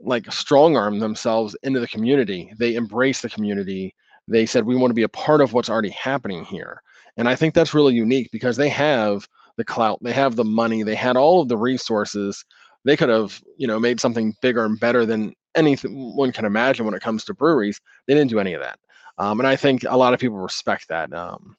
like 0.00 0.30
strong 0.32 0.76
arm 0.76 0.98
themselves 0.98 1.56
into 1.62 1.80
the 1.80 1.88
community. 1.88 2.52
They 2.58 2.76
embraced 2.76 3.22
the 3.22 3.30
community. 3.30 3.94
They 4.28 4.46
said 4.46 4.64
we 4.64 4.76
want 4.76 4.90
to 4.90 4.94
be 4.94 5.02
a 5.02 5.08
part 5.08 5.40
of 5.40 5.52
what's 5.52 5.70
already 5.70 5.90
happening 5.90 6.44
here. 6.44 6.82
And 7.16 7.28
I 7.28 7.36
think 7.36 7.54
that's 7.54 7.74
really 7.74 7.94
unique 7.94 8.30
because 8.32 8.56
they 8.56 8.68
have 8.70 9.26
the 9.56 9.64
clout, 9.64 9.98
they 10.02 10.12
have 10.12 10.36
the 10.36 10.44
money, 10.44 10.82
they 10.82 10.94
had 10.94 11.16
all 11.16 11.40
of 11.40 11.48
the 11.48 11.56
resources. 11.56 12.44
They 12.84 12.96
could 12.96 13.08
have, 13.08 13.40
you 13.56 13.66
know, 13.66 13.78
made 13.78 14.00
something 14.00 14.34
bigger 14.42 14.64
and 14.64 14.78
better 14.78 15.06
than 15.06 15.32
anything 15.54 16.16
one 16.16 16.32
can 16.32 16.44
imagine 16.44 16.84
when 16.84 16.94
it 16.94 17.02
comes 17.02 17.24
to 17.24 17.34
breweries. 17.34 17.80
They 18.06 18.14
didn't 18.14 18.30
do 18.30 18.40
any 18.40 18.54
of 18.54 18.62
that. 18.62 18.78
Um, 19.18 19.40
and 19.40 19.46
I 19.46 19.56
think 19.56 19.84
a 19.84 19.96
lot 19.96 20.12
of 20.12 20.20
people 20.20 20.38
respect 20.38 20.88
that. 20.88 21.12
Um, 21.12 21.56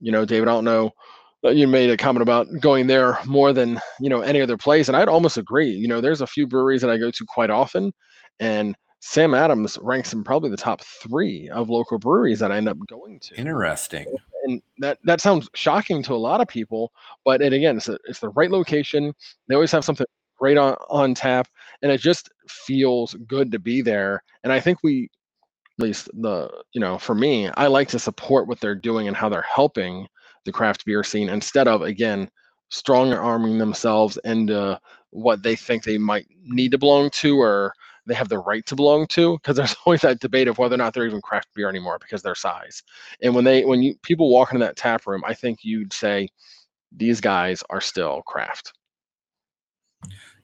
you 0.00 0.12
know, 0.12 0.24
David, 0.24 0.48
I 0.48 0.52
don't 0.52 0.64
know 0.64 0.92
Uh, 1.46 1.50
you 1.50 1.68
made 1.68 1.90
a 1.90 1.96
comment 1.96 2.22
about 2.22 2.48
going 2.60 2.88
there 2.88 3.18
more 3.24 3.52
than 3.52 3.80
you 4.00 4.10
know 4.10 4.20
any 4.20 4.40
other 4.40 4.56
place 4.56 4.88
and 4.88 4.96
i'd 4.96 5.08
almost 5.08 5.36
agree 5.36 5.70
you 5.70 5.86
know 5.86 6.00
there's 6.00 6.20
a 6.20 6.26
few 6.26 6.46
breweries 6.46 6.80
that 6.80 6.90
i 6.90 6.96
go 6.96 7.10
to 7.10 7.24
quite 7.26 7.50
often 7.50 7.92
and 8.40 8.74
sam 9.00 9.32
adams 9.32 9.78
ranks 9.80 10.12
in 10.12 10.24
probably 10.24 10.50
the 10.50 10.56
top 10.56 10.80
three 10.82 11.48
of 11.50 11.70
local 11.70 11.98
breweries 11.98 12.40
that 12.40 12.50
i 12.50 12.56
end 12.56 12.68
up 12.68 12.76
going 12.88 13.20
to. 13.20 13.34
Interesting. 13.36 14.06
And 14.44 14.60
that 14.78 14.98
that 15.04 15.20
sounds 15.20 15.48
shocking 15.54 16.02
to 16.04 16.14
a 16.14 16.16
lot 16.16 16.40
of 16.40 16.48
people 16.48 16.90
but 17.24 17.40
it, 17.40 17.52
again 17.52 17.76
it's, 17.76 17.88
a, 17.88 17.98
it's 18.06 18.20
the 18.20 18.30
right 18.30 18.50
location 18.50 19.14
they 19.46 19.54
always 19.54 19.72
have 19.72 19.84
something 19.84 20.06
great 20.38 20.58
on, 20.58 20.76
on 20.90 21.14
tap 21.14 21.46
and 21.82 21.92
it 21.92 22.00
just 22.00 22.28
feels 22.48 23.14
good 23.28 23.52
to 23.52 23.60
be 23.60 23.82
there 23.82 24.22
and 24.42 24.52
i 24.52 24.58
think 24.58 24.78
we 24.82 25.08
at 25.78 25.84
least 25.84 26.08
the 26.14 26.50
you 26.72 26.80
know 26.80 26.98
for 26.98 27.14
me 27.14 27.48
i 27.56 27.68
like 27.68 27.88
to 27.88 27.98
support 27.98 28.48
what 28.48 28.58
they're 28.60 28.74
doing 28.74 29.06
and 29.06 29.16
how 29.16 29.28
they're 29.28 29.42
helping 29.42 30.08
the 30.46 30.52
craft 30.52 30.86
beer 30.86 31.04
scene 31.04 31.28
instead 31.28 31.68
of 31.68 31.82
again 31.82 32.30
strong 32.70 33.12
arming 33.12 33.58
themselves 33.58 34.18
into 34.24 34.78
what 35.10 35.42
they 35.42 35.54
think 35.54 35.84
they 35.84 35.98
might 35.98 36.26
need 36.42 36.70
to 36.70 36.78
belong 36.78 37.10
to 37.10 37.38
or 37.38 37.72
they 38.06 38.14
have 38.14 38.28
the 38.28 38.38
right 38.38 38.64
to 38.66 38.76
belong 38.76 39.06
to 39.08 39.36
because 39.38 39.56
there's 39.56 39.74
always 39.84 40.00
that 40.00 40.20
debate 40.20 40.48
of 40.48 40.58
whether 40.58 40.74
or 40.74 40.78
not 40.78 40.94
they're 40.94 41.06
even 41.06 41.20
craft 41.20 41.48
beer 41.54 41.68
anymore 41.68 41.98
because 41.98 42.22
their 42.22 42.34
size. 42.34 42.82
And 43.22 43.34
when 43.34 43.44
they 43.44 43.64
when 43.64 43.82
you 43.82 43.96
people 44.02 44.30
walk 44.30 44.52
into 44.52 44.64
that 44.64 44.76
tap 44.76 45.06
room 45.06 45.22
i 45.26 45.34
think 45.34 45.60
you'd 45.62 45.92
say 45.92 46.28
these 46.92 47.20
guys 47.20 47.62
are 47.68 47.80
still 47.80 48.22
craft. 48.22 48.72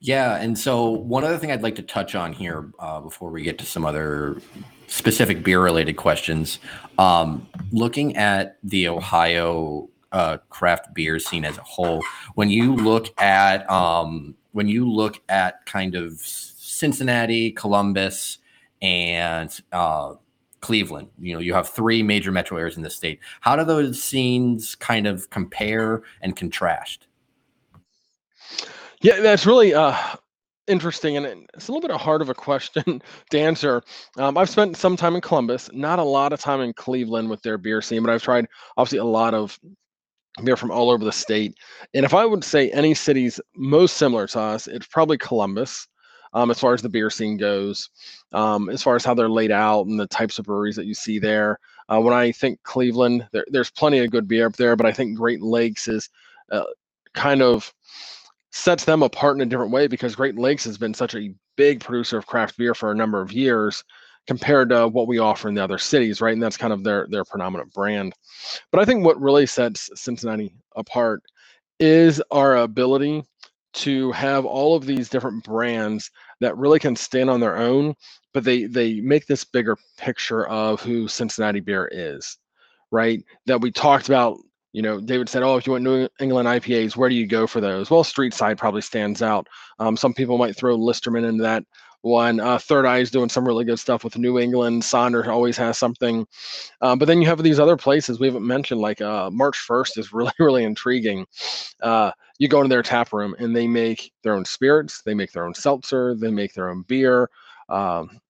Yeah 0.01 0.37
and 0.37 0.59
so 0.59 0.91
one 0.91 1.23
other 1.25 1.38
thing 1.38 1.53
i'd 1.53 1.62
like 1.62 1.77
to 1.77 1.83
touch 1.83 2.15
on 2.15 2.33
here 2.33 2.73
uh, 2.81 3.01
before 3.01 3.31
we 3.31 3.43
get 3.43 3.59
to 3.59 3.65
some 3.65 3.85
other 3.85 4.41
specific 4.88 5.45
beer 5.45 5.62
related 5.62 5.97
questions 5.97 6.59
um, 6.99 7.47
looking 7.71 8.17
at 8.17 8.59
the 8.65 8.88
ohio 8.88 9.88
uh, 10.12 10.38
craft 10.51 10.94
beer 10.94 11.18
scene 11.18 11.44
as 11.44 11.59
a 11.59 11.62
whole. 11.62 12.03
When 12.35 12.51
you 12.51 12.75
look 12.75 13.18
at 13.20 13.68
um, 13.70 14.35
when 14.53 14.68
you 14.68 14.90
look 14.90 15.20
at 15.29 15.64
kind 15.66 15.94
of 15.94 16.20
Cincinnati, 16.20 17.51
Columbus, 17.51 18.38
and 18.81 19.59
uh, 19.72 20.14
Cleveland, 20.61 21.09
you 21.18 21.35
know, 21.35 21.40
you 21.40 21.55
have 21.55 21.68
three 21.68 22.03
major 22.03 22.31
metro 22.31 22.59
areas 22.59 22.77
in 22.77 22.83
the 22.83 22.90
state. 22.90 23.20
How 23.40 23.57
do 23.57 23.64
those 23.64 24.03
scenes 24.03 24.75
kind 24.75 25.07
of 25.07 25.31
compare 25.31 26.03
and 26.20 26.37
contrast? 26.37 27.07
Yeah, 29.01 29.20
that's 29.20 29.46
really 29.46 29.75
uh, 29.75 29.96
interesting, 30.68 31.16
and 31.16 31.27
it's 31.55 31.68
a 31.68 31.72
little 31.72 31.87
bit 31.87 31.96
hard 31.96 32.22
of 32.22 32.29
a 32.29 32.35
question 32.35 33.03
to 33.31 33.40
answer. 33.40 33.83
Um, 34.16 34.38
I've 34.38 34.51
spent 34.51 34.77
some 34.77 34.96
time 34.96 35.14
in 35.14 35.20
Columbus, 35.20 35.70
not 35.72 35.98
a 35.98 36.05
lot 36.05 36.33
of 36.33 36.40
time 36.40 36.61
in 36.61 36.72
Cleveland 36.72 37.29
with 37.29 37.42
their 37.42 37.59
beer 37.59 37.83
scene, 37.83 38.03
but 38.03 38.12
I've 38.12 38.22
tried 38.22 38.46
obviously 38.77 38.98
a 38.98 39.05
lot 39.05 39.35
of 39.35 39.59
they're 40.42 40.57
from 40.57 40.71
all 40.71 40.90
over 40.90 41.05
the 41.05 41.12
state. 41.12 41.55
And 41.95 42.05
if 42.05 42.14
I 42.14 42.25
would 42.25 42.45
say 42.45 42.71
any 42.71 42.95
cities 42.95 43.40
most 43.55 43.97
similar 43.97 44.27
to 44.29 44.40
us, 44.40 44.66
it's 44.66 44.87
probably 44.87 45.18
Columbus, 45.18 45.87
um, 46.33 46.51
as 46.51 46.59
far 46.59 46.73
as 46.73 46.83
the 46.83 46.88
beer 46.88 47.11
scene 47.11 47.37
goes, 47.37 47.90
um, 48.33 48.71
as 48.71 48.83
far 48.83 48.97
as 48.97 49.05
how 49.05 49.14
they're 49.14 49.29
laid 49.29 49.51
out 49.51 49.87
and 49.87 50.01
the 50.01 50.07
types 50.07 50.38
of 50.38 50.47
breweries 50.47 50.77
that 50.77 50.87
you 50.87 50.95
see 50.95 51.18
there. 51.18 51.59
Uh, 51.88 52.01
when 52.01 52.14
I 52.14 52.33
think 52.33 52.62
Cleveland, 52.62 53.29
there, 53.33 53.45
there's 53.49 53.71
plenty 53.71 53.99
of 53.99 54.11
good 54.11 54.27
beer 54.27 54.47
up 54.47 54.57
there, 54.57 54.77
but 54.77 54.87
I 54.87 54.92
think 54.92 55.16
Great 55.16 55.42
Lakes 55.42 55.88
is 55.88 56.09
uh, 56.51 56.64
kind 57.12 57.42
of 57.42 57.73
sets 58.51 58.85
them 58.85 59.03
apart 59.03 59.37
in 59.37 59.42
a 59.42 59.47
different 59.47 59.73
way 59.73 59.87
because 59.87 60.14
Great 60.14 60.38
Lakes 60.38 60.64
has 60.64 60.79
been 60.79 60.95
such 60.95 61.14
a 61.14 61.35
big 61.57 61.81
producer 61.81 62.16
of 62.16 62.27
craft 62.27 62.57
beer 62.57 62.75
for 62.75 62.90
a 62.90 62.95
number 62.95 63.21
of 63.21 63.33
years 63.33 63.85
compared 64.27 64.69
to 64.71 64.89
what 64.89 65.09
we 65.09 65.19
offer 65.19 65.49
in 65.49 65.55
the 65.55 65.65
other 65.65 65.79
cities, 65.79 66.21
right? 66.21 66.33
And 66.33 66.43
that's 66.43 66.57
kind 66.57 66.73
of 66.73 66.85
their 66.85 67.07
their 67.11 67.25
predominant 67.25 67.73
brand. 67.73 68.15
But 68.71 68.81
I 68.81 68.85
think 68.85 69.05
what 69.05 69.21
really 69.21 69.47
sets 69.47 69.91
Cincinnati 69.95 70.55
apart 70.77 71.23
is 71.81 72.23
our 72.31 72.59
ability 72.59 73.25
to 73.73 74.13
have 74.13 74.45
all 74.45 74.77
of 74.77 74.87
these 74.87 75.09
different 75.09 75.45
brands 75.45 76.11
that 76.41 76.57
really 76.57 76.79
can 76.79 76.95
stand 76.95 77.31
on 77.31 77.41
their 77.41 77.57
own, 77.57 77.95
but 78.35 78.45
they 78.45 78.65
they 78.65 79.01
make 79.01 79.27
this 79.27 79.45
bigger 79.45 79.77
picture 79.99 80.47
of 80.47 80.81
who 80.81 81.09
Cincinnati 81.09 81.61
beer 81.61 81.89
is, 81.93 82.39
right? 82.91 83.23
That 83.47 83.61
we 83.61 83.71
talked 83.71 84.09
about. 84.09 84.39
You 84.75 84.81
know, 84.81 85.01
David 85.01 85.29
said, 85.29 85.43
"Oh, 85.43 85.57
if 85.59 85.67
you 85.67 85.73
want 85.73 85.85
New 85.85 86.09
England 86.19 86.49
IPAs, 86.49 86.97
where 86.97 87.11
do 87.11 87.15
you 87.15 87.27
go 87.27 87.47
for 87.47 87.61
those?" 87.61 87.91
Well, 87.91 88.05
Street 88.05 88.33
Side 88.33 88.57
probably 88.57 88.81
stands 88.81 89.21
out. 89.21 89.47
Um, 89.79 89.99
some 89.99 90.15
people 90.15 90.39
might 90.39 90.57
throw 90.57 90.79
Listermann 90.79 91.29
into 91.29 91.43
that 91.43 91.63
one. 92.03 92.41
Uh, 92.41 92.59
Third 92.59 92.85
Eye 92.85 92.99
is 92.99 93.11
doing 93.11 93.29
some 93.29 93.47
really 93.47 93.65
good 93.65 93.79
stuff 93.79 94.05
with 94.05 94.19
New 94.19 94.38
England. 94.38 94.83
Sonder 94.83 95.27
always 95.27 95.57
has 95.57 95.79
something. 95.79 96.27
Uh, 96.81 96.95
but 96.95 97.07
then 97.07 97.23
you 97.23 97.29
have 97.29 97.43
these 97.43 97.59
other 97.59 97.77
places 97.77 98.21
we 98.21 98.27
haven't 98.27 98.47
mentioned, 98.47 98.81
like 98.81 99.01
uh, 99.01 99.31
March 99.31 99.59
1st 99.67 99.99
is 99.99 100.12
really, 100.12 100.33
really 100.38 100.65
intriguing. 100.65 101.27
Uh, 101.81 102.11
you 102.38 102.49
go 102.49 102.59
into 102.59 102.69
their 102.69 102.83
tap 102.83 103.12
room 103.12 103.35
and 103.38 103.57
they 103.57 103.67
make 103.67 104.12
their 104.23 104.35
own 104.35 104.45
spirits, 104.45 105.03
they 105.03 105.15
make 105.15 105.33
their 105.33 105.47
own 105.47 105.55
seltzer, 105.55 106.15
they 106.15 106.31
make 106.31 106.53
their 106.55 106.71
own 106.71 106.83
beer, 106.83 107.31
um, 107.69 108.21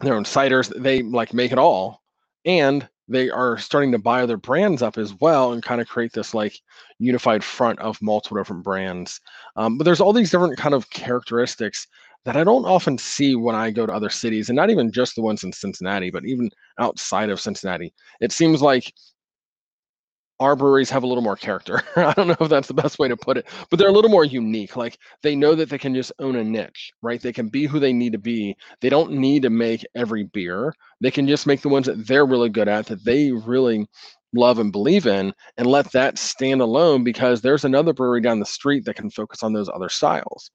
their 0.00 0.14
own 0.14 0.24
ciders. 0.24 0.72
They 0.80 1.02
like 1.02 1.32
make 1.34 1.52
it 1.52 1.58
all. 1.58 2.02
And 2.44 2.88
they 3.08 3.30
are 3.30 3.56
starting 3.58 3.92
to 3.92 3.98
buy 3.98 4.22
other 4.22 4.36
brands 4.36 4.82
up 4.82 4.98
as 4.98 5.14
well 5.20 5.52
and 5.52 5.62
kind 5.62 5.80
of 5.80 5.88
create 5.88 6.12
this 6.12 6.34
like 6.34 6.60
unified 6.98 7.44
front 7.44 7.78
of 7.78 8.00
multiple 8.02 8.36
different 8.36 8.64
brands. 8.64 9.20
Um, 9.54 9.78
but 9.78 9.84
there's 9.84 10.00
all 10.00 10.12
these 10.12 10.30
different 10.30 10.58
kind 10.58 10.74
of 10.74 10.90
characteristics 10.90 11.86
that 12.26 12.36
I 12.36 12.44
don't 12.44 12.66
often 12.66 12.98
see 12.98 13.36
when 13.36 13.54
I 13.54 13.70
go 13.70 13.86
to 13.86 13.94
other 13.94 14.10
cities, 14.10 14.50
and 14.50 14.56
not 14.56 14.70
even 14.70 14.92
just 14.92 15.14
the 15.14 15.22
ones 15.22 15.44
in 15.44 15.52
Cincinnati, 15.52 16.10
but 16.10 16.26
even 16.26 16.50
outside 16.78 17.30
of 17.30 17.40
Cincinnati. 17.40 17.94
It 18.20 18.32
seems 18.32 18.60
like 18.60 18.92
our 20.38 20.54
breweries 20.54 20.90
have 20.90 21.02
a 21.02 21.06
little 21.06 21.22
more 21.22 21.36
character. 21.36 21.82
I 21.96 22.12
don't 22.12 22.28
know 22.28 22.36
if 22.40 22.50
that's 22.50 22.68
the 22.68 22.74
best 22.74 22.98
way 22.98 23.08
to 23.08 23.16
put 23.16 23.38
it, 23.38 23.46
but 23.70 23.78
they're 23.78 23.88
a 23.88 23.92
little 23.92 24.10
more 24.10 24.24
unique. 24.24 24.76
Like 24.76 24.98
they 25.22 25.34
know 25.34 25.54
that 25.54 25.70
they 25.70 25.78
can 25.78 25.94
just 25.94 26.12
own 26.18 26.36
a 26.36 26.44
niche, 26.44 26.92
right? 27.00 27.20
They 27.20 27.32
can 27.32 27.48
be 27.48 27.66
who 27.66 27.78
they 27.78 27.92
need 27.92 28.12
to 28.12 28.18
be. 28.18 28.54
They 28.80 28.90
don't 28.90 29.12
need 29.12 29.42
to 29.42 29.50
make 29.50 29.86
every 29.94 30.24
beer. 30.24 30.74
They 31.00 31.10
can 31.10 31.26
just 31.26 31.46
make 31.46 31.62
the 31.62 31.70
ones 31.70 31.86
that 31.86 32.06
they're 32.06 32.26
really 32.26 32.50
good 32.50 32.68
at, 32.68 32.86
that 32.86 33.04
they 33.04 33.32
really 33.32 33.86
love 34.34 34.58
and 34.58 34.72
believe 34.72 35.06
in, 35.06 35.32
and 35.56 35.66
let 35.66 35.90
that 35.92 36.18
stand 36.18 36.60
alone 36.60 37.02
because 37.02 37.40
there's 37.40 37.64
another 37.64 37.94
brewery 37.94 38.20
down 38.20 38.40
the 38.40 38.46
street 38.46 38.84
that 38.84 38.96
can 38.96 39.10
focus 39.10 39.42
on 39.42 39.54
those 39.54 39.70
other 39.70 39.88
styles. 39.88 40.50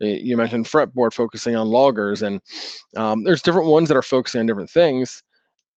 You 0.00 0.36
mentioned 0.36 0.66
fretboard 0.66 1.12
focusing 1.12 1.56
on 1.56 1.68
lagers 1.68 2.22
and 2.22 2.40
um, 2.96 3.22
there's 3.24 3.42
different 3.42 3.68
ones 3.68 3.88
that 3.88 3.96
are 3.96 4.02
focusing 4.02 4.40
on 4.40 4.46
different 4.46 4.70
things, 4.70 5.22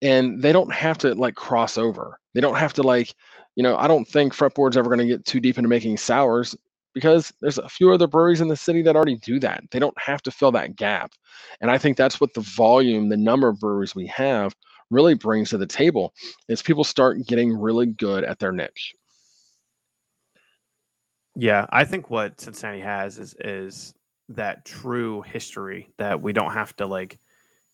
and 0.02 0.42
they 0.42 0.52
don't 0.52 0.74
have 0.74 0.98
to 1.00 1.14
like 1.16 1.36
cross 1.36 1.78
over. 1.78 2.20
They 2.34 2.42
don't 2.42 2.58
have 2.58 2.74
to 2.74 2.84
like, 2.84 3.14
you 3.56 3.64
know, 3.64 3.78
I 3.78 3.88
don't 3.88 4.08
think 4.08 4.36
fretboard's 4.36 4.78
ever 4.78 4.90
going 4.90 5.00
to 5.00 5.06
get 5.06 5.26
too 5.26 5.40
deep 5.40 5.58
into 5.58 5.70
making 5.70 5.98
sours 5.98 6.56
because 6.94 7.32
there's 7.42 7.60
a 7.60 7.70
few 7.70 7.92
other 7.92 8.08
breweries 8.08 8.42
in 8.42 8.48
the 8.48 8.56
city 8.56 8.82
that 8.82 8.96
already 8.96 9.18
do 9.18 9.40
that. 9.40 9.64
They 9.70 9.80
don't 9.80 10.00
have 10.00 10.22
to 10.24 10.32
fill 10.32 10.52
that 10.54 10.76
gap, 10.76 11.12
and 11.62 11.70
I 11.70 11.78
think 11.78 11.96
that's 11.96 12.20
what 12.20 12.34
the 12.34 12.42
volume, 12.42 13.10
the 13.10 13.18
number 13.18 13.48
of 13.48 13.60
breweries 13.60 13.96
we 13.96 14.08
have, 14.08 14.56
really 14.90 15.14
brings 15.14 15.52
to 15.52 15.58
the 15.58 15.68
table. 15.68 16.14
Is 16.48 16.62
people 16.62 16.84
start 16.84 17.26
getting 17.28 17.56
really 17.56 17.86
good 17.86 18.24
at 18.24 18.40
their 18.40 18.52
niche. 18.52 18.96
Yeah, 21.40 21.68
I 21.70 21.86
think 21.86 22.10
what 22.10 22.42
Cincinnati 22.42 22.80
has 22.80 23.20
is 23.20 23.36
is 23.40 23.94
that 24.30 24.66
true 24.66 25.22
history 25.22 25.90
that 25.98 26.22
we 26.22 26.34
don't 26.34 26.54
have 26.54 26.76
to 26.76 26.86
like 26.86 27.18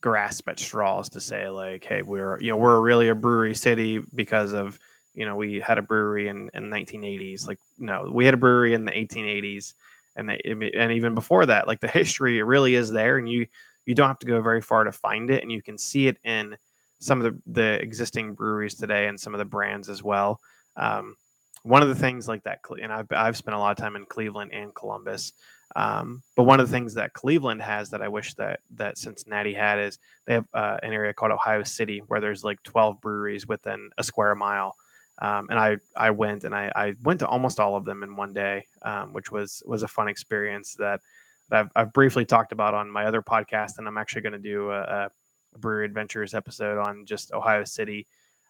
grasp 0.01 0.47
at 0.49 0.59
straws 0.59 1.09
to 1.09 1.21
say 1.21 1.47
like 1.47 1.85
hey 1.85 2.01
we're 2.01 2.39
you 2.41 2.51
know 2.51 2.57
we're 2.57 2.81
really 2.81 3.07
a 3.07 3.15
brewery 3.15 3.55
city 3.55 4.01
because 4.13 4.51
of 4.51 4.77
you 5.13 5.25
know 5.25 5.35
we 5.35 5.59
had 5.59 5.77
a 5.77 5.81
brewery 5.81 6.27
in 6.27 6.49
in 6.53 6.69
1980s 6.69 7.47
like 7.47 7.59
no 7.79 8.09
we 8.13 8.25
had 8.25 8.33
a 8.33 8.37
brewery 8.37 8.73
in 8.73 8.85
the 8.85 8.91
1880s 8.91 9.73
and 10.15 10.29
they, 10.29 10.71
and 10.77 10.91
even 10.91 11.15
before 11.15 11.45
that 11.45 11.67
like 11.67 11.79
the 11.79 11.87
history 11.99 12.37
it 12.37 12.43
really 12.43 12.75
is 12.75 12.91
there 12.91 13.17
and 13.17 13.29
you 13.29 13.47
you 13.85 13.95
don't 13.95 14.07
have 14.07 14.19
to 14.19 14.27
go 14.27 14.41
very 14.41 14.61
far 14.61 14.83
to 14.83 14.91
find 14.91 15.29
it 15.29 15.41
and 15.41 15.51
you 15.51 15.61
can 15.61 15.77
see 15.77 16.07
it 16.07 16.17
in 16.23 16.55
some 16.99 17.21
of 17.21 17.33
the 17.33 17.51
the 17.51 17.81
existing 17.81 18.33
breweries 18.33 18.75
today 18.75 19.07
and 19.07 19.19
some 19.19 19.33
of 19.33 19.37
the 19.37 19.45
brands 19.45 19.89
as 19.89 20.01
well. 20.01 20.39
Um, 20.77 21.15
one 21.63 21.81
of 21.81 21.89
the 21.89 21.95
things 21.95 22.27
like 22.27 22.43
that 22.43 22.59
and 22.81 22.91
I've, 22.91 23.07
I've 23.11 23.37
spent 23.37 23.55
a 23.55 23.59
lot 23.59 23.71
of 23.71 23.77
time 23.77 23.95
in 23.95 24.05
cleveland 24.05 24.51
and 24.53 24.73
columbus 24.73 25.33
um, 25.75 26.21
but 26.35 26.43
one 26.43 26.59
of 26.59 26.67
the 26.67 26.71
things 26.71 26.93
that 26.93 27.13
Cleveland 27.13 27.61
has 27.61 27.89
that 27.89 28.01
I 28.01 28.07
wish 28.07 28.33
that 28.35 28.59
that 28.75 28.97
Cincinnati 28.97 29.53
had 29.53 29.79
is 29.79 29.99
they 30.25 30.33
have 30.33 30.45
uh, 30.53 30.77
an 30.83 30.93
area 30.93 31.13
called 31.13 31.31
Ohio 31.31 31.63
City 31.63 32.01
where 32.07 32.19
there's 32.19 32.43
like 32.43 32.61
12 32.63 33.01
breweries 33.01 33.47
within 33.47 33.89
a 33.97 34.03
square 34.03 34.35
mile. 34.35 34.75
Um, 35.19 35.47
and 35.49 35.59
I 35.59 35.77
I 35.95 36.11
went 36.11 36.43
and 36.43 36.53
I, 36.53 36.71
I 36.75 36.93
went 37.03 37.19
to 37.19 37.27
almost 37.27 37.59
all 37.59 37.75
of 37.75 37.85
them 37.85 38.03
in 38.03 38.15
one 38.15 38.33
day, 38.33 38.65
um, 38.83 39.13
which 39.13 39.31
was 39.31 39.63
was 39.65 39.83
a 39.83 39.87
fun 39.87 40.07
experience 40.07 40.75
that, 40.75 41.01
that 41.49 41.59
I've, 41.59 41.69
I've 41.75 41.93
briefly 41.93 42.25
talked 42.25 42.51
about 42.51 42.73
on 42.73 42.89
my 42.89 43.05
other 43.05 43.21
podcast, 43.21 43.77
and 43.77 43.87
I'm 43.87 43.97
actually 43.97 44.21
going 44.21 44.33
to 44.33 44.39
do 44.39 44.71
a, 44.71 44.81
a, 44.81 45.09
Brewery 45.55 45.85
Adventures 45.85 46.33
episode 46.33 46.79
on 46.79 47.05
just 47.05 47.31
Ohio 47.31 47.63
City. 47.63 48.07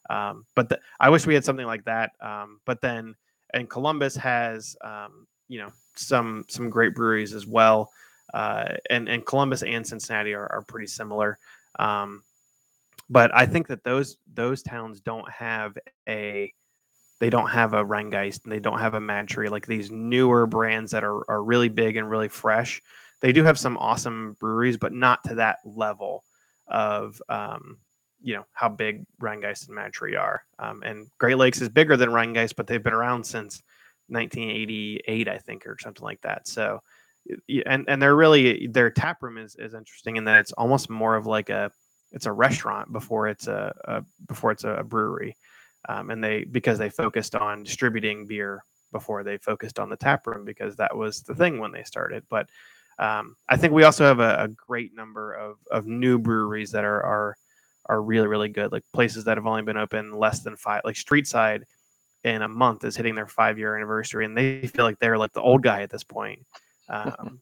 Um, 0.09 0.45
but 0.55 0.69
the, 0.69 0.79
I 1.01 1.09
wish 1.09 1.27
we 1.27 1.33
had 1.33 1.43
something 1.43 1.65
like 1.65 1.83
that. 1.83 2.11
Um, 2.21 2.61
but 2.65 2.79
then, 2.79 3.15
and 3.53 3.69
Columbus 3.69 4.15
has, 4.15 4.77
um, 4.81 5.27
you 5.53 5.59
know, 5.59 5.71
some 5.95 6.45
some 6.49 6.71
great 6.71 6.95
breweries 6.95 7.35
as 7.35 7.45
well. 7.45 7.91
Uh, 8.33 8.73
and 8.89 9.07
and 9.07 9.23
Columbus 9.23 9.61
and 9.61 9.85
Cincinnati 9.85 10.33
are, 10.33 10.51
are 10.51 10.63
pretty 10.67 10.87
similar. 10.87 11.37
Um, 11.77 12.23
but 13.07 13.33
I 13.35 13.45
think 13.45 13.67
that 13.67 13.83
those 13.83 14.17
those 14.33 14.63
towns 14.63 14.99
don't 14.99 15.29
have 15.29 15.77
a 16.09 16.51
they 17.19 17.29
don't 17.29 17.51
have 17.51 17.73
a 17.73 17.85
Rhinegeist 17.85 18.43
and 18.43 18.51
they 18.51 18.59
don't 18.59 18.79
have 18.79 18.95
a 18.95 18.99
MadTree 18.99 19.51
like 19.51 19.67
these 19.67 19.91
newer 19.91 20.47
brands 20.47 20.89
that 20.91 21.03
are 21.03 21.29
are 21.29 21.43
really 21.43 21.69
big 21.69 21.97
and 21.97 22.09
really 22.09 22.29
fresh. 22.29 22.81
They 23.21 23.31
do 23.31 23.43
have 23.43 23.59
some 23.59 23.77
awesome 23.77 24.35
breweries, 24.39 24.77
but 24.77 24.91
not 24.91 25.23
to 25.25 25.35
that 25.35 25.59
level 25.63 26.23
of 26.67 27.21
um, 27.29 27.77
you 28.23 28.33
know 28.33 28.45
how 28.53 28.69
big 28.69 29.05
Rhinegeist 29.21 29.69
and 29.69 29.77
MadTree 29.77 30.19
are. 30.19 30.43
Um, 30.57 30.81
and 30.83 31.11
Great 31.19 31.37
Lakes 31.37 31.61
is 31.61 31.69
bigger 31.69 31.95
than 31.95 32.09
Rhinegeist, 32.09 32.55
but 32.55 32.65
they've 32.65 32.83
been 32.83 32.93
around 32.93 33.23
since 33.23 33.61
1988, 34.07 35.27
I 35.27 35.37
think, 35.37 35.65
or 35.65 35.77
something 35.79 36.03
like 36.03 36.21
that. 36.21 36.47
So, 36.47 36.81
and 37.65 37.85
and 37.87 38.01
they're 38.01 38.15
really 38.15 38.67
their 38.67 38.89
tap 38.89 39.23
room 39.23 39.37
is 39.37 39.55
is 39.57 39.73
interesting 39.73 40.17
in 40.17 40.25
that 40.25 40.39
it's 40.39 40.51
almost 40.53 40.89
more 40.89 41.15
of 41.15 41.25
like 41.25 41.49
a 41.49 41.71
it's 42.11 42.27
a 42.27 42.31
restaurant 42.31 42.93
before 42.93 43.27
it's 43.27 43.47
a, 43.47 43.73
a 43.85 44.03
before 44.27 44.51
it's 44.51 44.63
a, 44.63 44.83
brewery, 44.83 45.35
um, 45.89 46.09
and 46.09 46.23
they 46.23 46.43
because 46.43 46.77
they 46.77 46.89
focused 46.89 47.35
on 47.35 47.63
distributing 47.63 48.25
beer 48.25 48.63
before 48.91 49.23
they 49.23 49.37
focused 49.37 49.79
on 49.79 49.89
the 49.89 49.97
tap 49.97 50.27
room 50.27 50.45
because 50.45 50.75
that 50.75 50.95
was 50.95 51.21
the 51.23 51.33
thing 51.33 51.59
when 51.59 51.71
they 51.71 51.83
started. 51.83 52.23
But 52.29 52.47
um, 52.99 53.35
I 53.49 53.57
think 53.57 53.73
we 53.73 53.83
also 53.83 54.05
have 54.05 54.19
a, 54.19 54.43
a, 54.43 54.47
great 54.47 54.93
number 54.95 55.33
of 55.33 55.57
of 55.71 55.87
new 55.87 56.19
breweries 56.19 56.71
that 56.71 56.83
are 56.83 57.03
are 57.03 57.35
are 57.87 58.01
really 58.01 58.27
really 58.27 58.49
good, 58.49 58.71
like 58.71 58.83
places 58.93 59.23
that 59.25 59.37
have 59.37 59.47
only 59.47 59.63
been 59.63 59.77
open 59.77 60.17
less 60.17 60.41
than 60.41 60.55
five, 60.55 60.81
like 60.85 60.95
Streetside 60.95 61.63
in 62.23 62.41
a 62.41 62.47
month 62.47 62.85
is 62.85 62.95
hitting 62.95 63.15
their 63.15 63.27
five 63.27 63.57
year 63.57 63.75
anniversary, 63.75 64.25
and 64.25 64.37
they 64.37 64.67
feel 64.67 64.85
like 64.85 64.99
they're 64.99 65.17
like 65.17 65.33
the 65.33 65.41
old 65.41 65.63
guy 65.63 65.81
at 65.81 65.89
this 65.89 66.03
point. 66.03 66.45
Um, 66.89 67.39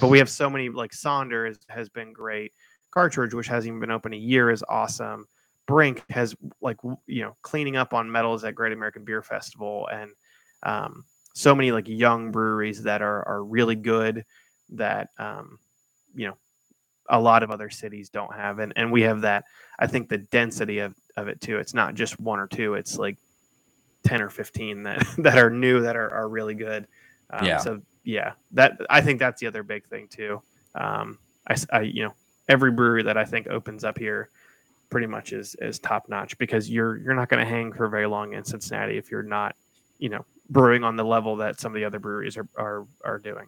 but 0.00 0.08
we 0.08 0.18
have 0.18 0.30
so 0.30 0.48
many 0.48 0.68
like 0.68 0.92
Sonders 0.92 1.58
has 1.68 1.88
been 1.88 2.12
great. 2.12 2.52
Cartridge, 2.92 3.34
which 3.34 3.48
hasn't 3.48 3.68
even 3.68 3.80
been 3.80 3.90
open 3.90 4.12
a 4.12 4.16
year, 4.16 4.50
is 4.50 4.64
awesome. 4.68 5.26
Brink 5.66 6.04
has 6.10 6.36
like 6.60 6.76
you 7.06 7.22
know 7.22 7.36
cleaning 7.42 7.76
up 7.76 7.94
on 7.94 8.10
medals 8.10 8.44
at 8.44 8.54
Great 8.54 8.72
American 8.72 9.04
Beer 9.04 9.22
Festival, 9.22 9.88
and 9.92 10.10
um, 10.62 11.04
so 11.34 11.54
many 11.54 11.72
like 11.72 11.88
young 11.88 12.30
breweries 12.30 12.82
that 12.82 13.02
are 13.02 13.26
are 13.26 13.44
really 13.44 13.76
good 13.76 14.24
that 14.70 15.08
um, 15.18 15.58
you 16.14 16.28
know 16.28 16.36
a 17.08 17.20
lot 17.20 17.42
of 17.42 17.50
other 17.50 17.70
cities 17.70 18.10
don't 18.10 18.34
have, 18.34 18.58
and 18.58 18.72
and 18.76 18.92
we 18.92 19.02
have 19.02 19.22
that. 19.22 19.44
I 19.78 19.86
think 19.86 20.08
the 20.08 20.18
density 20.18 20.78
of 20.78 20.94
of 21.16 21.28
it 21.28 21.40
too. 21.40 21.58
It's 21.58 21.74
not 21.74 21.94
just 21.94 22.20
one 22.20 22.38
or 22.38 22.46
two. 22.46 22.74
It's 22.74 22.98
like 22.98 23.18
ten 24.04 24.22
or 24.22 24.30
fifteen 24.30 24.82
that 24.84 25.06
that 25.18 25.38
are 25.38 25.50
new 25.50 25.80
that 25.82 25.96
are 25.96 26.12
are 26.12 26.28
really 26.28 26.54
good. 26.54 26.86
Um, 27.30 27.46
yeah. 27.46 27.58
So 27.58 27.80
yeah, 28.04 28.32
that 28.52 28.78
I 28.90 29.00
think 29.00 29.18
that's 29.18 29.40
the 29.40 29.46
other 29.46 29.62
big 29.62 29.86
thing 29.86 30.08
too. 30.08 30.42
Um, 30.74 31.18
I, 31.48 31.56
I 31.72 31.80
you 31.82 32.04
know 32.04 32.14
every 32.48 32.72
brewery 32.72 33.02
that 33.04 33.16
I 33.16 33.24
think 33.24 33.46
opens 33.48 33.84
up 33.84 33.98
here 33.98 34.30
pretty 34.90 35.06
much 35.06 35.32
is 35.32 35.56
is 35.60 35.78
top 35.78 36.08
notch 36.08 36.36
because 36.38 36.68
you're 36.68 36.98
you're 36.98 37.14
not 37.14 37.28
going 37.28 37.44
to 37.44 37.50
hang 37.50 37.72
for 37.72 37.88
very 37.88 38.06
long 38.06 38.34
in 38.34 38.44
Cincinnati 38.44 38.98
if 38.98 39.10
you're 39.10 39.22
not 39.22 39.56
you 39.98 40.08
know 40.08 40.24
brewing 40.50 40.84
on 40.84 40.96
the 40.96 41.04
level 41.04 41.36
that 41.36 41.58
some 41.58 41.72
of 41.72 41.76
the 41.76 41.84
other 41.84 41.98
breweries 41.98 42.36
are 42.36 42.48
are 42.56 42.86
are 43.04 43.18
doing. 43.18 43.46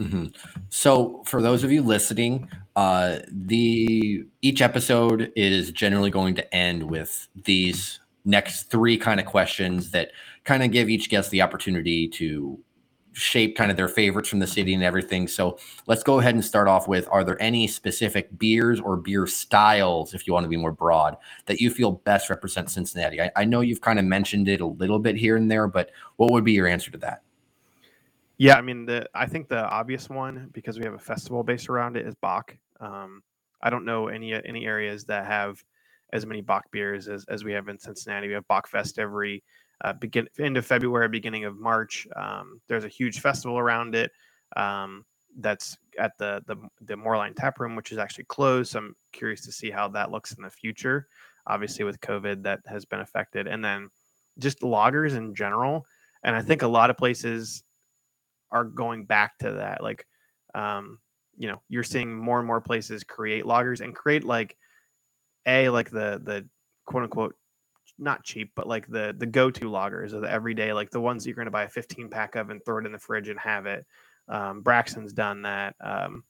Mm-hmm. 0.00 0.26
So, 0.68 1.22
for 1.24 1.40
those 1.40 1.64
of 1.64 1.72
you 1.72 1.82
listening, 1.82 2.50
uh, 2.74 3.20
the 3.30 4.26
each 4.42 4.60
episode 4.60 5.32
is 5.34 5.70
generally 5.70 6.10
going 6.10 6.34
to 6.34 6.54
end 6.54 6.82
with 6.82 7.28
these 7.34 8.00
next 8.26 8.64
three 8.64 8.98
kind 8.98 9.20
of 9.20 9.26
questions 9.26 9.90
that 9.92 10.10
kind 10.44 10.62
of 10.62 10.70
give 10.70 10.90
each 10.90 11.08
guest 11.08 11.30
the 11.30 11.40
opportunity 11.40 12.08
to 12.08 12.58
shape 13.12 13.56
kind 13.56 13.70
of 13.70 13.78
their 13.78 13.88
favorites 13.88 14.28
from 14.28 14.40
the 14.40 14.46
city 14.46 14.74
and 14.74 14.84
everything. 14.84 15.26
So 15.26 15.58
let's 15.86 16.02
go 16.02 16.20
ahead 16.20 16.34
and 16.34 16.44
start 16.44 16.68
off 16.68 16.86
with 16.86 17.08
Are 17.10 17.24
there 17.24 17.40
any 17.40 17.66
specific 17.66 18.36
beers 18.38 18.78
or 18.78 18.98
beer 18.98 19.26
styles, 19.26 20.12
if 20.12 20.26
you 20.26 20.34
want 20.34 20.44
to 20.44 20.50
be 20.50 20.58
more 20.58 20.72
broad, 20.72 21.16
that 21.46 21.58
you 21.58 21.70
feel 21.70 21.92
best 21.92 22.28
represent 22.28 22.70
Cincinnati? 22.70 23.22
I, 23.22 23.30
I 23.34 23.44
know 23.46 23.62
you've 23.62 23.80
kind 23.80 23.98
of 23.98 24.04
mentioned 24.04 24.48
it 24.48 24.60
a 24.60 24.66
little 24.66 24.98
bit 24.98 25.16
here 25.16 25.36
and 25.36 25.50
there, 25.50 25.66
but 25.66 25.92
what 26.16 26.30
would 26.30 26.44
be 26.44 26.52
your 26.52 26.66
answer 26.66 26.90
to 26.90 26.98
that? 26.98 27.22
Yeah, 28.36 28.56
I 28.56 28.60
mean, 28.60 28.84
the 28.84 29.08
I 29.14 29.24
think 29.24 29.48
the 29.48 29.66
obvious 29.66 30.10
one 30.10 30.50
because 30.52 30.78
we 30.78 30.84
have 30.84 30.92
a 30.92 30.98
festival 30.98 31.42
based 31.42 31.70
around 31.70 31.96
it 31.96 32.06
is 32.06 32.14
Bock. 32.16 32.54
Um, 32.80 33.22
I 33.62 33.70
don't 33.70 33.86
know 33.86 34.08
any 34.08 34.34
any 34.34 34.66
areas 34.66 35.04
that 35.06 35.24
have 35.24 35.64
as 36.12 36.26
many 36.26 36.40
Bock 36.40 36.70
beers 36.70 37.08
as, 37.08 37.24
as 37.28 37.44
we 37.44 37.52
have 37.52 37.68
in 37.68 37.78
Cincinnati. 37.78 38.28
We 38.28 38.34
have 38.34 38.46
Bock 38.48 38.68
Fest 38.68 38.98
every 38.98 39.42
uh, 39.84 39.92
begin 39.92 40.28
end 40.38 40.56
of 40.56 40.66
February, 40.66 41.08
beginning 41.08 41.44
of 41.44 41.58
March. 41.58 42.06
Um, 42.16 42.60
there's 42.68 42.84
a 42.84 42.88
huge 42.88 43.20
festival 43.20 43.58
around 43.58 43.94
it 43.94 44.10
um, 44.56 45.04
that's 45.38 45.76
at 45.98 46.12
the 46.18 46.42
the 46.46 46.56
the 46.80 46.94
Moerlein 46.94 47.34
Tap 47.36 47.60
Room, 47.60 47.76
which 47.76 47.92
is 47.92 47.98
actually 47.98 48.24
closed. 48.24 48.72
So 48.72 48.78
I'm 48.78 48.96
curious 49.12 49.42
to 49.42 49.52
see 49.52 49.70
how 49.70 49.88
that 49.88 50.10
looks 50.10 50.32
in 50.32 50.42
the 50.42 50.50
future. 50.50 51.08
Obviously, 51.46 51.84
with 51.84 52.00
COVID, 52.00 52.42
that 52.44 52.60
has 52.66 52.84
been 52.84 53.00
affected, 53.00 53.46
and 53.46 53.64
then 53.64 53.88
just 54.38 54.60
lagers 54.60 55.14
in 55.14 55.34
general. 55.34 55.86
And 56.22 56.34
I 56.34 56.42
think 56.42 56.62
a 56.62 56.68
lot 56.68 56.90
of 56.90 56.96
places 56.96 57.62
are 58.50 58.64
going 58.64 59.04
back 59.04 59.38
to 59.38 59.52
that. 59.52 59.82
Like, 59.82 60.06
um, 60.54 60.98
you 61.36 61.48
know, 61.48 61.60
you're 61.68 61.84
seeing 61.84 62.16
more 62.16 62.38
and 62.38 62.46
more 62.46 62.60
places 62.60 63.04
create 63.04 63.44
lagers 63.44 63.80
and 63.80 63.94
create 63.94 64.24
like 64.24 64.56
a 65.46 65.68
like 65.68 65.90
the 65.90 66.20
the 66.22 66.46
quote 66.84 67.04
unquote 67.04 67.34
not 67.98 68.24
cheap, 68.24 68.52
but 68.54 68.66
like 68.66 68.86
the 68.88 69.14
the 69.16 69.26
go-to 69.26 69.70
lagers 69.70 70.12
of 70.12 70.22
the 70.22 70.30
everyday, 70.30 70.72
like 70.72 70.90
the 70.90 71.00
ones 71.00 71.26
you're 71.26 71.36
going 71.36 71.46
to 71.46 71.50
buy 71.50 71.64
a 71.64 71.68
15 71.68 72.08
pack 72.08 72.34
of 72.34 72.50
and 72.50 72.64
throw 72.64 72.78
it 72.78 72.86
in 72.86 72.92
the 72.92 72.98
fridge 72.98 73.28
and 73.28 73.40
have 73.40 73.66
it. 73.66 73.86
Um, 74.28 74.62
Braxton's 74.62 75.12
done 75.12 75.42
that. 75.42 75.74
Um, 75.80 76.24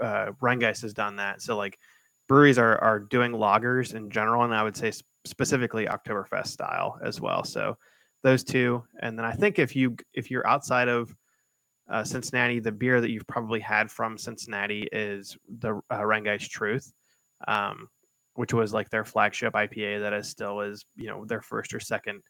uh, 0.00 0.30
has 0.40 0.94
done 0.94 1.16
that. 1.16 1.42
So 1.42 1.56
like 1.56 1.78
breweries 2.28 2.58
are 2.58 2.78
are 2.78 2.98
doing 2.98 3.32
lagers 3.32 3.94
in 3.94 4.10
general, 4.10 4.44
and 4.44 4.54
I 4.54 4.62
would 4.62 4.76
say 4.76 4.92
specifically 5.24 5.86
Oktoberfest 5.86 6.48
style 6.48 6.98
as 7.02 7.20
well. 7.20 7.44
So 7.44 7.76
those 8.22 8.44
two, 8.44 8.84
and 9.00 9.18
then 9.18 9.24
I 9.24 9.32
think 9.32 9.58
if 9.58 9.76
you 9.76 9.96
if 10.14 10.30
you're 10.30 10.46
outside 10.46 10.88
of 10.88 11.14
uh, 11.90 12.04
Cincinnati, 12.04 12.60
the 12.60 12.72
beer 12.72 13.00
that 13.00 13.10
you've 13.10 13.26
probably 13.26 13.60
had 13.60 13.90
from 13.90 14.18
Cincinnati 14.18 14.88
is 14.92 15.36
the 15.48 15.80
uh, 15.90 16.00
Rhinegeist 16.00 16.48
Truth. 16.50 16.92
Um, 17.46 17.88
which 18.38 18.54
was 18.54 18.72
like 18.72 18.88
their 18.88 19.04
flagship 19.04 19.54
IPA 19.54 20.00
that 20.00 20.12
is 20.12 20.28
still 20.28 20.60
is, 20.60 20.86
you 20.94 21.08
know, 21.08 21.24
their 21.24 21.42
first 21.42 21.74
or 21.74 21.80
second 21.80 22.22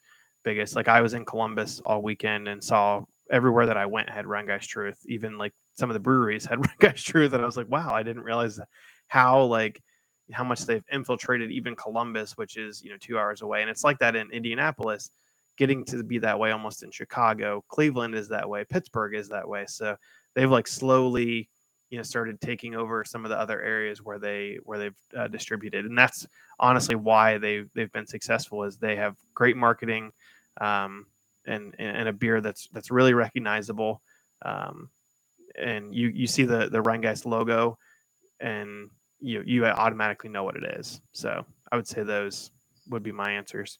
biggest. 0.43 0.75
Like 0.75 0.89
I 0.89 1.03
was 1.03 1.13
in 1.13 1.27
Columbus 1.27 1.83
all 1.85 2.01
weekend 2.01 2.49
and 2.49 2.65
saw 2.65 3.03
everywhere 3.31 3.67
that 3.67 3.77
I 3.77 3.85
went 3.85 4.09
had 4.09 4.25
Rhinegeist 4.25 4.69
Truth. 4.69 4.99
Even 5.07 5.37
like 5.37 5.53
some 5.75 5.91
of 5.91 5.95
the 5.95 6.01
breweries 6.01 6.47
had 6.47 6.59
Rhinegeist 6.61 7.05
Truth. 7.05 7.35
And 7.35 7.43
I 7.43 7.45
was 7.45 7.59
like, 7.59 7.69
wow, 7.69 7.91
I 7.93 8.03
didn't 8.03 8.23
realize 8.23 8.59
how 9.09 9.43
like 9.43 9.83
how 10.33 10.45
much 10.45 10.65
they've 10.65 10.83
infiltrated 10.91 11.51
even 11.51 11.77
Columbus, 11.77 12.39
which 12.39 12.57
is, 12.57 12.83
you 12.83 12.89
know, 12.89 12.97
two 12.99 13.19
hours 13.19 13.43
away. 13.43 13.61
And 13.61 13.69
it's 13.69 13.85
like 13.85 13.99
that 13.99 14.17
in 14.17 14.31
Indianapolis, 14.31 15.11
getting 15.59 15.85
to 15.87 16.03
be 16.03 16.19
that 16.21 16.39
way 16.39 16.53
almost 16.53 16.83
in 16.83 16.91
Chicago. 16.91 17.63
Cleveland 17.69 18.15
is 18.15 18.29
that 18.29 18.49
way. 18.49 18.65
Pittsburgh 18.65 19.15
is 19.15 19.29
that 19.29 19.47
way. 19.47 19.67
So 19.69 19.95
they've 20.35 20.51
like 20.51 20.69
slowly 20.69 21.51
you 21.91 21.97
know 21.97 22.03
started 22.03 22.41
taking 22.41 22.75
over 22.75 23.05
some 23.05 23.25
of 23.25 23.31
the 23.31 23.39
other 23.39 23.63
areas 23.63 24.03
where 24.03 24.19
they 24.19 24.59
where 24.65 24.79
they've 24.79 24.97
uh, 25.17 25.29
distributed 25.29 25.85
and 25.87 25.97
that's 25.97 26.27
honestly 26.61 26.97
why 26.97 27.39
they 27.39 27.65
they've 27.75 27.93
been 27.93 28.07
successful 28.07 28.65
is 28.65 28.77
they 28.77 28.97
have 28.97 29.17
great 29.35 29.57
marketing 29.57 30.13
um, 30.61 31.07
and 31.47 31.75
and 31.79 32.09
a 32.09 32.13
beer 32.13 32.41
that's 32.41 32.69
that's 32.73 32.91
really 32.91 33.15
recognizable 33.15 34.03
um, 34.45 34.91
and 35.61 35.95
you 35.95 36.09
you 36.09 36.27
see 36.27 36.45
the 36.45 36.69
the 36.69 36.83
Rhinegeist 36.83 37.27
logo 37.27 37.79
and 38.41 38.91
you 39.21 39.43
you 39.45 39.67
automatically 39.67 40.31
know 40.31 40.45
what 40.45 40.57
it 40.57 40.65
is. 40.79 41.01
So 41.13 41.45
I 41.73 41.77
would 41.77 41.87
say 41.87 42.03
those 42.03 42.51
would 42.89 43.03
be 43.03 43.13
my 43.13 43.33
answers. 43.33 43.79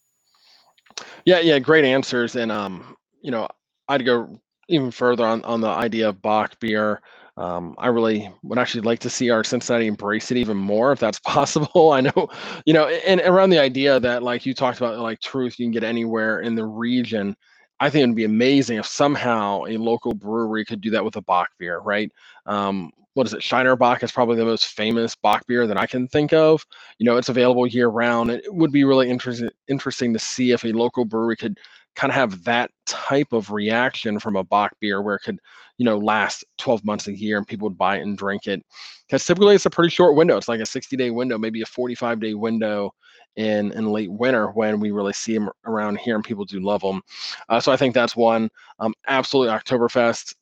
Yeah 1.25 1.41
yeah 1.41 1.59
great 1.59 1.85
answers 1.85 2.37
and 2.37 2.51
um 2.51 2.97
you 3.21 3.31
know 3.31 3.49
I'd 3.89 4.05
go 4.05 4.41
even 4.69 4.91
further 4.91 5.27
on 5.27 5.45
on 5.45 5.61
the 5.61 5.69
idea 5.69 6.09
of 6.09 6.23
bock 6.23 6.59
beer 6.61 7.01
um, 7.39 7.77
I 7.79 7.87
really 7.87 8.29
would 8.43 8.59
actually 8.59 8.81
like 8.81 8.99
to 9.01 9.11
see 9.11 9.31
our 9.31 9.45
Cincinnati 9.45 9.87
embrace 9.87 10.33
it 10.33 10.37
even 10.37 10.57
more 10.57 10.91
if 10.91 10.99
that's 10.99 11.21
possible. 11.27 11.93
I 11.93 12.01
know, 12.01 12.29
you 12.67 12.75
know, 12.75 12.89
and 12.89 13.21
around 13.21 13.51
the 13.51 13.61
idea 13.61 14.01
that 14.01 14.23
like 14.23 14.45
you 14.45 14.55
talked 14.55 14.79
about, 14.79 14.99
like 14.99 15.21
truth 15.21 15.59
you 15.59 15.67
can 15.67 15.73
get 15.73 15.85
anywhere 15.85 16.41
in 16.41 16.57
the 16.57 16.67
region. 16.67 17.37
I 17.81 17.91
think 17.91 18.03
it'd 18.03 18.17
be 18.17 18.25
amazing 18.25 18.79
if 18.79 18.87
somehow 18.87 19.63
a 19.67 19.77
local 19.77 20.13
brewery 20.13 20.65
could 20.65 20.81
do 20.81 20.91
that 20.91 21.05
with 21.05 21.15
a 21.15 21.23
Bock 21.23 21.49
beer, 21.61 21.79
right? 21.79 22.11
Um, 22.47 22.91
what 23.15 23.29
is 23.29 23.35
it? 23.35 23.43
Shiner 23.43 23.77
Bock 23.77 24.03
is 24.03 24.11
probably 24.11 24.37
the 24.37 24.45
most 24.45 24.67
famous 24.67 25.15
Bock 25.15 25.47
beer 25.47 25.69
that 25.69 25.77
I 25.77 25.87
can 25.87 26.09
think 26.09 26.33
of. 26.33 26.65
You 26.99 27.07
know, 27.07 27.17
it's 27.17 27.29
available 27.29 27.69
year 27.69 27.87
round. 27.87 28.31
It 28.31 28.53
would 28.53 28.73
be 28.73 28.83
really 28.83 29.09
interesting 29.09 29.51
interesting 29.69 30.13
to 30.13 30.19
see 30.19 30.51
if 30.51 30.65
a 30.65 30.73
local 30.73 31.05
brewery 31.05 31.37
could 31.37 31.59
kind 31.95 32.11
of 32.11 32.15
have 32.17 32.45
that 32.45 32.71
type 32.87 33.33
of 33.33 33.51
reaction 33.51 34.19
from 34.19 34.37
a 34.37 34.45
Bock 34.45 34.73
beer 34.81 35.03
where 35.03 35.17
it 35.17 35.23
could, 35.23 35.39
you 35.79 35.85
know, 35.85 35.97
last 35.97 36.45
12 36.59 36.85
months 36.85 37.07
a 37.07 37.17
year 37.17 37.39
and 37.39 37.47
people 37.47 37.69
would 37.69 37.79
buy 37.79 37.97
it 37.97 38.03
and 38.03 38.19
drink 38.19 38.47
it. 38.47 38.63
Because 39.07 39.25
typically 39.25 39.55
it's 39.55 39.67
a 39.67 39.71
pretty 39.71 39.91
short 39.91 40.17
window. 40.17 40.37
It's 40.37 40.49
like 40.49 40.61
a 40.61 40.67
60 40.67 40.97
day 40.97 41.11
window, 41.11 41.39
maybe 41.39 41.63
a 41.63 41.67
45 41.67 42.21
day 42.21 42.35
window 42.35 42.93
in 43.37 43.73
in 43.73 43.87
late 43.87 44.11
winter 44.11 44.49
when 44.49 44.81
we 44.81 44.91
really 44.91 45.13
see 45.13 45.33
them 45.33 45.49
around 45.65 45.99
here 45.99 46.17
and 46.17 46.25
people 46.25 46.45
do 46.45 46.61
love 46.61 46.83
them. 46.83 47.01
Uh, 47.49 47.61
so 47.61 47.73
I 47.73 47.77
think 47.77 47.95
that's 47.95 48.17
one. 48.17 48.51
Um, 48.81 48.93
absolutely, 49.07 49.55
Oktoberfest 49.55 50.35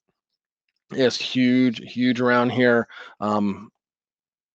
is 0.92 1.16
huge, 1.16 1.80
huge 1.92 2.20
around 2.20 2.50
here. 2.50 2.88
Um, 3.20 3.70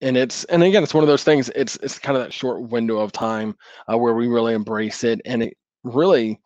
and 0.02 0.18
it's 0.18 0.44
and 0.46 0.64
again 0.64 0.84
it's 0.84 0.94
one 0.94 1.04
of 1.04 1.08
those 1.08 1.24
things 1.24 1.50
it's 1.56 1.76
it's 1.78 2.00
kind 2.00 2.18
of 2.18 2.24
that 2.24 2.34
short 2.34 2.64
window 2.70 2.98
of 2.98 3.12
time 3.12 3.56
uh, 3.92 3.98
where 3.98 4.14
we 4.14 4.28
really 4.28 4.54
embrace 4.54 5.04
it 5.04 5.22
and 5.26 5.44
it 5.44 5.56
really 5.84 6.40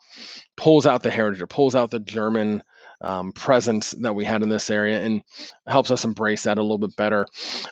pulls 0.57 0.85
out 0.85 1.01
the 1.01 1.09
heritage 1.09 1.41
it 1.41 1.47
pulls 1.47 1.75
out 1.75 1.89
the 1.89 1.99
german 1.99 2.61
um, 3.01 3.31
presence 3.33 3.91
that 3.91 4.13
we 4.13 4.25
had 4.25 4.41
in 4.43 4.49
this 4.49 4.69
area 4.69 5.01
and 5.01 5.21
helps 5.67 5.91
us 5.91 6.05
embrace 6.05 6.43
that 6.43 6.57
a 6.57 6.61
little 6.61 6.77
bit 6.77 6.95
better 6.95 7.25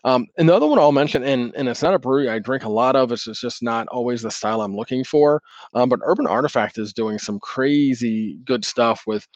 um, 0.03 0.27
and 0.37 0.47
the 0.47 0.55
other 0.55 0.67
one 0.67 0.79
i'll 0.79 0.91
mention 0.91 1.23
and, 1.23 1.53
and 1.55 1.67
it's 1.67 1.81
not 1.81 1.93
a 1.93 1.99
brewery 1.99 2.29
i 2.29 2.39
drink 2.39 2.63
a 2.63 2.69
lot 2.69 2.95
of 2.95 3.11
it's 3.11 3.25
just 3.39 3.63
not 3.63 3.87
always 3.87 4.21
the 4.21 4.31
style 4.31 4.61
i'm 4.61 4.75
looking 4.75 5.03
for 5.03 5.41
um, 5.73 5.89
but 5.89 5.99
urban 6.03 6.27
artifact 6.27 6.77
is 6.77 6.93
doing 6.93 7.17
some 7.17 7.39
crazy 7.39 8.37
good 8.45 8.65
stuff 8.65 9.03
with 9.05 9.27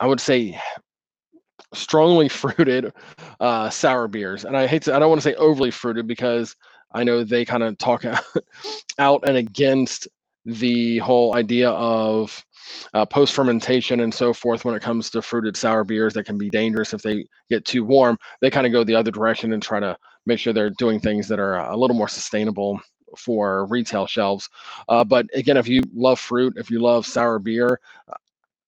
i 0.00 0.06
would 0.06 0.20
say 0.20 0.58
strongly 1.74 2.28
fruited 2.28 2.92
uh, 3.40 3.70
sour 3.70 4.08
beers. 4.08 4.44
And 4.44 4.56
I 4.56 4.66
hate 4.66 4.82
to, 4.82 4.94
I 4.94 4.98
don't 4.98 5.08
want 5.08 5.20
to 5.20 5.28
say 5.28 5.34
overly 5.34 5.70
fruited 5.70 6.06
because 6.06 6.56
I 6.92 7.04
know 7.04 7.24
they 7.24 7.44
kind 7.44 7.62
of 7.62 7.76
talk 7.78 8.04
out 8.98 9.28
and 9.28 9.36
against 9.36 10.08
the 10.44 10.98
whole 10.98 11.34
idea 11.34 11.70
of 11.70 12.44
uh, 12.94 13.06
post 13.06 13.34
fermentation 13.34 14.00
and 14.00 14.12
so 14.12 14.32
forth 14.32 14.64
when 14.64 14.74
it 14.74 14.82
comes 14.82 15.10
to 15.10 15.22
fruited 15.22 15.56
sour 15.56 15.84
beers 15.84 16.14
that 16.14 16.24
can 16.24 16.38
be 16.38 16.50
dangerous 16.50 16.94
if 16.94 17.02
they 17.02 17.24
get 17.50 17.64
too 17.64 17.84
warm. 17.84 18.18
They 18.40 18.50
kind 18.50 18.66
of 18.66 18.72
go 18.72 18.84
the 18.84 18.94
other 18.94 19.10
direction 19.10 19.52
and 19.52 19.62
try 19.62 19.80
to 19.80 19.96
make 20.26 20.38
sure 20.38 20.52
they're 20.52 20.70
doing 20.70 21.00
things 21.00 21.28
that 21.28 21.38
are 21.38 21.56
a 21.56 21.76
little 21.76 21.96
more 21.96 22.08
sustainable 22.08 22.80
for 23.16 23.66
retail 23.66 24.06
shelves. 24.06 24.48
Uh, 24.88 25.04
but 25.04 25.26
again, 25.34 25.56
if 25.56 25.68
you 25.68 25.82
love 25.94 26.20
fruit, 26.20 26.54
if 26.56 26.70
you 26.70 26.80
love 26.80 27.06
sour 27.06 27.38
beer, 27.38 27.80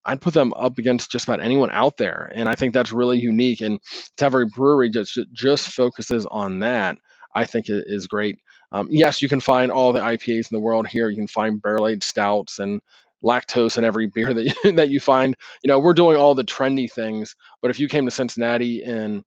I'd 0.05 0.21
put 0.21 0.35
them 0.35 0.53
up 0.55 0.79
against 0.79 1.11
just 1.11 1.29
about 1.29 1.41
anyone 1.41 1.71
out 1.73 1.97
there, 1.97 2.33
and 2.35 2.49
I 2.49 2.55
think 2.55 2.73
that's 2.73 2.93
really 2.93 3.19
unique. 3.19 3.61
And 3.61 3.79
to 4.17 4.25
have 4.25 4.35
a 4.35 4.47
brewery 4.47 4.89
just 4.89 5.19
just 5.33 5.69
focuses 5.69 6.27
on 6.31 6.59
that, 6.61 6.97
I 7.35 7.45
think 7.45 7.69
it 7.69 7.85
is 7.87 8.07
great. 8.07 8.39
Um, 8.73 8.89
yes, 8.91 9.21
you 9.21 9.29
can 9.29 9.41
find 9.41 9.71
all 9.71 9.93
the 9.93 10.01
IPAs 10.01 10.51
in 10.51 10.57
the 10.57 10.61
world 10.61 10.87
here. 10.87 11.11
You 11.11 11.17
can 11.17 11.27
find 11.27 11.61
barrel 11.61 11.89
aged 11.89 12.05
stouts 12.05 12.61
and 12.61 12.81
lactose 13.25 13.79
in 13.79 13.85
every 13.85 14.07
beer 14.07 14.33
that 14.35 14.45
you, 14.65 14.73
that 14.73 14.91
you 14.91 15.01
find. 15.01 15.37
You 15.63 15.69
know, 15.69 15.79
we're 15.79 15.95
doing 15.95 16.17
all 16.17 16.35
the 16.35 16.45
trendy 16.45 16.91
things. 16.91 17.35
But 17.63 17.71
if 17.71 17.79
you 17.79 17.89
came 17.89 18.05
to 18.05 18.11
Cincinnati 18.11 18.83
in 18.83 19.25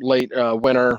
late 0.00 0.32
uh, 0.32 0.58
winter, 0.60 0.98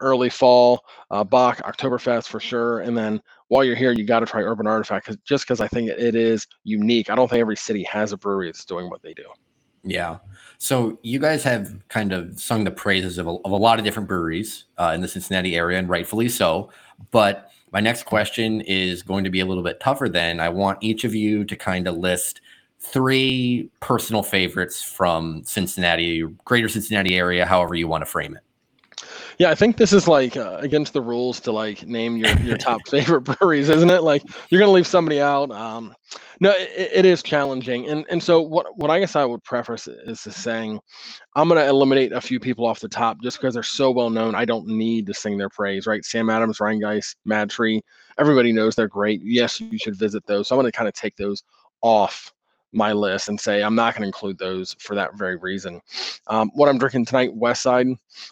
early 0.00 0.30
fall, 0.30 0.84
uh, 1.10 1.24
Bock, 1.24 1.58
Oktoberfest 1.58 2.28
for 2.28 2.40
sure, 2.40 2.80
and 2.80 2.96
then 2.96 3.20
while 3.48 3.64
you're 3.64 3.76
here, 3.76 3.92
you 3.92 4.04
got 4.04 4.20
to 4.20 4.26
try 4.26 4.42
Urban 4.42 4.66
Artifact 4.66 5.06
cause, 5.06 5.18
just 5.24 5.44
because 5.44 5.60
I 5.60 5.68
think 5.68 5.90
it 5.90 6.14
is 6.14 6.46
unique. 6.64 7.10
I 7.10 7.14
don't 7.14 7.28
think 7.28 7.40
every 7.40 7.56
city 7.56 7.82
has 7.84 8.12
a 8.12 8.16
brewery 8.16 8.48
that's 8.48 8.64
doing 8.64 8.88
what 8.88 9.02
they 9.02 9.14
do. 9.14 9.24
Yeah. 9.84 10.18
So 10.58 10.98
you 11.02 11.18
guys 11.18 11.44
have 11.44 11.76
kind 11.88 12.12
of 12.12 12.40
sung 12.40 12.64
the 12.64 12.70
praises 12.70 13.18
of 13.18 13.26
a, 13.26 13.30
of 13.44 13.52
a 13.52 13.56
lot 13.56 13.78
of 13.78 13.84
different 13.84 14.08
breweries 14.08 14.64
uh, 14.78 14.92
in 14.94 15.02
the 15.02 15.08
Cincinnati 15.08 15.56
area, 15.56 15.78
and 15.78 15.88
rightfully 15.88 16.28
so. 16.28 16.70
But 17.10 17.50
my 17.74 17.80
next 17.80 18.04
question 18.04 18.60
is 18.60 19.02
going 19.02 19.24
to 19.24 19.30
be 19.30 19.40
a 19.40 19.44
little 19.44 19.64
bit 19.64 19.80
tougher. 19.80 20.08
Then 20.08 20.38
I 20.38 20.48
want 20.48 20.78
each 20.80 21.02
of 21.02 21.12
you 21.12 21.44
to 21.44 21.56
kind 21.56 21.88
of 21.88 21.96
list 21.96 22.40
three 22.78 23.68
personal 23.80 24.22
favorites 24.22 24.80
from 24.80 25.42
Cincinnati, 25.44 26.22
greater 26.44 26.68
Cincinnati 26.68 27.16
area, 27.16 27.44
however 27.44 27.74
you 27.74 27.88
want 27.88 28.02
to 28.02 28.06
frame 28.06 28.36
it. 28.36 28.43
Yeah, 29.38 29.50
I 29.50 29.54
think 29.54 29.76
this 29.76 29.92
is 29.92 30.06
like 30.06 30.36
uh, 30.36 30.58
against 30.60 30.92
the 30.92 31.00
rules 31.00 31.40
to 31.40 31.52
like 31.52 31.86
name 31.86 32.16
your 32.16 32.30
your 32.40 32.56
top 32.56 32.80
favorite 32.88 33.22
breweries, 33.22 33.68
isn't 33.68 33.90
it? 33.90 34.02
Like 34.02 34.22
you're 34.48 34.60
gonna 34.60 34.72
leave 34.72 34.86
somebody 34.86 35.20
out. 35.20 35.50
Um, 35.50 35.94
no, 36.40 36.50
it, 36.50 36.90
it 36.92 37.04
is 37.04 37.22
challenging, 37.22 37.88
and 37.88 38.04
and 38.10 38.22
so 38.22 38.40
what 38.40 38.76
what 38.76 38.90
I 38.90 39.00
guess 39.00 39.16
I 39.16 39.24
would 39.24 39.42
preface 39.42 39.88
is 39.88 40.22
to 40.22 40.30
saying, 40.32 40.80
I'm 41.34 41.48
gonna 41.48 41.64
eliminate 41.64 42.12
a 42.12 42.20
few 42.20 42.38
people 42.38 42.66
off 42.66 42.80
the 42.80 42.88
top 42.88 43.20
just 43.22 43.38
because 43.38 43.54
they're 43.54 43.62
so 43.62 43.90
well 43.90 44.10
known. 44.10 44.34
I 44.34 44.44
don't 44.44 44.66
need 44.66 45.06
to 45.06 45.14
sing 45.14 45.38
their 45.38 45.48
praise, 45.48 45.86
right? 45.86 46.04
Sam 46.04 46.30
Adams, 46.30 46.58
Rhinegeist, 46.58 47.16
MadTree, 47.26 47.80
everybody 48.18 48.52
knows 48.52 48.74
they're 48.74 48.88
great. 48.88 49.20
Yes, 49.24 49.60
you 49.60 49.78
should 49.78 49.96
visit 49.96 50.24
those. 50.26 50.48
So 50.48 50.54
I'm 50.56 50.58
gonna 50.58 50.72
kind 50.72 50.88
of 50.88 50.94
take 50.94 51.16
those 51.16 51.42
off 51.82 52.33
my 52.74 52.92
list 52.92 53.28
and 53.28 53.40
say 53.40 53.62
I'm 53.62 53.74
not 53.74 53.94
going 53.94 54.02
to 54.02 54.08
include 54.08 54.38
those 54.38 54.74
for 54.78 54.94
that 54.94 55.16
very 55.16 55.36
reason. 55.36 55.80
Um, 56.26 56.50
what 56.54 56.68
I'm 56.68 56.78
drinking 56.78 57.06
tonight, 57.06 57.34
West 57.34 57.62
Side, 57.62 57.86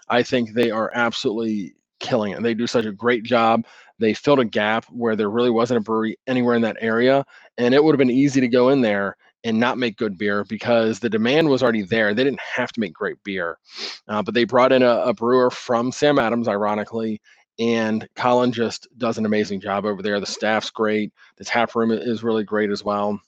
I 0.09 0.23
think 0.23 0.53
they 0.53 0.71
are 0.71 0.91
absolutely 0.95 1.75
killing 2.01 2.33
it. 2.33 2.43
They 2.43 2.55
do 2.55 2.67
such 2.67 2.85
a 2.85 2.93
great 2.93 3.23
job. 3.23 3.65
They 3.99 4.15
filled 4.15 4.41
a 4.41 4.45
gap 4.45 4.85
where 4.87 5.17
there 5.17 5.31
really 5.31 5.51
wasn't 5.51 5.79
a 5.79 5.83
brewery 5.83 6.19
anywhere 6.27 6.57
in 6.57 6.63
that 6.63 6.77
area, 6.81 7.25
and 7.59 7.75
it 7.75 7.83
would 7.83 7.95
have 7.95 7.99
been 7.99 8.11
easy 8.11 8.41
to 8.41 8.49
go 8.49 8.71
in 8.71 8.81
there 8.81 9.17
and 9.45 9.59
not 9.59 9.79
make 9.79 9.97
good 9.97 10.19
beer 10.19 10.45
because 10.45 10.99
the 10.99 11.11
demand 11.11 11.49
was 11.49 11.63
already 11.63 11.83
there. 11.83 12.15
They 12.15 12.25
didn't 12.25 12.41
have 12.41 12.73
to 12.73 12.81
make 12.81 12.93
great 12.93 13.23
beer, 13.25 13.59
uh, 14.09 14.23
but 14.23 14.35
they 14.35 14.45
brought 14.45 14.73
in 14.73 14.83
a, 14.83 14.97
a 15.03 15.15
brewer 15.15 15.51
from 15.51 15.93
Sam 15.93 16.19
Adams, 16.19 16.49
ironically, 16.49 17.21
and 17.59 18.09
Colin 18.17 18.53
just 18.53 18.89
does 18.99 19.19
an 19.19 19.27
amazing 19.27 19.61
job 19.61 19.85
over 19.85 20.03
there. 20.03 20.19
The 20.21 20.27
staff's 20.27 20.71
great. 20.71 21.13
The 21.37 21.45
tap 21.45 21.75
room 21.75 21.91
is 21.91 22.25
really 22.25 22.45
great 22.45 22.71
as 22.71 22.85
well 22.85 23.21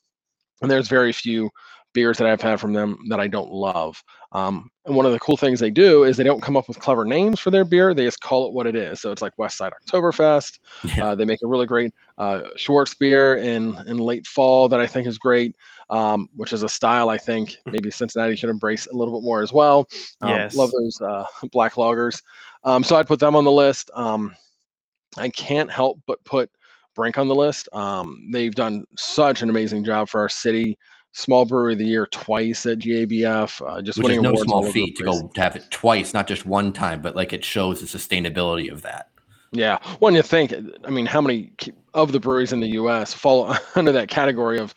and 0.62 0.70
there's 0.70 0.88
very 0.88 1.12
few 1.12 1.50
beers 1.94 2.18
that 2.18 2.26
I've 2.26 2.42
had 2.42 2.60
from 2.60 2.72
them 2.72 2.98
that 3.08 3.20
I 3.20 3.28
don't 3.28 3.50
love. 3.50 4.02
Um, 4.32 4.68
and 4.84 4.96
one 4.96 5.06
of 5.06 5.12
the 5.12 5.20
cool 5.20 5.36
things 5.36 5.60
they 5.60 5.70
do 5.70 6.02
is 6.02 6.16
they 6.16 6.24
don't 6.24 6.42
come 6.42 6.56
up 6.56 6.66
with 6.68 6.80
clever 6.80 7.04
names 7.04 7.38
for 7.38 7.50
their 7.50 7.64
beer; 7.64 7.94
they 7.94 8.04
just 8.04 8.20
call 8.20 8.46
it 8.46 8.52
what 8.52 8.66
it 8.66 8.74
is. 8.74 9.00
So 9.00 9.12
it's 9.12 9.22
like 9.22 9.32
West 9.38 9.56
Side 9.56 9.72
Oktoberfest. 9.72 10.58
Yeah. 10.96 11.06
Uh, 11.06 11.14
they 11.14 11.24
make 11.24 11.40
a 11.42 11.46
really 11.46 11.66
great 11.66 11.94
uh, 12.18 12.42
Schwarzbier 12.58 13.42
in 13.42 13.78
in 13.88 13.96
late 13.96 14.26
fall 14.26 14.68
that 14.68 14.80
I 14.80 14.86
think 14.86 15.06
is 15.06 15.16
great, 15.16 15.56
um, 15.88 16.28
which 16.36 16.52
is 16.52 16.62
a 16.62 16.68
style 16.68 17.08
I 17.08 17.16
think 17.16 17.56
hmm. 17.64 17.72
maybe 17.72 17.90
Cincinnati 17.90 18.36
should 18.36 18.50
embrace 18.50 18.86
a 18.86 18.94
little 18.94 19.18
bit 19.18 19.24
more 19.24 19.42
as 19.42 19.52
well. 19.52 19.88
Um, 20.20 20.30
yes. 20.30 20.54
Love 20.56 20.72
those 20.72 21.00
uh, 21.00 21.24
black 21.52 21.74
lagers. 21.74 22.22
Um, 22.64 22.82
so 22.82 22.96
I'd 22.96 23.06
put 23.06 23.20
them 23.20 23.36
on 23.36 23.44
the 23.44 23.52
list. 23.52 23.90
Um, 23.94 24.34
I 25.16 25.28
can't 25.28 25.70
help 25.70 26.00
but 26.06 26.22
put 26.24 26.50
Brink 26.94 27.18
on 27.18 27.28
the 27.28 27.34
list. 27.34 27.68
Um, 27.72 28.28
they've 28.32 28.54
done 28.54 28.86
such 28.96 29.42
an 29.42 29.50
amazing 29.50 29.84
job 29.84 30.08
for 30.08 30.20
our 30.20 30.28
city. 30.28 30.78
Small 31.12 31.44
Brewery 31.44 31.74
of 31.74 31.78
the 31.78 31.86
Year 31.86 32.06
twice 32.06 32.66
at 32.66 32.78
GABF. 32.78 33.62
Uh, 33.64 33.80
just 33.82 33.98
Which 33.98 34.06
winning 34.06 34.24
is 34.24 34.32
no 34.32 34.34
small 34.42 34.70
feat 34.70 34.96
to 34.96 35.04
go 35.04 35.28
to 35.28 35.40
have 35.40 35.54
it 35.54 35.64
twice, 35.70 36.12
not 36.12 36.26
just 36.26 36.44
one 36.44 36.72
time, 36.72 37.00
but 37.00 37.14
like 37.14 37.32
it 37.32 37.44
shows 37.44 37.80
the 37.80 37.98
sustainability 37.98 38.70
of 38.70 38.82
that. 38.82 39.10
Yeah, 39.52 39.78
when 40.00 40.14
you 40.14 40.22
think, 40.22 40.52
I 40.84 40.90
mean, 40.90 41.06
how 41.06 41.20
many 41.20 41.52
of 41.94 42.10
the 42.10 42.18
breweries 42.18 42.52
in 42.52 42.58
the 42.58 42.70
U.S. 42.70 43.14
fall 43.14 43.56
under 43.76 43.92
that 43.92 44.08
category 44.08 44.58
of 44.58 44.74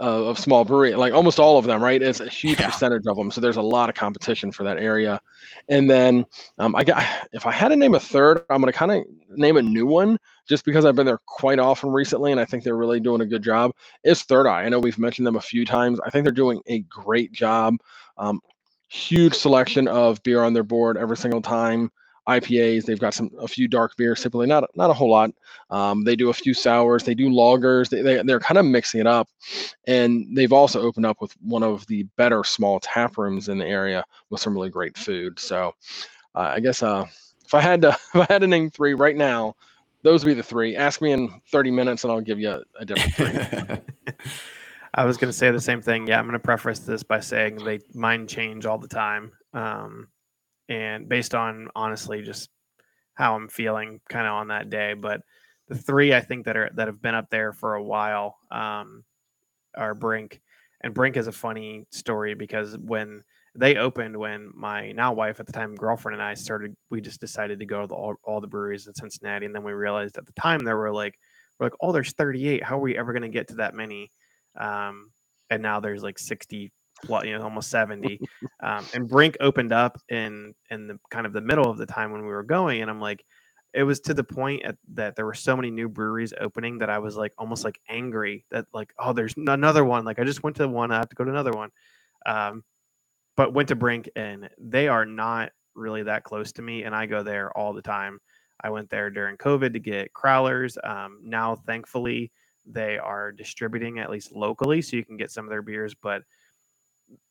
uh, 0.00 0.26
of 0.26 0.38
small 0.38 0.64
brewery? 0.64 0.94
Like 0.94 1.12
almost 1.12 1.38
all 1.38 1.58
of 1.58 1.64
them, 1.64 1.82
right? 1.82 2.02
It's 2.02 2.20
a 2.20 2.28
huge 2.28 2.60
yeah. 2.60 2.70
percentage 2.70 3.06
of 3.06 3.16
them. 3.16 3.30
So 3.30 3.40
there's 3.40 3.56
a 3.56 3.62
lot 3.62 3.88
of 3.88 3.94
competition 3.94 4.52
for 4.52 4.64
that 4.64 4.78
area. 4.78 5.20
And 5.68 5.88
then 5.88 6.26
um, 6.58 6.74
I 6.74 6.84
got, 6.84 7.04
if 7.32 7.46
I 7.46 7.52
had 7.52 7.68
to 7.68 7.76
name 7.76 7.94
a 7.94 8.00
third, 8.00 8.44
I'm 8.50 8.60
going 8.60 8.72
to 8.72 8.78
kind 8.78 8.92
of 8.92 9.04
name 9.36 9.56
a 9.56 9.62
new 9.62 9.86
one 9.86 10.18
just 10.46 10.64
because 10.64 10.84
I've 10.84 10.96
been 10.96 11.06
there 11.06 11.20
quite 11.26 11.58
often 11.58 11.90
recently, 11.90 12.30
and 12.30 12.40
I 12.40 12.44
think 12.44 12.64
they're 12.64 12.76
really 12.76 13.00
doing 13.00 13.22
a 13.22 13.26
good 13.26 13.42
job. 13.42 13.72
Is 14.04 14.22
Third 14.22 14.46
Eye? 14.46 14.64
I 14.64 14.68
know 14.68 14.78
we've 14.78 14.98
mentioned 14.98 15.26
them 15.26 15.36
a 15.36 15.40
few 15.40 15.64
times. 15.64 16.00
I 16.04 16.10
think 16.10 16.24
they're 16.24 16.32
doing 16.32 16.60
a 16.66 16.80
great 16.80 17.32
job. 17.32 17.76
Um, 18.18 18.40
huge 18.88 19.34
selection 19.34 19.88
of 19.88 20.22
beer 20.22 20.42
on 20.42 20.52
their 20.52 20.62
board 20.62 20.96
every 20.96 21.16
single 21.16 21.40
time. 21.40 21.90
IPAs. 22.28 22.84
They've 22.84 22.98
got 22.98 23.14
some 23.14 23.30
a 23.38 23.48
few 23.48 23.68
dark 23.68 23.96
beers, 23.96 24.22
typically 24.22 24.46
not 24.46 24.68
not 24.76 24.90
a 24.90 24.94
whole 24.94 25.10
lot. 25.10 25.30
Um, 25.70 26.04
they 26.04 26.16
do 26.16 26.30
a 26.30 26.34
few 26.34 26.54
sours. 26.54 27.04
They 27.04 27.14
do 27.14 27.28
lagers. 27.28 27.88
They, 27.88 28.02
they 28.02 28.22
they're 28.22 28.40
kind 28.40 28.58
of 28.58 28.64
mixing 28.64 29.00
it 29.00 29.06
up, 29.06 29.28
and 29.86 30.36
they've 30.36 30.52
also 30.52 30.80
opened 30.80 31.06
up 31.06 31.20
with 31.20 31.32
one 31.42 31.62
of 31.62 31.86
the 31.86 32.04
better 32.16 32.44
small 32.44 32.80
tap 32.80 33.18
rooms 33.18 33.48
in 33.48 33.58
the 33.58 33.66
area 33.66 34.04
with 34.30 34.40
some 34.40 34.54
really 34.54 34.70
great 34.70 34.96
food. 34.96 35.38
So, 35.38 35.74
uh, 36.34 36.52
I 36.54 36.60
guess 36.60 36.82
uh, 36.82 37.04
if 37.44 37.54
I 37.54 37.60
had 37.60 37.82
to 37.82 37.88
if 38.14 38.16
I 38.16 38.26
had 38.32 38.40
to 38.40 38.46
name 38.46 38.70
three 38.70 38.94
right 38.94 39.16
now, 39.16 39.54
those 40.02 40.24
would 40.24 40.30
be 40.30 40.34
the 40.34 40.42
three. 40.42 40.76
Ask 40.76 41.02
me 41.02 41.12
in 41.12 41.40
30 41.50 41.70
minutes, 41.70 42.04
and 42.04 42.12
I'll 42.12 42.20
give 42.20 42.40
you 42.40 42.50
a, 42.50 42.62
a 42.78 42.84
different 42.84 43.14
three. 43.14 44.14
I 44.94 45.04
was 45.04 45.16
going 45.16 45.28
to 45.30 45.36
say 45.36 45.50
the 45.50 45.60
same 45.60 45.82
thing. 45.82 46.06
Yeah, 46.06 46.20
I'm 46.20 46.26
going 46.26 46.34
to 46.34 46.38
preface 46.38 46.78
this 46.78 47.02
by 47.02 47.18
saying 47.18 47.56
they 47.64 47.80
mind 47.94 48.28
change 48.28 48.64
all 48.64 48.78
the 48.78 48.86
time. 48.86 49.32
Um, 49.52 50.08
and 50.68 51.08
based 51.08 51.34
on 51.34 51.68
honestly 51.74 52.22
just 52.22 52.48
how 53.14 53.36
I'm 53.36 53.48
feeling 53.48 54.00
kind 54.08 54.26
of 54.26 54.32
on 54.34 54.48
that 54.48 54.70
day. 54.70 54.94
But 54.94 55.20
the 55.68 55.76
three 55.76 56.14
I 56.14 56.20
think 56.20 56.46
that 56.46 56.56
are 56.56 56.70
that 56.74 56.88
have 56.88 57.00
been 57.02 57.14
up 57.14 57.30
there 57.30 57.52
for 57.52 57.74
a 57.74 57.82
while 57.82 58.36
um, 58.50 59.04
are 59.76 59.94
Brink, 59.94 60.40
and 60.82 60.94
Brink 60.94 61.16
is 61.16 61.26
a 61.26 61.32
funny 61.32 61.86
story 61.90 62.34
because 62.34 62.76
when 62.78 63.22
they 63.56 63.76
opened, 63.76 64.16
when 64.16 64.50
my 64.54 64.92
now 64.92 65.12
wife 65.12 65.38
at 65.40 65.46
the 65.46 65.52
time 65.52 65.74
girlfriend 65.76 66.14
and 66.14 66.22
I 66.22 66.34
started, 66.34 66.74
we 66.90 67.00
just 67.00 67.20
decided 67.20 67.60
to 67.60 67.66
go 67.66 67.82
to 67.82 67.86
the, 67.86 67.94
all, 67.94 68.16
all 68.24 68.40
the 68.40 68.48
breweries 68.48 68.88
in 68.88 68.94
Cincinnati, 68.94 69.46
and 69.46 69.54
then 69.54 69.62
we 69.62 69.72
realized 69.72 70.18
at 70.18 70.26
the 70.26 70.32
time 70.32 70.60
there 70.60 70.76
were 70.76 70.92
like 70.92 71.18
we're 71.58 71.66
like, 71.66 71.74
oh, 71.80 71.92
there's 71.92 72.12
38. 72.12 72.64
How 72.64 72.76
are 72.76 72.80
we 72.80 72.98
ever 72.98 73.12
going 73.12 73.22
to 73.22 73.28
get 73.28 73.48
to 73.48 73.54
that 73.56 73.74
many? 73.74 74.10
um, 74.56 75.10
and 75.50 75.62
now 75.62 75.80
there's 75.80 76.02
like 76.02 76.18
60 76.18 76.72
you 77.08 77.36
know 77.36 77.42
almost 77.42 77.70
70 77.70 78.20
um, 78.62 78.84
and 78.94 79.08
brink 79.08 79.36
opened 79.40 79.72
up 79.72 80.00
in 80.08 80.54
in 80.70 80.86
the 80.86 80.98
kind 81.10 81.26
of 81.26 81.32
the 81.32 81.40
middle 81.40 81.70
of 81.70 81.76
the 81.76 81.86
time 81.86 82.12
when 82.12 82.22
we 82.22 82.28
were 82.28 82.42
going 82.42 82.82
and 82.82 82.90
i'm 82.90 83.00
like 83.00 83.24
it 83.74 83.82
was 83.82 83.98
to 84.00 84.14
the 84.14 84.22
point 84.22 84.62
at, 84.64 84.76
that 84.94 85.16
there 85.16 85.26
were 85.26 85.34
so 85.34 85.56
many 85.56 85.70
new 85.70 85.88
breweries 85.88 86.32
opening 86.40 86.78
that 86.78 86.88
i 86.88 86.98
was 86.98 87.16
like 87.16 87.32
almost 87.36 87.64
like 87.64 87.80
angry 87.88 88.44
that 88.50 88.66
like 88.72 88.92
oh 88.98 89.12
there's 89.12 89.34
another 89.36 89.84
one 89.84 90.04
like 90.04 90.18
i 90.18 90.24
just 90.24 90.42
went 90.42 90.56
to 90.56 90.66
one 90.66 90.90
i 90.90 90.96
have 90.96 91.08
to 91.08 91.16
go 91.16 91.24
to 91.24 91.30
another 91.30 91.52
one. 91.52 91.70
Um, 92.26 92.64
but 93.36 93.52
went 93.52 93.68
to 93.68 93.74
brink 93.74 94.08
and 94.16 94.48
they 94.58 94.88
are 94.88 95.04
not 95.04 95.50
really 95.74 96.04
that 96.04 96.24
close 96.24 96.52
to 96.52 96.62
me 96.62 96.84
and 96.84 96.94
i 96.94 97.04
go 97.04 97.22
there 97.22 97.56
all 97.56 97.72
the 97.72 97.82
time. 97.82 98.18
I 98.60 98.70
went 98.70 98.88
there 98.88 99.10
during 99.10 99.36
covid 99.36 99.72
to 99.74 99.78
get 99.80 100.12
crowlers 100.14 100.76
um, 100.88 101.18
now 101.22 101.56
thankfully 101.56 102.30
they 102.64 102.96
are 102.96 103.32
distributing 103.32 103.98
at 103.98 104.10
least 104.10 104.32
locally 104.32 104.80
so 104.80 104.96
you 104.96 105.04
can 105.04 105.18
get 105.18 105.30
some 105.30 105.44
of 105.44 105.50
their 105.50 105.60
beers 105.60 105.94
but 105.94 106.22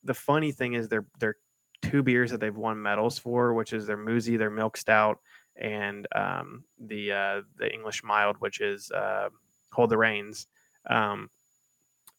the 0.03 0.13
funny 0.13 0.51
thing 0.51 0.73
is 0.73 0.87
they're 0.87 1.05
they're 1.19 1.37
two 1.81 2.01
beers 2.03 2.31
that 2.31 2.39
they've 2.39 2.55
won 2.55 2.81
medals 2.81 3.19
for, 3.19 3.53
which 3.53 3.73
is 3.73 3.85
their 3.85 3.97
Moozy, 3.97 4.37
their 4.37 4.49
milk 4.49 4.77
stout, 4.77 5.19
and 5.55 6.07
um, 6.15 6.63
the 6.79 7.11
uh, 7.11 7.41
the 7.57 7.71
English 7.71 8.03
mild, 8.03 8.37
which 8.39 8.61
is 8.61 8.91
uh, 8.91 9.29
Hold 9.73 9.89
the 9.89 9.97
Reins. 9.97 10.47
Um, 10.89 11.29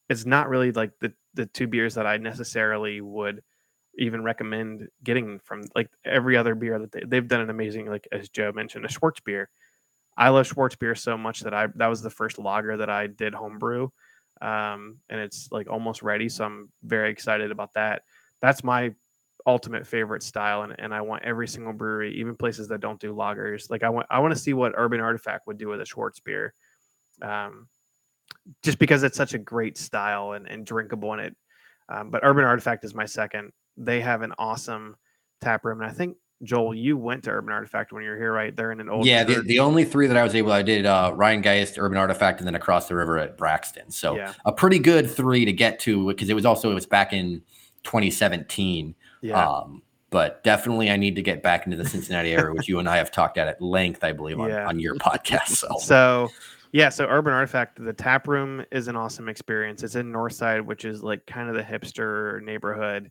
it's 0.08 0.26
not 0.26 0.48
really 0.48 0.72
like 0.72 0.92
the 1.00 1.12
the 1.34 1.46
two 1.46 1.66
beers 1.66 1.94
that 1.94 2.06
I 2.06 2.18
necessarily 2.18 3.00
would 3.00 3.42
even 3.96 4.22
recommend 4.22 4.88
getting 5.02 5.38
from 5.38 5.62
like 5.74 5.88
every 6.04 6.36
other 6.36 6.54
beer 6.54 6.78
that 6.78 6.92
they, 6.92 7.02
they've 7.06 7.28
done 7.28 7.40
an 7.40 7.50
amazing 7.50 7.86
like 7.86 8.06
as 8.12 8.28
Joe 8.28 8.52
mentioned 8.52 8.84
a 8.84 8.88
Schwarzbier. 8.88 9.46
I 10.16 10.28
love 10.28 10.48
Schwarzbier 10.48 10.96
so 10.96 11.16
much 11.16 11.40
that 11.40 11.54
I 11.54 11.68
that 11.76 11.88
was 11.88 12.02
the 12.02 12.10
first 12.10 12.38
lager 12.38 12.76
that 12.76 12.90
I 12.90 13.06
did 13.06 13.34
homebrew 13.34 13.88
um, 14.41 14.99
and 15.09 15.20
it's 15.20 15.49
like 15.51 15.68
almost 15.70 16.03
ready. 16.03 16.28
So 16.28 16.45
I'm 16.45 16.70
very 16.82 17.11
excited 17.11 17.51
about 17.51 17.72
that. 17.74 18.03
That's 18.43 18.64
my 18.64 18.95
ultimate 19.47 19.87
favorite 19.87 20.22
style, 20.22 20.62
and, 20.62 20.74
and 20.78 20.95
I 20.95 21.01
want 21.01 21.24
every 21.24 21.49
single 21.49 21.72
brewery, 21.72 22.14
even 22.18 22.37
places 22.37 22.68
that 22.68 22.80
don't 22.80 23.01
do 23.01 23.14
lagers. 23.14 23.70
Like 23.70 23.82
I 23.82 23.91
want 23.91 24.07
I 24.11 24.18
want 24.20 24.32
to 24.35 24.41
see 24.41 24.55
what 24.55 24.72
Urban 24.76 25.01
Artifact 25.01 25.47
would 25.47 25.59
do 25.59 25.68
with 25.68 25.80
a 25.80 25.85
Schwarzbier, 25.85 26.51
um, 27.22 27.68
just 28.62 28.78
because 28.78 29.03
it's 29.03 29.16
such 29.16 29.35
a 29.35 29.39
great 29.39 29.78
style 29.78 30.32
and, 30.32 30.47
and 30.49 30.66
drinkable 30.66 31.12
in 31.14 31.20
it. 31.20 31.37
Um, 31.89 32.11
but 32.11 32.20
Urban 32.22 32.45
Artifact 32.45 32.85
is 32.85 32.95
my 32.95 33.07
second. 33.07 33.53
They 33.76 34.01
have 34.01 34.22
an 34.22 34.32
awesome 34.39 34.97
tap 35.41 35.64
room, 35.64 35.80
and 35.80 35.91
I 35.91 35.93
think 35.93 36.16
Joel, 36.43 36.74
you 36.74 36.97
went 36.97 37.24
to 37.24 37.30
Urban 37.30 37.53
Artifact 37.53 37.93
when 37.93 38.03
you 38.03 38.11
were 38.11 38.16
here, 38.16 38.32
right? 38.32 38.55
They're 38.55 38.72
in 38.72 38.80
an 38.80 38.89
old. 38.89 39.07
Yeah, 39.07 39.24
the, 39.24 39.41
the, 39.41 39.61
only 39.61 39.85
three 39.85 40.07
that 40.07 40.16
I 40.16 40.22
was 40.22 40.35
able, 40.35 40.53
I 40.53 40.62
did 40.62 40.85
uh, 40.85 41.12
Rhinegeist, 41.14 41.78
Urban 41.78 41.97
Artifact, 41.97 42.41
and 42.41 42.47
then 42.47 42.55
across 42.55 42.89
the 42.89 42.95
river 42.95 43.18
at 43.18 43.39
Braxton. 43.39 43.91
So 43.91 44.16
yeah. 44.16 44.35
a 44.45 44.53
pretty 44.53 44.78
good 44.78 45.11
three 45.11 45.45
to 45.45 45.53
get 45.53 45.78
to 45.80 46.09
because 46.09 46.28
it 46.28 46.35
was 46.35 46.45
also 46.45 46.70
it 46.70 46.74
was 46.74 46.87
back 46.87 47.12
in 47.12 47.43
2017. 47.85 48.95
Yeah. 49.22 49.49
Um, 49.49 49.82
but 50.11 50.45
definitely, 50.45 50.91
I 50.91 50.97
need 50.97 51.16
to 51.16 51.22
get 51.22 51.43
back 51.43 51.66
into 51.66 51.76
the 51.76 51.89
Cincinnati 51.89 52.32
area, 52.32 52.53
which 52.53 52.68
you 52.68 52.78
and 52.78 52.89
I 52.89 52.99
have 52.99 53.11
talked 53.11 53.39
at 53.39 53.49
at 53.49 53.61
length, 53.61 54.05
I 54.05 54.12
believe, 54.12 54.39
on, 54.39 54.49
yeah. 54.49 54.66
on 54.66 54.78
your 54.78 54.95
podcast. 54.97 55.49
So. 55.49 55.68
so 55.80 56.28
yeah, 56.72 56.89
so 56.89 57.07
Urban 57.07 57.32
Artifact, 57.32 57.85
the 57.85 57.93
tap 57.93 58.26
room 58.28 58.64
is 58.70 58.89
an 58.89 58.97
awesome 58.97 59.28
experience. 59.28 59.82
It's 59.82 59.95
in 59.95 60.12
Northside, 60.12 60.64
which 60.64 60.85
is 60.85 61.03
like 61.03 61.24
kind 61.26 61.49
of 61.49 61.55
the 61.55 61.62
hipster 61.62 62.43
neighborhood 62.43 63.11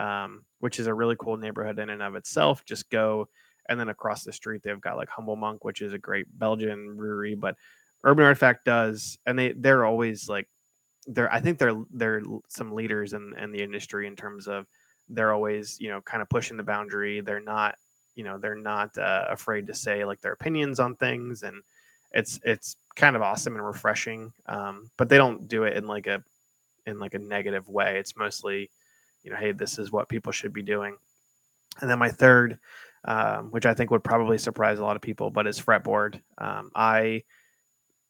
um, 0.00 0.44
which 0.60 0.78
is 0.80 0.86
a 0.86 0.94
really 0.94 1.16
cool 1.18 1.36
neighborhood 1.36 1.78
in 1.78 1.90
and 1.90 2.02
of 2.02 2.14
itself. 2.14 2.64
Just 2.64 2.90
go, 2.90 3.28
and 3.68 3.78
then 3.78 3.90
across 3.90 4.24
the 4.24 4.32
street 4.32 4.62
they've 4.64 4.80
got 4.80 4.96
like 4.96 5.08
Humble 5.08 5.36
Monk, 5.36 5.64
which 5.64 5.82
is 5.82 5.92
a 5.92 5.98
great 5.98 6.26
Belgian 6.38 6.96
brewery. 6.96 7.34
But 7.34 7.56
Urban 8.02 8.24
Artifact 8.24 8.64
does, 8.64 9.18
and 9.26 9.38
they 9.38 9.52
they're 9.52 9.84
always 9.84 10.28
like 10.28 10.48
they're 11.06 11.32
I 11.32 11.40
think 11.40 11.58
they're 11.58 11.80
they're 11.92 12.22
some 12.48 12.72
leaders 12.72 13.12
in 13.12 13.34
in 13.38 13.52
the 13.52 13.62
industry 13.62 14.06
in 14.06 14.16
terms 14.16 14.48
of 14.48 14.66
they're 15.08 15.32
always 15.32 15.78
you 15.80 15.90
know 15.90 16.00
kind 16.00 16.22
of 16.22 16.28
pushing 16.28 16.56
the 16.56 16.62
boundary. 16.62 17.20
They're 17.20 17.40
not 17.40 17.74
you 18.14 18.24
know 18.24 18.38
they're 18.38 18.56
not 18.56 18.96
uh, 18.96 19.26
afraid 19.28 19.66
to 19.66 19.74
say 19.74 20.04
like 20.04 20.20
their 20.20 20.32
opinions 20.32 20.80
on 20.80 20.96
things 20.96 21.42
and 21.42 21.62
it's 22.12 22.40
it's 22.44 22.76
kind 22.96 23.14
of 23.14 23.22
awesome 23.22 23.54
and 23.54 23.64
refreshing 23.64 24.32
um, 24.46 24.90
but 24.96 25.08
they 25.08 25.16
don't 25.16 25.48
do 25.48 25.64
it 25.64 25.76
in 25.76 25.86
like 25.86 26.06
a 26.06 26.22
in 26.86 26.98
like 26.98 27.14
a 27.14 27.18
negative 27.18 27.68
way 27.68 27.98
it's 27.98 28.16
mostly 28.16 28.68
you 29.22 29.30
know, 29.30 29.36
hey, 29.36 29.52
this 29.52 29.78
is 29.78 29.92
what 29.92 30.08
people 30.08 30.32
should 30.32 30.52
be 30.52 30.62
doing. 30.62 30.96
And 31.80 31.90
then 31.90 31.98
my 31.98 32.10
third, 32.10 32.58
um, 33.04 33.50
which 33.50 33.66
I 33.66 33.74
think 33.74 33.90
would 33.90 34.04
probably 34.04 34.38
surprise 34.38 34.78
a 34.78 34.84
lot 34.84 34.96
of 34.96 35.02
people, 35.02 35.30
but 35.30 35.46
is 35.46 35.60
fretboard. 35.60 36.20
Um, 36.38 36.70
I 36.74 37.22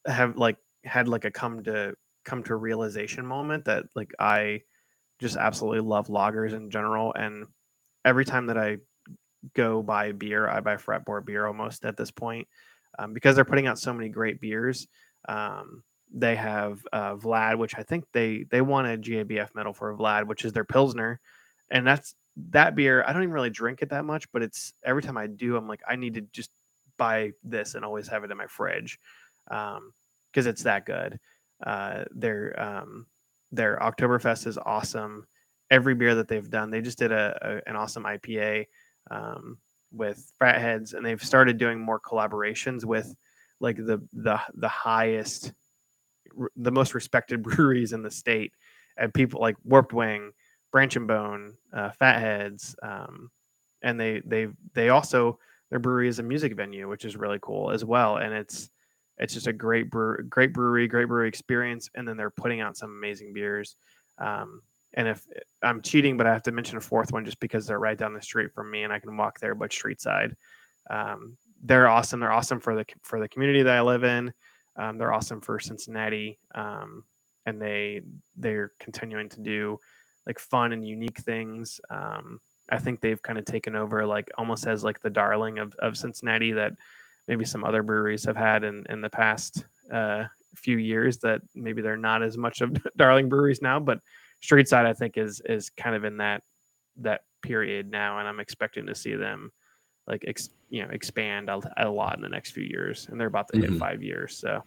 have 0.07 0.37
like 0.37 0.57
had 0.85 1.09
like 1.09 1.25
a 1.25 1.31
come 1.31 1.63
to 1.65 1.95
come 2.25 2.43
to 2.45 2.57
realization 2.57 3.27
moment 3.27 3.67
that 3.67 3.85
like 3.95 4.13
I 4.19 4.63
just 5.19 5.37
absolutely 5.37 5.81
love 5.81 6.09
lagers 6.09 6.53
in 6.53 6.71
general, 6.71 7.13
and 7.15 7.47
every 8.05 8.25
time 8.25 8.47
that 8.47 8.59
I 8.59 8.79
go 9.55 9.83
buy 9.83 10.13
beer, 10.13 10.49
I 10.49 10.61
buy 10.61 10.77
fretboard 10.77 11.27
beer 11.27 11.47
almost 11.47 11.85
at 11.85 11.97
this 11.97 12.11
point 12.11 12.49
um, 12.99 13.13
because 13.13 13.35
they're 13.35 13.45
putting 13.45 13.67
out 13.67 13.79
so 13.79 13.93
many 13.93 14.09
great 14.09 14.41
beers. 14.41 14.89
Um, 15.29 15.83
they 16.13 16.35
have 16.37 16.81
uh, 16.93 17.15
Vlad, 17.15 17.59
which 17.59 17.77
I 17.79 17.83
think 17.83 18.05
they 18.13 18.45
they 18.51 18.61
won 18.61 18.87
a 18.87 18.97
GABF 18.97 19.55
medal 19.55 19.73
for 19.73 19.97
Vlad, 19.97 20.27
which 20.27 20.45
is 20.45 20.53
their 20.53 20.65
pilsner, 20.65 21.21
and 21.71 21.87
that's 21.87 22.15
that 22.51 22.75
beer. 22.75 23.05
I 23.07 23.13
don't 23.13 23.23
even 23.23 23.33
really 23.33 23.51
drink 23.51 23.83
it 23.83 23.91
that 23.91 24.05
much, 24.05 24.31
but 24.33 24.43
it's 24.43 24.73
every 24.85 25.03
time 25.03 25.17
I 25.17 25.27
do, 25.27 25.57
I'm 25.57 25.69
like, 25.69 25.83
I 25.89 25.97
need 25.97 26.15
to 26.15 26.23
just 26.33 26.51
buy 26.97 27.33
this 27.45 27.75
and 27.75 27.85
always 27.85 28.09
have 28.09 28.25
it 28.25 28.31
in 28.31 28.37
my 28.37 28.47
fridge 28.47 28.99
because 29.45 29.77
um, 29.79 29.93
it's 30.35 30.63
that 30.65 30.87
good. 30.87 31.19
Uh, 31.65 32.05
their 32.11 32.61
um, 32.61 33.07
their 33.53 33.79
Oktoberfest 33.79 34.47
is 34.47 34.59
awesome. 34.59 35.27
Every 35.71 35.95
beer 35.95 36.17
that 36.17 36.29
they've 36.29 36.51
done, 36.51 36.71
they 36.71 36.81
just 36.81 36.99
did 36.99 37.13
a, 37.13 37.39
a 37.43 37.71
an 37.71 37.77
awesome 37.77 38.05
IPA 38.05 38.67
um, 39.11 39.59
with 39.93 40.33
Fatheads, 40.39 40.95
and 40.95 41.05
they've 41.05 41.23
started 41.23 41.59
doing 41.59 41.79
more 41.79 42.01
collaborations 42.01 42.85
with 42.85 43.15
like 43.61 43.77
the 43.77 44.03
the 44.13 44.41
the 44.55 44.69
highest 44.69 45.53
the 46.57 46.70
most 46.70 46.95
respected 46.95 47.43
breweries 47.45 47.93
in 47.93 48.03
the 48.03 48.11
state, 48.11 48.53
and 48.97 49.12
people 49.14 49.41
like 49.41 49.57
Warped 49.64 49.93
Wing, 49.93 50.33
Branch 50.72 50.95
and 50.97 51.07
Bone, 51.07 51.55
uh, 51.72 51.91
Fatheads, 51.91 52.76
um, 52.83 53.31
and 53.83 53.99
they 53.99 54.22
they 54.24 54.49
they 54.74 54.89
also 54.91 55.39
their 55.70 55.78
brewery 55.78 56.09
is 56.09 56.18
a 56.18 56.22
music 56.22 56.55
venue, 56.55 56.89
which 56.89 57.05
is 57.05 57.16
really 57.16 57.39
cool 57.41 57.70
as 57.70 57.85
well, 57.85 58.16
and 58.16 58.35
it's 58.35 58.70
it's 59.18 59.35
just 59.35 59.47
a 59.47 59.53
great 59.53 59.91
brew, 59.91 60.22
great 60.28 60.53
brewery, 60.53 60.89
great 60.89 61.07
brewery 61.07 61.28
experience, 61.28 61.91
and 61.95 62.09
then 62.09 62.16
they're 62.16 62.31
putting 62.31 62.61
out 62.61 62.76
some 62.76 62.91
amazing 62.91 63.33
beers. 63.33 63.76
Um, 64.18 64.62
and 64.95 65.07
if 65.07 65.24
I'm 65.62 65.83
cheating, 65.83 66.16
but 66.16 66.26
I 66.26 66.33
have 66.33 66.43
to 66.45 66.53
mention 66.53 66.78
a 66.78 66.81
fourth 66.81 67.12
one 67.12 67.24
just 67.24 67.39
because 67.39 67.66
they're 67.66 67.78
right 67.78 67.97
down 67.97 68.14
the 68.14 68.22
street 68.22 68.53
from 68.53 68.70
me 68.70 68.83
and 68.83 68.93
I 68.93 68.99
can 68.99 69.16
walk 69.16 69.39
there, 69.39 69.55
but 69.55 69.72
street 69.72 70.01
side. 70.01 70.35
Um, 70.89 71.37
they're 71.62 71.89
awesome. 71.89 72.20
They're 72.20 72.33
awesome 72.33 72.61
for 72.61 72.74
the 72.74 72.85
for 73.03 73.20
the 73.20 73.28
community 73.28 73.62
that 73.62 73.76
I 73.76 73.83
live 73.83 74.05
in. 74.05 74.33
Um, 74.77 74.99
they're 74.99 75.12
awesome 75.12 75.41
for 75.41 75.59
Cincinnati, 75.59 76.39
um, 76.55 77.05
and 77.47 77.61
they 77.61 78.03
they're 78.37 78.73
continuing 78.79 79.29
to 79.31 79.41
do 79.41 79.79
like 80.27 80.39
fun 80.39 80.73
and 80.73 80.87
unique 80.87 81.18
things. 81.18 81.81
Um, 81.91 82.41
I 82.71 82.79
think 82.79 83.01
they've 83.01 83.23
kind 83.23 83.39
of 83.39 83.45
taken 83.45 83.75
over 83.75 84.07
like 84.07 84.31
almost 84.39 84.66
as 84.66 84.85
like 84.85 85.01
the 85.01 85.11
darling 85.11 85.59
of, 85.59 85.75
of 85.81 85.97
Cincinnati 85.97 86.53
that 86.53 86.73
maybe 87.27 87.45
some 87.45 87.64
other 87.64 87.83
breweries 87.83 88.25
have 88.25 88.37
had 88.37 88.64
in 88.64 88.85
in 88.89 89.01
the 89.01 89.11
past 89.11 89.64
uh, 89.93 90.25
few 90.55 90.79
years 90.79 91.18
that 91.18 91.41
maybe 91.55 91.83
they're 91.83 91.97
not 91.97 92.23
as 92.23 92.37
much 92.37 92.61
of 92.61 92.77
darling 92.97 93.29
breweries 93.29 93.62
now, 93.62 93.81
but 93.81 94.01
Street 94.41 94.68
Side 94.68 94.87
I 94.87 94.93
think 94.93 95.16
is 95.16 95.41
is 95.45 95.71
kind 95.71 95.97
of 95.97 96.05
in 96.05 96.18
that 96.18 96.43
that 96.99 97.23
period 97.43 97.91
now, 97.91 98.18
and 98.18 98.29
I'm 98.29 98.41
expecting 98.41 98.87
to 98.87 98.95
see 98.95 99.14
them 99.14 99.51
like 100.11 100.25
ex, 100.27 100.51
you 100.69 100.83
know 100.83 100.91
expand 100.91 101.49
a, 101.49 101.61
a, 101.79 101.89
lot 101.89 102.17
in 102.17 102.23
the 102.23 102.29
next 102.29 102.51
few 102.51 102.65
years, 102.65 103.07
and 103.11 103.19
they're 103.19 103.29
about 103.29 103.49
to 103.49 103.59
mm-hmm. 103.59 103.73
hit 103.73 103.79
five 103.79 104.03
years. 104.03 104.37
So. 104.37 104.63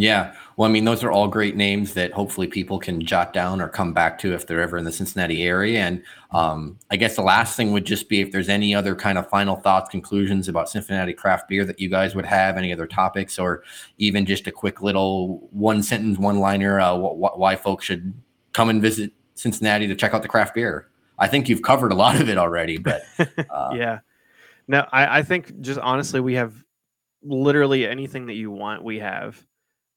Yeah, 0.00 0.34
well, 0.56 0.68
I 0.68 0.72
mean, 0.72 0.84
those 0.84 1.02
are 1.02 1.10
all 1.10 1.26
great 1.26 1.56
names 1.56 1.94
that 1.94 2.12
hopefully 2.12 2.46
people 2.46 2.78
can 2.78 3.04
jot 3.04 3.32
down 3.32 3.60
or 3.60 3.68
come 3.68 3.92
back 3.92 4.16
to 4.20 4.32
if 4.32 4.46
they're 4.46 4.60
ever 4.62 4.78
in 4.78 4.84
the 4.84 4.92
Cincinnati 4.92 5.42
area. 5.42 5.80
And 5.80 6.04
um, 6.30 6.78
I 6.88 6.96
guess 6.96 7.16
the 7.16 7.22
last 7.22 7.56
thing 7.56 7.72
would 7.72 7.84
just 7.84 8.08
be 8.08 8.20
if 8.20 8.30
there's 8.30 8.48
any 8.48 8.76
other 8.76 8.94
kind 8.94 9.18
of 9.18 9.28
final 9.28 9.56
thoughts, 9.56 9.90
conclusions 9.90 10.46
about 10.46 10.68
Cincinnati 10.68 11.14
craft 11.14 11.48
beer 11.48 11.64
that 11.64 11.80
you 11.80 11.88
guys 11.88 12.14
would 12.14 12.26
have, 12.26 12.56
any 12.56 12.72
other 12.72 12.86
topics, 12.86 13.40
or 13.40 13.64
even 13.96 14.24
just 14.24 14.46
a 14.46 14.52
quick 14.52 14.82
little 14.82 15.48
one 15.50 15.82
sentence, 15.82 16.16
one 16.16 16.38
liner, 16.38 16.78
uh, 16.78 16.96
wh- 16.96 17.36
why 17.36 17.56
folks 17.56 17.84
should 17.84 18.14
come 18.52 18.68
and 18.68 18.80
visit 18.80 19.10
Cincinnati 19.34 19.88
to 19.88 19.96
check 19.96 20.14
out 20.14 20.22
the 20.22 20.28
craft 20.28 20.54
beer. 20.54 20.88
I 21.18 21.26
think 21.26 21.48
you've 21.48 21.62
covered 21.62 21.90
a 21.90 21.96
lot 21.96 22.20
of 22.20 22.28
it 22.28 22.38
already, 22.38 22.78
but 22.78 23.02
uh, 23.50 23.70
yeah, 23.74 23.98
no, 24.68 24.86
I, 24.92 25.18
I 25.18 25.22
think 25.22 25.60
just 25.60 25.80
honestly, 25.80 26.20
we 26.20 26.34
have 26.34 26.54
literally 27.22 27.86
anything 27.86 28.26
that 28.26 28.34
you 28.34 28.50
want. 28.50 28.84
We 28.84 28.98
have, 28.98 29.42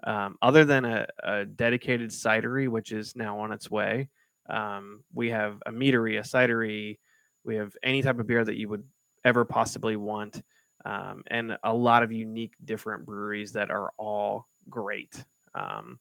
um, 0.06 0.38
other 0.42 0.66
than 0.66 0.86
a, 0.86 1.08
a, 1.22 1.46
dedicated 1.46 2.10
cidery, 2.10 2.68
which 2.68 2.92
is 2.92 3.16
now 3.16 3.40
on 3.40 3.52
its 3.52 3.70
way. 3.70 4.10
Um, 4.50 5.04
we 5.14 5.30
have 5.30 5.62
a 5.66 5.72
meadery, 5.72 6.18
a 6.18 6.24
cidery. 6.24 6.98
We 7.44 7.58
have 7.58 7.74
any 7.84 8.02
type 8.02 8.20
of 8.20 8.28
beer 8.28 8.44
that 8.44 8.58
you 8.58 8.70
would 8.70 8.84
ever 9.26 9.46
possibly 9.46 9.98
want, 9.98 10.42
um, 10.86 11.24
and 11.28 11.58
a 11.64 11.74
lot 11.74 12.02
of 12.02 12.12
unique, 12.12 12.54
different 12.64 13.06
breweries 13.06 13.52
that 13.54 13.70
are 13.70 13.92
all 13.98 14.48
great. 14.70 15.24
Um, 15.54 16.00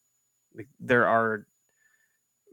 there 0.78 1.06
are 1.06 1.46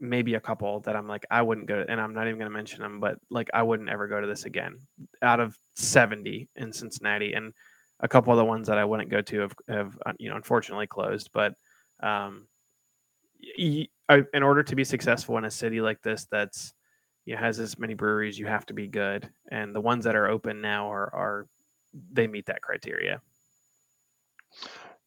maybe 0.00 0.34
a 0.34 0.40
couple 0.40 0.80
that 0.80 0.96
I'm 0.96 1.08
like, 1.08 1.24
I 1.30 1.42
wouldn't 1.42 1.66
go, 1.66 1.84
and 1.88 2.00
I'm 2.00 2.14
not 2.14 2.26
even 2.26 2.38
going 2.38 2.50
to 2.50 2.56
mention 2.56 2.82
them, 2.82 3.00
but 3.00 3.18
like, 3.30 3.48
I 3.54 3.62
wouldn't 3.62 3.88
ever 3.88 4.08
go 4.08 4.20
to 4.20 4.26
this 4.26 4.44
again 4.44 4.78
out 5.22 5.40
of 5.40 5.56
70 5.76 6.48
in 6.56 6.72
Cincinnati. 6.72 7.32
And 7.32 7.52
a 8.00 8.08
couple 8.08 8.32
of 8.32 8.36
the 8.36 8.44
ones 8.44 8.68
that 8.68 8.78
I 8.78 8.84
wouldn't 8.84 9.10
go 9.10 9.20
to 9.22 9.40
have, 9.40 9.52
have 9.68 9.98
uh, 10.06 10.12
you 10.18 10.30
know, 10.30 10.36
unfortunately 10.36 10.86
closed. 10.86 11.30
But 11.32 11.54
um, 12.02 12.46
y- 13.58 13.88
in 14.08 14.42
order 14.42 14.62
to 14.62 14.76
be 14.76 14.84
successful 14.84 15.36
in 15.38 15.44
a 15.44 15.50
city 15.50 15.80
like 15.80 16.00
this, 16.02 16.26
that's, 16.30 16.72
you 17.24 17.34
know, 17.34 17.40
has 17.40 17.58
as 17.58 17.78
many 17.78 17.94
breweries, 17.94 18.38
you 18.38 18.46
have 18.46 18.66
to 18.66 18.74
be 18.74 18.86
good. 18.86 19.28
And 19.50 19.74
the 19.74 19.80
ones 19.80 20.04
that 20.04 20.16
are 20.16 20.28
open 20.28 20.60
now 20.60 20.90
are, 20.92 21.14
are 21.14 21.46
they 22.12 22.26
meet 22.26 22.46
that 22.46 22.62
criteria. 22.62 23.20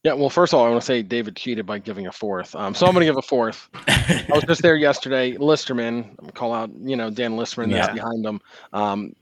Yeah, 0.03 0.13
well, 0.13 0.31
first 0.31 0.51
of 0.51 0.59
all, 0.59 0.65
I 0.65 0.69
want 0.69 0.81
to 0.81 0.85
say 0.85 1.03
David 1.03 1.35
cheated 1.35 1.67
by 1.67 1.77
giving 1.77 2.07
a 2.07 2.11
fourth. 2.11 2.55
Um, 2.55 2.73
so 2.73 2.87
I'm 2.87 2.93
going 2.93 3.01
to 3.01 3.05
give 3.05 3.17
a 3.17 3.21
fourth. 3.21 3.69
I 3.87 4.25
was 4.31 4.43
just 4.45 4.63
there 4.63 4.75
yesterday. 4.89 5.33
Listermann, 5.33 6.33
call 6.33 6.53
out, 6.53 6.71
you 6.79 6.95
know, 6.95 7.11
Dan 7.11 7.33
Listermann 7.33 7.69
that's 7.71 7.89
yeah. 7.89 7.93
behind 7.93 8.25
them. 8.25 8.41
Um, 8.73 9.15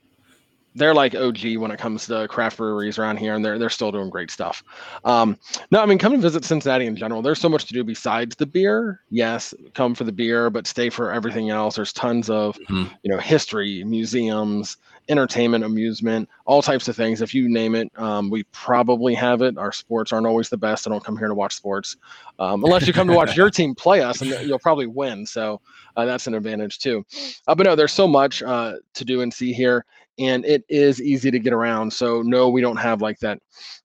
they're 0.75 0.93
like 0.93 1.15
OG 1.15 1.57
when 1.57 1.71
it 1.71 1.79
comes 1.79 2.07
to 2.07 2.27
craft 2.27 2.57
breweries 2.57 2.97
around 2.97 3.17
here, 3.17 3.35
and 3.35 3.43
they're 3.43 3.57
they're 3.57 3.69
still 3.69 3.91
doing 3.91 4.09
great 4.09 4.31
stuff. 4.31 4.63
Um, 5.03 5.37
no, 5.71 5.81
I 5.81 5.85
mean, 5.85 5.97
come 5.97 6.13
and 6.13 6.21
visit 6.21 6.45
Cincinnati 6.45 6.85
in 6.85 6.95
general. 6.95 7.21
There's 7.21 7.39
so 7.39 7.49
much 7.49 7.65
to 7.65 7.73
do 7.73 7.83
besides 7.83 8.35
the 8.35 8.45
beer. 8.45 9.01
Yes, 9.09 9.53
come 9.73 9.95
for 9.95 10.03
the 10.03 10.11
beer, 10.11 10.49
but 10.49 10.67
stay 10.67 10.89
for 10.89 11.11
everything 11.11 11.49
else. 11.49 11.75
There's 11.75 11.93
tons 11.93 12.29
of 12.29 12.57
mm-hmm. 12.69 12.93
you 13.03 13.11
know 13.11 13.17
history, 13.17 13.83
museums, 13.83 14.77
entertainment, 15.09 15.63
amusement, 15.63 16.29
all 16.45 16.61
types 16.61 16.87
of 16.87 16.95
things. 16.95 17.21
If 17.21 17.33
you 17.33 17.49
name 17.49 17.75
it, 17.75 17.91
um, 17.97 18.29
we 18.29 18.43
probably 18.51 19.15
have 19.15 19.41
it. 19.41 19.57
Our 19.57 19.71
sports 19.71 20.13
aren't 20.13 20.27
always 20.27 20.49
the 20.49 20.57
best. 20.57 20.87
I 20.87 20.91
don't 20.91 21.03
come 21.03 21.17
here 21.17 21.27
to 21.27 21.35
watch 21.35 21.55
sports, 21.55 21.97
um, 22.37 22.63
unless 22.63 22.85
you 22.87 22.93
come 22.93 23.07
to 23.07 23.13
watch 23.13 23.35
your 23.37 23.49
team 23.49 23.75
play 23.75 24.01
us, 24.01 24.21
and 24.21 24.29
you'll 24.47 24.59
probably 24.59 24.87
win. 24.87 25.25
So 25.25 25.61
uh, 25.97 26.05
that's 26.05 26.27
an 26.27 26.35
advantage 26.35 26.79
too. 26.79 27.05
Uh, 27.47 27.55
but 27.55 27.65
no, 27.65 27.75
there's 27.75 27.93
so 27.93 28.07
much 28.07 28.43
uh, 28.43 28.75
to 28.93 29.05
do 29.05 29.21
and 29.21 29.33
see 29.33 29.51
here 29.51 29.85
and 30.19 30.45
it 30.45 30.63
is 30.69 31.01
easy 31.01 31.31
to 31.31 31.39
get 31.39 31.53
around. 31.53 31.91
So 31.91 32.21
no, 32.21 32.49
we 32.49 32.61
don't 32.61 32.77
have 32.77 33.01
like 33.01 33.19
that 33.19 33.39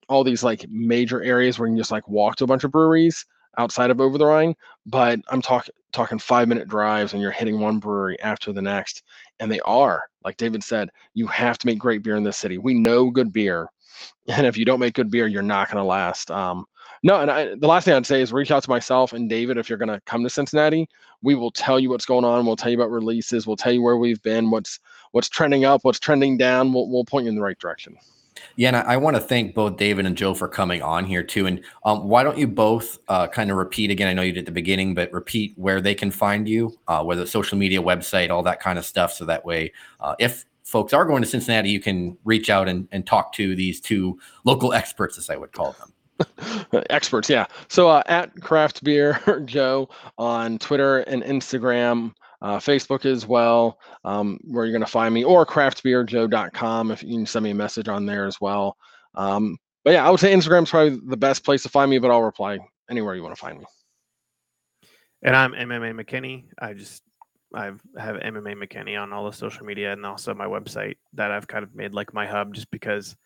all 0.09 0.25
these 0.25 0.45
like 0.45 0.67
major 0.69 1.23
areas 1.23 1.59
where 1.59 1.69
you 1.69 1.73
can 1.73 1.79
just 1.79 1.91
like 1.91 2.07
walk 2.09 2.37
to 2.37 2.45
a 2.45 2.47
bunch 2.47 2.65
of 2.65 2.71
breweries 2.71 3.25
outside 3.57 3.91
of 3.91 4.01
over 4.01 4.19
the 4.19 4.27
Rhine. 4.27 4.55
But 4.87 5.21
I'm 5.29 5.41
talking 5.41 5.75
talking 5.93 6.19
five 6.19 6.49
minute 6.49 6.69
drives 6.69 7.13
and 7.13 7.23
you're 7.23 7.31
hitting 7.31 7.61
one 7.61 7.79
brewery 7.79 8.21
after 8.21 8.53
the 8.53 8.61
next. 8.61 9.03
And 9.41 9.51
they 9.51 9.61
are, 9.61 10.03
like 10.25 10.37
David 10.37 10.63
said, 10.63 10.91
you 11.15 11.27
have 11.29 11.57
to 11.59 11.67
make 11.67 11.79
great 11.79 12.03
beer 12.03 12.17
in 12.17 12.25
this 12.25 12.37
city. 12.37 12.59
We 12.59 12.75
know 12.75 13.11
good 13.11 13.33
beer. 13.33 13.69
And 14.27 14.47
if 14.47 14.57
you 14.57 14.65
don't 14.65 14.81
make 14.81 14.95
good 14.95 15.11
beer, 15.11 15.29
you're 15.29 15.43
not 15.43 15.69
going 15.69 15.81
to 15.81 15.87
last. 15.87 16.31
Um, 16.31 16.65
no, 17.05 17.21
and 17.21 17.31
I, 17.31 17.55
the 17.55 17.69
last 17.69 17.85
thing 17.85 17.95
I'd 17.95 18.07
say 18.07 18.23
is 18.23 18.33
reach 18.33 18.51
out 18.51 18.63
to 18.63 18.71
myself 18.71 19.13
and 19.13 19.29
David 19.29 19.57
if 19.57 19.69
you're 19.69 19.79
going 19.79 19.91
to 19.91 20.01
come 20.07 20.23
to 20.25 20.31
Cincinnati. 20.31 20.89
We 21.23 21.35
will 21.35 21.51
tell 21.53 21.79
you 21.79 21.91
what's 21.91 22.07
going 22.07 22.25
on. 22.25 22.45
We'll 22.45 22.57
tell 22.57 22.71
you 22.71 22.79
about 22.79 22.91
releases. 22.91 23.47
We'll 23.47 23.57
tell 23.57 23.73
you 23.73 23.83
where 23.83 23.99
we've 23.99 24.21
been, 24.23 24.51
what's 24.51 24.81
what's 25.15 25.29
trending 25.29 25.65
up, 25.65 25.85
what's 25.85 26.01
trending 26.01 26.37
down. 26.37 26.73
We'll, 26.73 26.89
we'll 26.89 27.05
point 27.05 27.25
you 27.25 27.29
in 27.29 27.37
the 27.37 27.43
right 27.43 27.59
direction. 27.59 27.97
Yeah, 28.57 28.69
and 28.69 28.77
I, 28.77 28.81
I 28.81 28.97
want 28.97 29.17
to 29.17 29.23
thank 29.23 29.55
both 29.55 29.77
David 29.77 30.07
and 30.07 30.17
Joe 30.17 30.35
for 30.35 30.49
coming 30.49 30.83
on 30.83 31.05
here 31.05 31.23
too. 31.23 31.47
And 31.47 31.63
um, 31.85 32.09
why 32.09 32.25
don't 32.25 32.37
you 32.37 32.49
both 32.49 32.99
uh, 33.09 33.29
kind 33.29 33.51
of 33.51 33.57
repeat 33.57 33.93
again? 33.93 34.09
I 34.09 34.13
know 34.13 34.23
you 34.23 34.33
did 34.33 34.41
at 34.41 34.47
the 34.47 34.53
beginning, 34.53 34.93
but 34.93 35.13
repeat 35.13 35.55
where 35.57 35.81
they 35.81 35.95
can 35.95 36.11
find 36.11 36.49
you, 36.49 36.77
uh, 36.89 37.05
whether 37.05 37.27
social 37.27 37.57
media, 37.57 37.81
website, 37.81 38.31
all 38.31 38.43
that 38.43 38.61
kind 38.61 38.77
of 38.77 38.85
stuff. 38.85 39.13
So 39.13 39.25
that 39.27 39.45
way, 39.45 39.73
uh, 40.01 40.17
if 40.19 40.45
folks 40.65 40.93
are 40.93 41.05
going 41.05 41.23
to 41.23 41.29
Cincinnati, 41.29 41.71
you 41.71 41.81
can 41.81 42.19
reach 42.25 42.51
out 42.51 42.69
and, 42.69 42.89
and 42.91 43.07
talk 43.07 43.33
to 43.35 43.55
these 43.55 43.81
two 43.81 44.19
local 44.45 44.73
experts, 44.81 45.17
as 45.17 45.31
I 45.31 45.37
would 45.37 45.53
call 45.53 45.77
them. 45.79 45.93
experts 46.91 47.29
yeah 47.29 47.45
so 47.67 47.89
uh, 47.89 48.01
at 48.07 48.33
craft 48.41 48.85
beer 48.85 49.21
joe 49.47 49.89
on 50.17 50.59
twitter 50.59 51.01
and 51.01 51.25
instagram 51.25 52.15
uh, 52.45 52.59
facebook 52.59 53.07
as 53.07 53.27
well 53.27 53.79
um, 54.05 54.39
where 54.45 54.67
you're 54.67 54.73
going 54.73 54.85
to 54.85 54.91
find 54.91 55.15
me 55.15 55.25
or 55.25 55.47
craftbeerjoe.com 55.47 56.91
if 56.91 57.03
you 57.03 57.17
can 57.17 57.27
send 57.27 57.43
me 57.43 57.51
a 57.51 57.55
message 57.55 57.89
on 57.89 58.05
there 58.05 58.27
as 58.27 58.39
well 58.41 58.77
um, 59.15 59.57
but 59.83 59.93
yeah 59.93 60.07
i 60.07 60.11
would 60.11 60.21
say 60.21 60.33
instagram's 60.33 60.71
probably 60.71 61.01
the 61.07 61.17
best 61.17 61.43
place 61.43 61.63
to 61.63 61.71
find 61.71 61.91
me 61.91 61.99
but 61.99 62.11
i'll 62.11 62.23
reply 62.23 62.59
anywhere 62.91 63.15
you 63.15 63.23
want 63.23 63.35
to 63.35 63.41
find 63.41 63.59
me 63.59 63.65
and 65.23 65.35
i'm 65.35 65.53
mma 65.53 65.99
mckinney 65.99 66.45
i 66.59 66.75
just 66.75 67.03
i 67.55 67.65
have 67.65 67.81
mma 68.17 68.55
mckinney 68.55 69.01
on 69.01 69.11
all 69.11 69.25
the 69.25 69.33
social 69.33 69.65
media 69.65 69.95
and 69.95 70.05
also 70.05 70.35
my 70.35 70.47
website 70.47 70.97
that 71.15 71.31
i've 71.31 71.49
kind 71.49 71.65
of 71.65 71.75
made 71.75 71.95
like 71.95 72.13
my 72.13 72.27
hub 72.27 72.53
just 72.55 72.71
because 72.71 73.17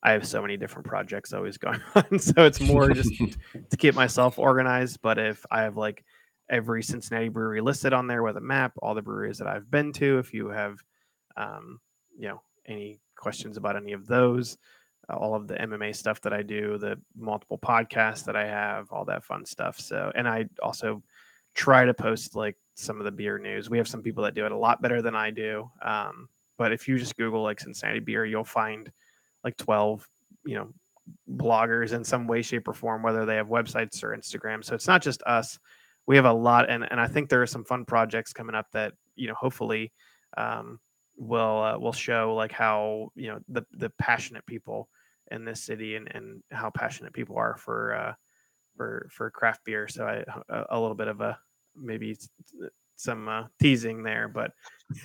I 0.00 0.12
have 0.12 0.24
so 0.24 0.40
many 0.40 0.56
different 0.56 0.86
projects 0.86 1.32
always 1.32 1.58
going 1.58 1.80
on. 1.96 2.20
So 2.20 2.44
it's 2.44 2.60
more 2.60 2.90
just 2.90 3.12
to 3.70 3.76
keep 3.76 3.96
myself 3.96 4.38
organized. 4.38 5.00
But 5.02 5.18
if 5.18 5.44
I 5.50 5.62
have 5.62 5.76
like 5.76 6.04
every 6.50 6.82
Cincinnati 6.82 7.28
brewery 7.28 7.60
listed 7.60 7.92
on 7.92 8.06
there 8.06 8.22
with 8.22 8.36
a 8.36 8.40
map, 8.40 8.72
all 8.82 8.94
the 8.94 9.02
breweries 9.02 9.38
that 9.38 9.48
I've 9.48 9.70
been 9.70 9.92
to, 9.94 10.18
if 10.18 10.32
you 10.32 10.48
have, 10.48 10.78
um, 11.36 11.80
you 12.18 12.28
know, 12.28 12.42
any 12.66 13.00
questions 13.16 13.56
about 13.56 13.76
any 13.76 13.92
of 13.92 14.06
those, 14.06 14.56
uh, 15.10 15.16
all 15.16 15.34
of 15.34 15.48
the 15.48 15.54
MMA 15.54 15.94
stuff 15.94 16.20
that 16.22 16.32
I 16.32 16.42
do, 16.42 16.78
the 16.78 17.00
multiple 17.16 17.58
podcasts 17.58 18.24
that 18.24 18.36
I 18.36 18.46
have, 18.46 18.90
all 18.90 19.04
that 19.06 19.24
fun 19.24 19.44
stuff. 19.44 19.78
So, 19.78 20.12
and 20.14 20.28
I 20.28 20.46
also 20.62 21.02
try 21.54 21.84
to 21.84 21.94
post 21.94 22.34
like 22.34 22.56
some 22.74 22.98
of 22.98 23.04
the 23.04 23.10
beer 23.10 23.38
news. 23.38 23.68
We 23.68 23.78
have 23.78 23.88
some 23.88 24.02
people 24.02 24.24
that 24.24 24.34
do 24.34 24.46
it 24.46 24.52
a 24.52 24.56
lot 24.56 24.80
better 24.80 25.02
than 25.02 25.16
I 25.16 25.30
do. 25.30 25.70
Um, 25.82 26.28
but 26.56 26.72
if 26.72 26.88
you 26.88 26.98
just 26.98 27.16
Google 27.16 27.42
like 27.42 27.60
Cincinnati 27.60 28.00
beer, 28.00 28.24
you'll 28.24 28.44
find 28.44 28.90
like 29.44 29.56
12, 29.56 30.06
you 30.44 30.56
know, 30.56 30.68
bloggers 31.36 31.92
in 31.92 32.04
some 32.04 32.26
way, 32.26 32.42
shape, 32.42 32.68
or 32.68 32.74
form, 32.74 33.02
whether 33.02 33.24
they 33.24 33.36
have 33.36 33.48
websites 33.48 34.02
or 34.02 34.16
Instagram. 34.16 34.64
So 34.64 34.74
it's 34.74 34.86
not 34.86 35.02
just 35.02 35.22
us. 35.22 35.58
We 36.08 36.16
have 36.16 36.24
a 36.24 36.32
lot, 36.32 36.70
and 36.70 36.88
and 36.90 36.98
I 36.98 37.06
think 37.06 37.28
there 37.28 37.42
are 37.42 37.46
some 37.46 37.64
fun 37.64 37.84
projects 37.84 38.32
coming 38.32 38.54
up 38.54 38.66
that 38.72 38.94
you 39.14 39.28
know 39.28 39.34
hopefully 39.34 39.92
um, 40.38 40.80
will 41.18 41.62
uh, 41.62 41.78
will 41.78 41.92
show 41.92 42.34
like 42.34 42.50
how 42.50 43.12
you 43.14 43.28
know 43.28 43.40
the 43.48 43.62
the 43.72 43.90
passionate 43.98 44.46
people 44.46 44.88
in 45.30 45.44
this 45.44 45.62
city 45.62 45.96
and 45.96 46.08
and 46.14 46.42
how 46.50 46.70
passionate 46.70 47.12
people 47.12 47.36
are 47.36 47.58
for 47.58 47.94
uh, 47.94 48.14
for 48.74 49.10
for 49.12 49.30
craft 49.30 49.60
beer. 49.66 49.86
So 49.86 50.06
I 50.06 50.24
a, 50.48 50.64
a 50.70 50.80
little 50.80 50.96
bit 50.96 51.08
of 51.08 51.20
a 51.20 51.38
maybe 51.76 52.16
some 52.96 53.28
uh, 53.28 53.44
teasing 53.60 54.02
there, 54.02 54.28
but 54.28 54.52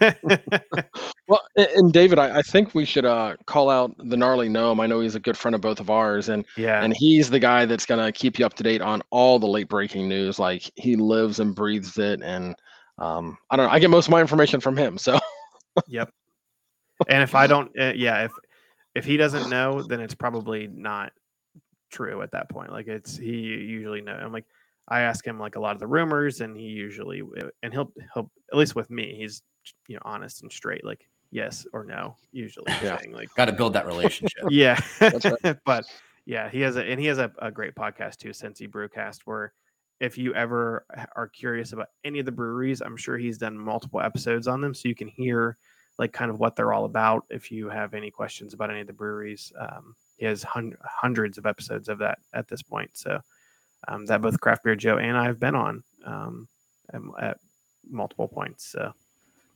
well, 1.28 1.42
and 1.56 1.92
David, 1.92 2.18
I, 2.18 2.40
I, 2.40 2.42
think 2.42 2.74
we 2.74 2.86
should 2.86 3.04
uh, 3.04 3.36
call 3.48 3.70
out 3.70 3.94
the 3.98 4.16
gnarly 4.16 4.48
gnome. 4.48 4.80
I 4.80 4.88
know 4.88 5.02
he's 5.02 5.16
a 5.16 5.20
good 5.20 5.38
friend 5.38 5.54
of 5.54 5.62
both 5.62 5.82
of 5.82 5.90
ours, 5.90 6.30
and 6.30 6.46
yeah, 6.56 6.82
and 6.82 6.96
he's 6.96 7.30
the 7.30 7.40
guy 7.40 7.66
that's 7.66 7.86
gonna 7.86 8.12
keep 8.12 8.40
you 8.40 8.46
up 8.46 8.54
to 8.56 8.64
date 8.64 8.82
on 8.82 9.02
all 9.10 9.40
the 9.40 9.48
late 9.48 9.68
breaking 9.68 10.08
news. 10.08 10.40
Like 10.40 10.72
he 10.76 10.96
lives 10.96 11.40
and 11.40 11.54
breathes 11.54 11.98
it, 11.98 12.22
and 12.24 12.56
um, 12.98 13.38
I 13.50 13.58
don't 13.58 13.68
know. 13.68 13.74
I 13.74 13.80
get 13.80 13.90
most 13.90 14.08
of 14.08 14.12
my 14.12 14.22
information 14.22 14.62
from 14.62 14.78
him. 14.78 14.98
So, 14.98 15.20
yep. 15.88 16.10
And 17.10 17.22
if 17.22 17.36
I 17.36 17.48
don't, 17.48 17.70
uh, 17.78 17.94
yeah, 17.94 18.24
if 18.24 18.32
if 18.96 19.04
he 19.04 19.18
doesn't 19.18 19.50
know, 19.50 19.82
then 19.82 20.00
it's 20.00 20.16
probably 20.16 20.68
not 20.68 21.12
true 21.92 22.22
at 22.22 22.32
that 22.32 22.50
point. 22.50 22.72
Like 22.72 22.88
it's 22.88 23.18
he 23.18 23.32
usually 23.32 24.02
know. 24.02 24.14
I'm 24.14 24.32
like, 24.32 24.46
I 24.88 25.02
ask 25.02 25.26
him 25.26 25.40
like 25.40 25.58
a 25.58 25.60
lot 25.60 25.76
of 25.76 25.80
the 25.80 25.88
rumors, 25.88 26.40
and 26.40 26.56
he 26.56 26.68
usually 26.68 27.22
and 27.62 27.74
he'll 27.74 27.92
he'll 28.14 28.32
at 28.52 28.58
least 28.58 28.76
with 28.76 28.90
me, 28.90 29.16
he's 29.18 29.42
you 29.88 29.96
know 29.96 30.02
honest 30.04 30.44
and 30.44 30.52
straight, 30.52 30.86
like 30.86 31.08
yes 31.32 31.66
or 31.74 31.84
no. 31.84 32.16
Usually, 32.32 32.66
yeah. 32.84 32.98
Saying, 32.98 33.14
like 33.14 33.34
got 33.36 33.46
to 33.46 33.54
build 33.54 33.74
that 33.74 33.86
relationship. 33.86 34.44
yeah, 34.50 34.80
but 35.66 35.86
yeah, 36.26 36.50
he 36.50 36.62
has 36.62 36.78
a 36.78 36.84
and 36.84 37.00
he 37.00 37.08
has 37.08 37.18
a, 37.18 37.32
a 37.40 37.52
great 37.52 37.76
podcast 37.76 38.18
too, 38.18 38.30
Cincy 38.30 38.70
Brewcast, 38.70 39.22
where 39.26 39.54
if 40.00 40.18
you 40.18 40.34
ever 40.34 40.86
are 41.16 41.28
curious 41.28 41.74
about 41.74 41.88
any 42.04 42.20
of 42.20 42.26
the 42.26 42.32
breweries, 42.32 42.82
I'm 42.82 42.98
sure 42.98 43.18
he's 43.18 43.38
done 43.38 43.58
multiple 43.58 44.02
episodes 44.02 44.48
on 44.48 44.62
them, 44.62 44.74
so 44.74 44.88
you 44.88 44.96
can 44.96 45.08
hear 45.08 45.58
like 45.98 46.12
kind 46.12 46.32
of 46.32 46.40
what 46.40 46.56
they're 46.56 46.74
all 46.74 46.86
about. 46.86 47.26
If 47.30 47.52
you 47.52 47.70
have 47.70 47.94
any 47.94 48.10
questions 48.10 48.54
about 48.54 48.70
any 48.72 48.82
of 48.82 48.88
the 48.88 48.94
breweries, 48.94 49.52
um, 49.60 49.96
he 50.18 50.26
has 50.26 50.44
hun- 50.44 50.76
hundreds 50.84 51.38
of 51.38 51.46
episodes 51.46 51.88
of 51.90 52.00
that 52.00 52.20
at 52.34 52.48
this 52.48 52.62
point. 52.62 52.90
So 52.94 53.20
um, 53.88 54.06
that 54.08 54.22
both 54.22 54.40
Craft 54.40 54.64
Beer 54.64 54.76
Joe 54.76 54.98
and 54.98 55.18
I 55.18 55.26
have 55.26 55.40
been 55.40 55.56
on 55.56 55.84
um, 56.06 56.48
at, 57.20 57.38
multiple 57.90 58.28
points. 58.28 58.66
So. 58.66 58.94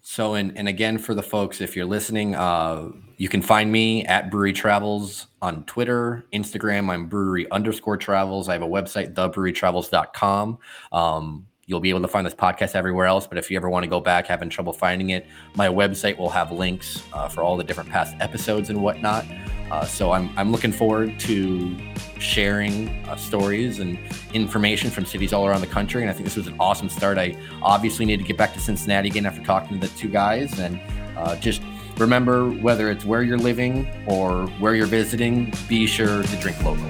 So, 0.09 0.35
and, 0.35 0.57
and 0.57 0.69
again, 0.69 0.99
for 0.99 1.13
the 1.13 1.21
folks, 1.21 1.59
if 1.59 1.75
you're 1.75 1.85
listening, 1.85 2.33
uh, 2.33 2.91
you 3.17 3.27
can 3.27 3.41
find 3.41 3.69
me 3.69 4.05
at 4.05 4.31
Brewery 4.31 4.53
Travels 4.53 5.27
on 5.41 5.65
Twitter, 5.65 6.25
Instagram. 6.31 6.89
I'm 6.89 7.07
Brewery 7.07 7.45
underscore 7.51 7.97
Travels. 7.97 8.47
I 8.47 8.53
have 8.53 8.61
a 8.61 8.67
website, 8.67 9.15
thebrewerytravels.com. 9.15 10.59
Um, 10.93 11.45
You'll 11.69 11.81
be 11.81 11.89
able 11.89 11.99
to 11.99 12.07
find 12.07 12.25
this 12.25 12.33
podcast 12.33 12.75
everywhere 12.75 13.07
else, 13.07 13.27
but 13.27 13.37
if 13.37 13.51
you 13.51 13.57
ever 13.57 13.69
want 13.69 13.83
to 13.83 13.89
go 13.89 13.99
back, 13.99 14.25
having 14.25 14.47
trouble 14.47 14.71
finding 14.71 15.09
it, 15.09 15.27
my 15.53 15.67
website 15.67 16.17
will 16.17 16.29
have 16.29 16.49
links 16.49 17.03
uh, 17.11 17.27
for 17.27 17.43
all 17.43 17.57
the 17.57 17.63
different 17.65 17.89
past 17.89 18.15
episodes 18.21 18.69
and 18.69 18.81
whatnot. 18.81 19.25
Uh, 19.69 19.83
so 19.83 20.13
I'm, 20.13 20.29
I'm 20.37 20.49
looking 20.49 20.71
forward 20.71 21.19
to 21.19 21.77
sharing 22.19 22.87
uh, 23.09 23.17
stories 23.17 23.79
and 23.79 23.99
information 24.33 24.89
from 24.89 25.05
cities 25.05 25.33
all 25.33 25.45
around 25.45 25.59
the 25.59 25.67
country. 25.67 26.01
And 26.01 26.09
I 26.09 26.13
think 26.13 26.23
this 26.23 26.37
was 26.37 26.47
an 26.47 26.55
awesome 26.57 26.87
start. 26.87 27.17
I 27.17 27.37
obviously 27.61 28.05
need 28.05 28.19
to 28.19 28.25
get 28.25 28.37
back 28.37 28.53
to 28.53 28.61
Cincinnati 28.61 29.09
again 29.09 29.25
after 29.25 29.43
talking 29.43 29.77
to 29.77 29.87
the 29.87 29.93
two 29.97 30.07
guys. 30.07 30.57
And 30.59 30.79
uh, 31.17 31.35
just 31.35 31.61
remember 31.97 32.49
whether 32.49 32.89
it's 32.89 33.03
where 33.03 33.23
you're 33.23 33.37
living 33.37 33.89
or 34.07 34.47
where 34.59 34.73
you're 34.73 34.87
visiting, 34.87 35.53
be 35.67 35.85
sure 35.85 36.23
to 36.23 36.35
drink 36.37 36.63
local. 36.63 36.89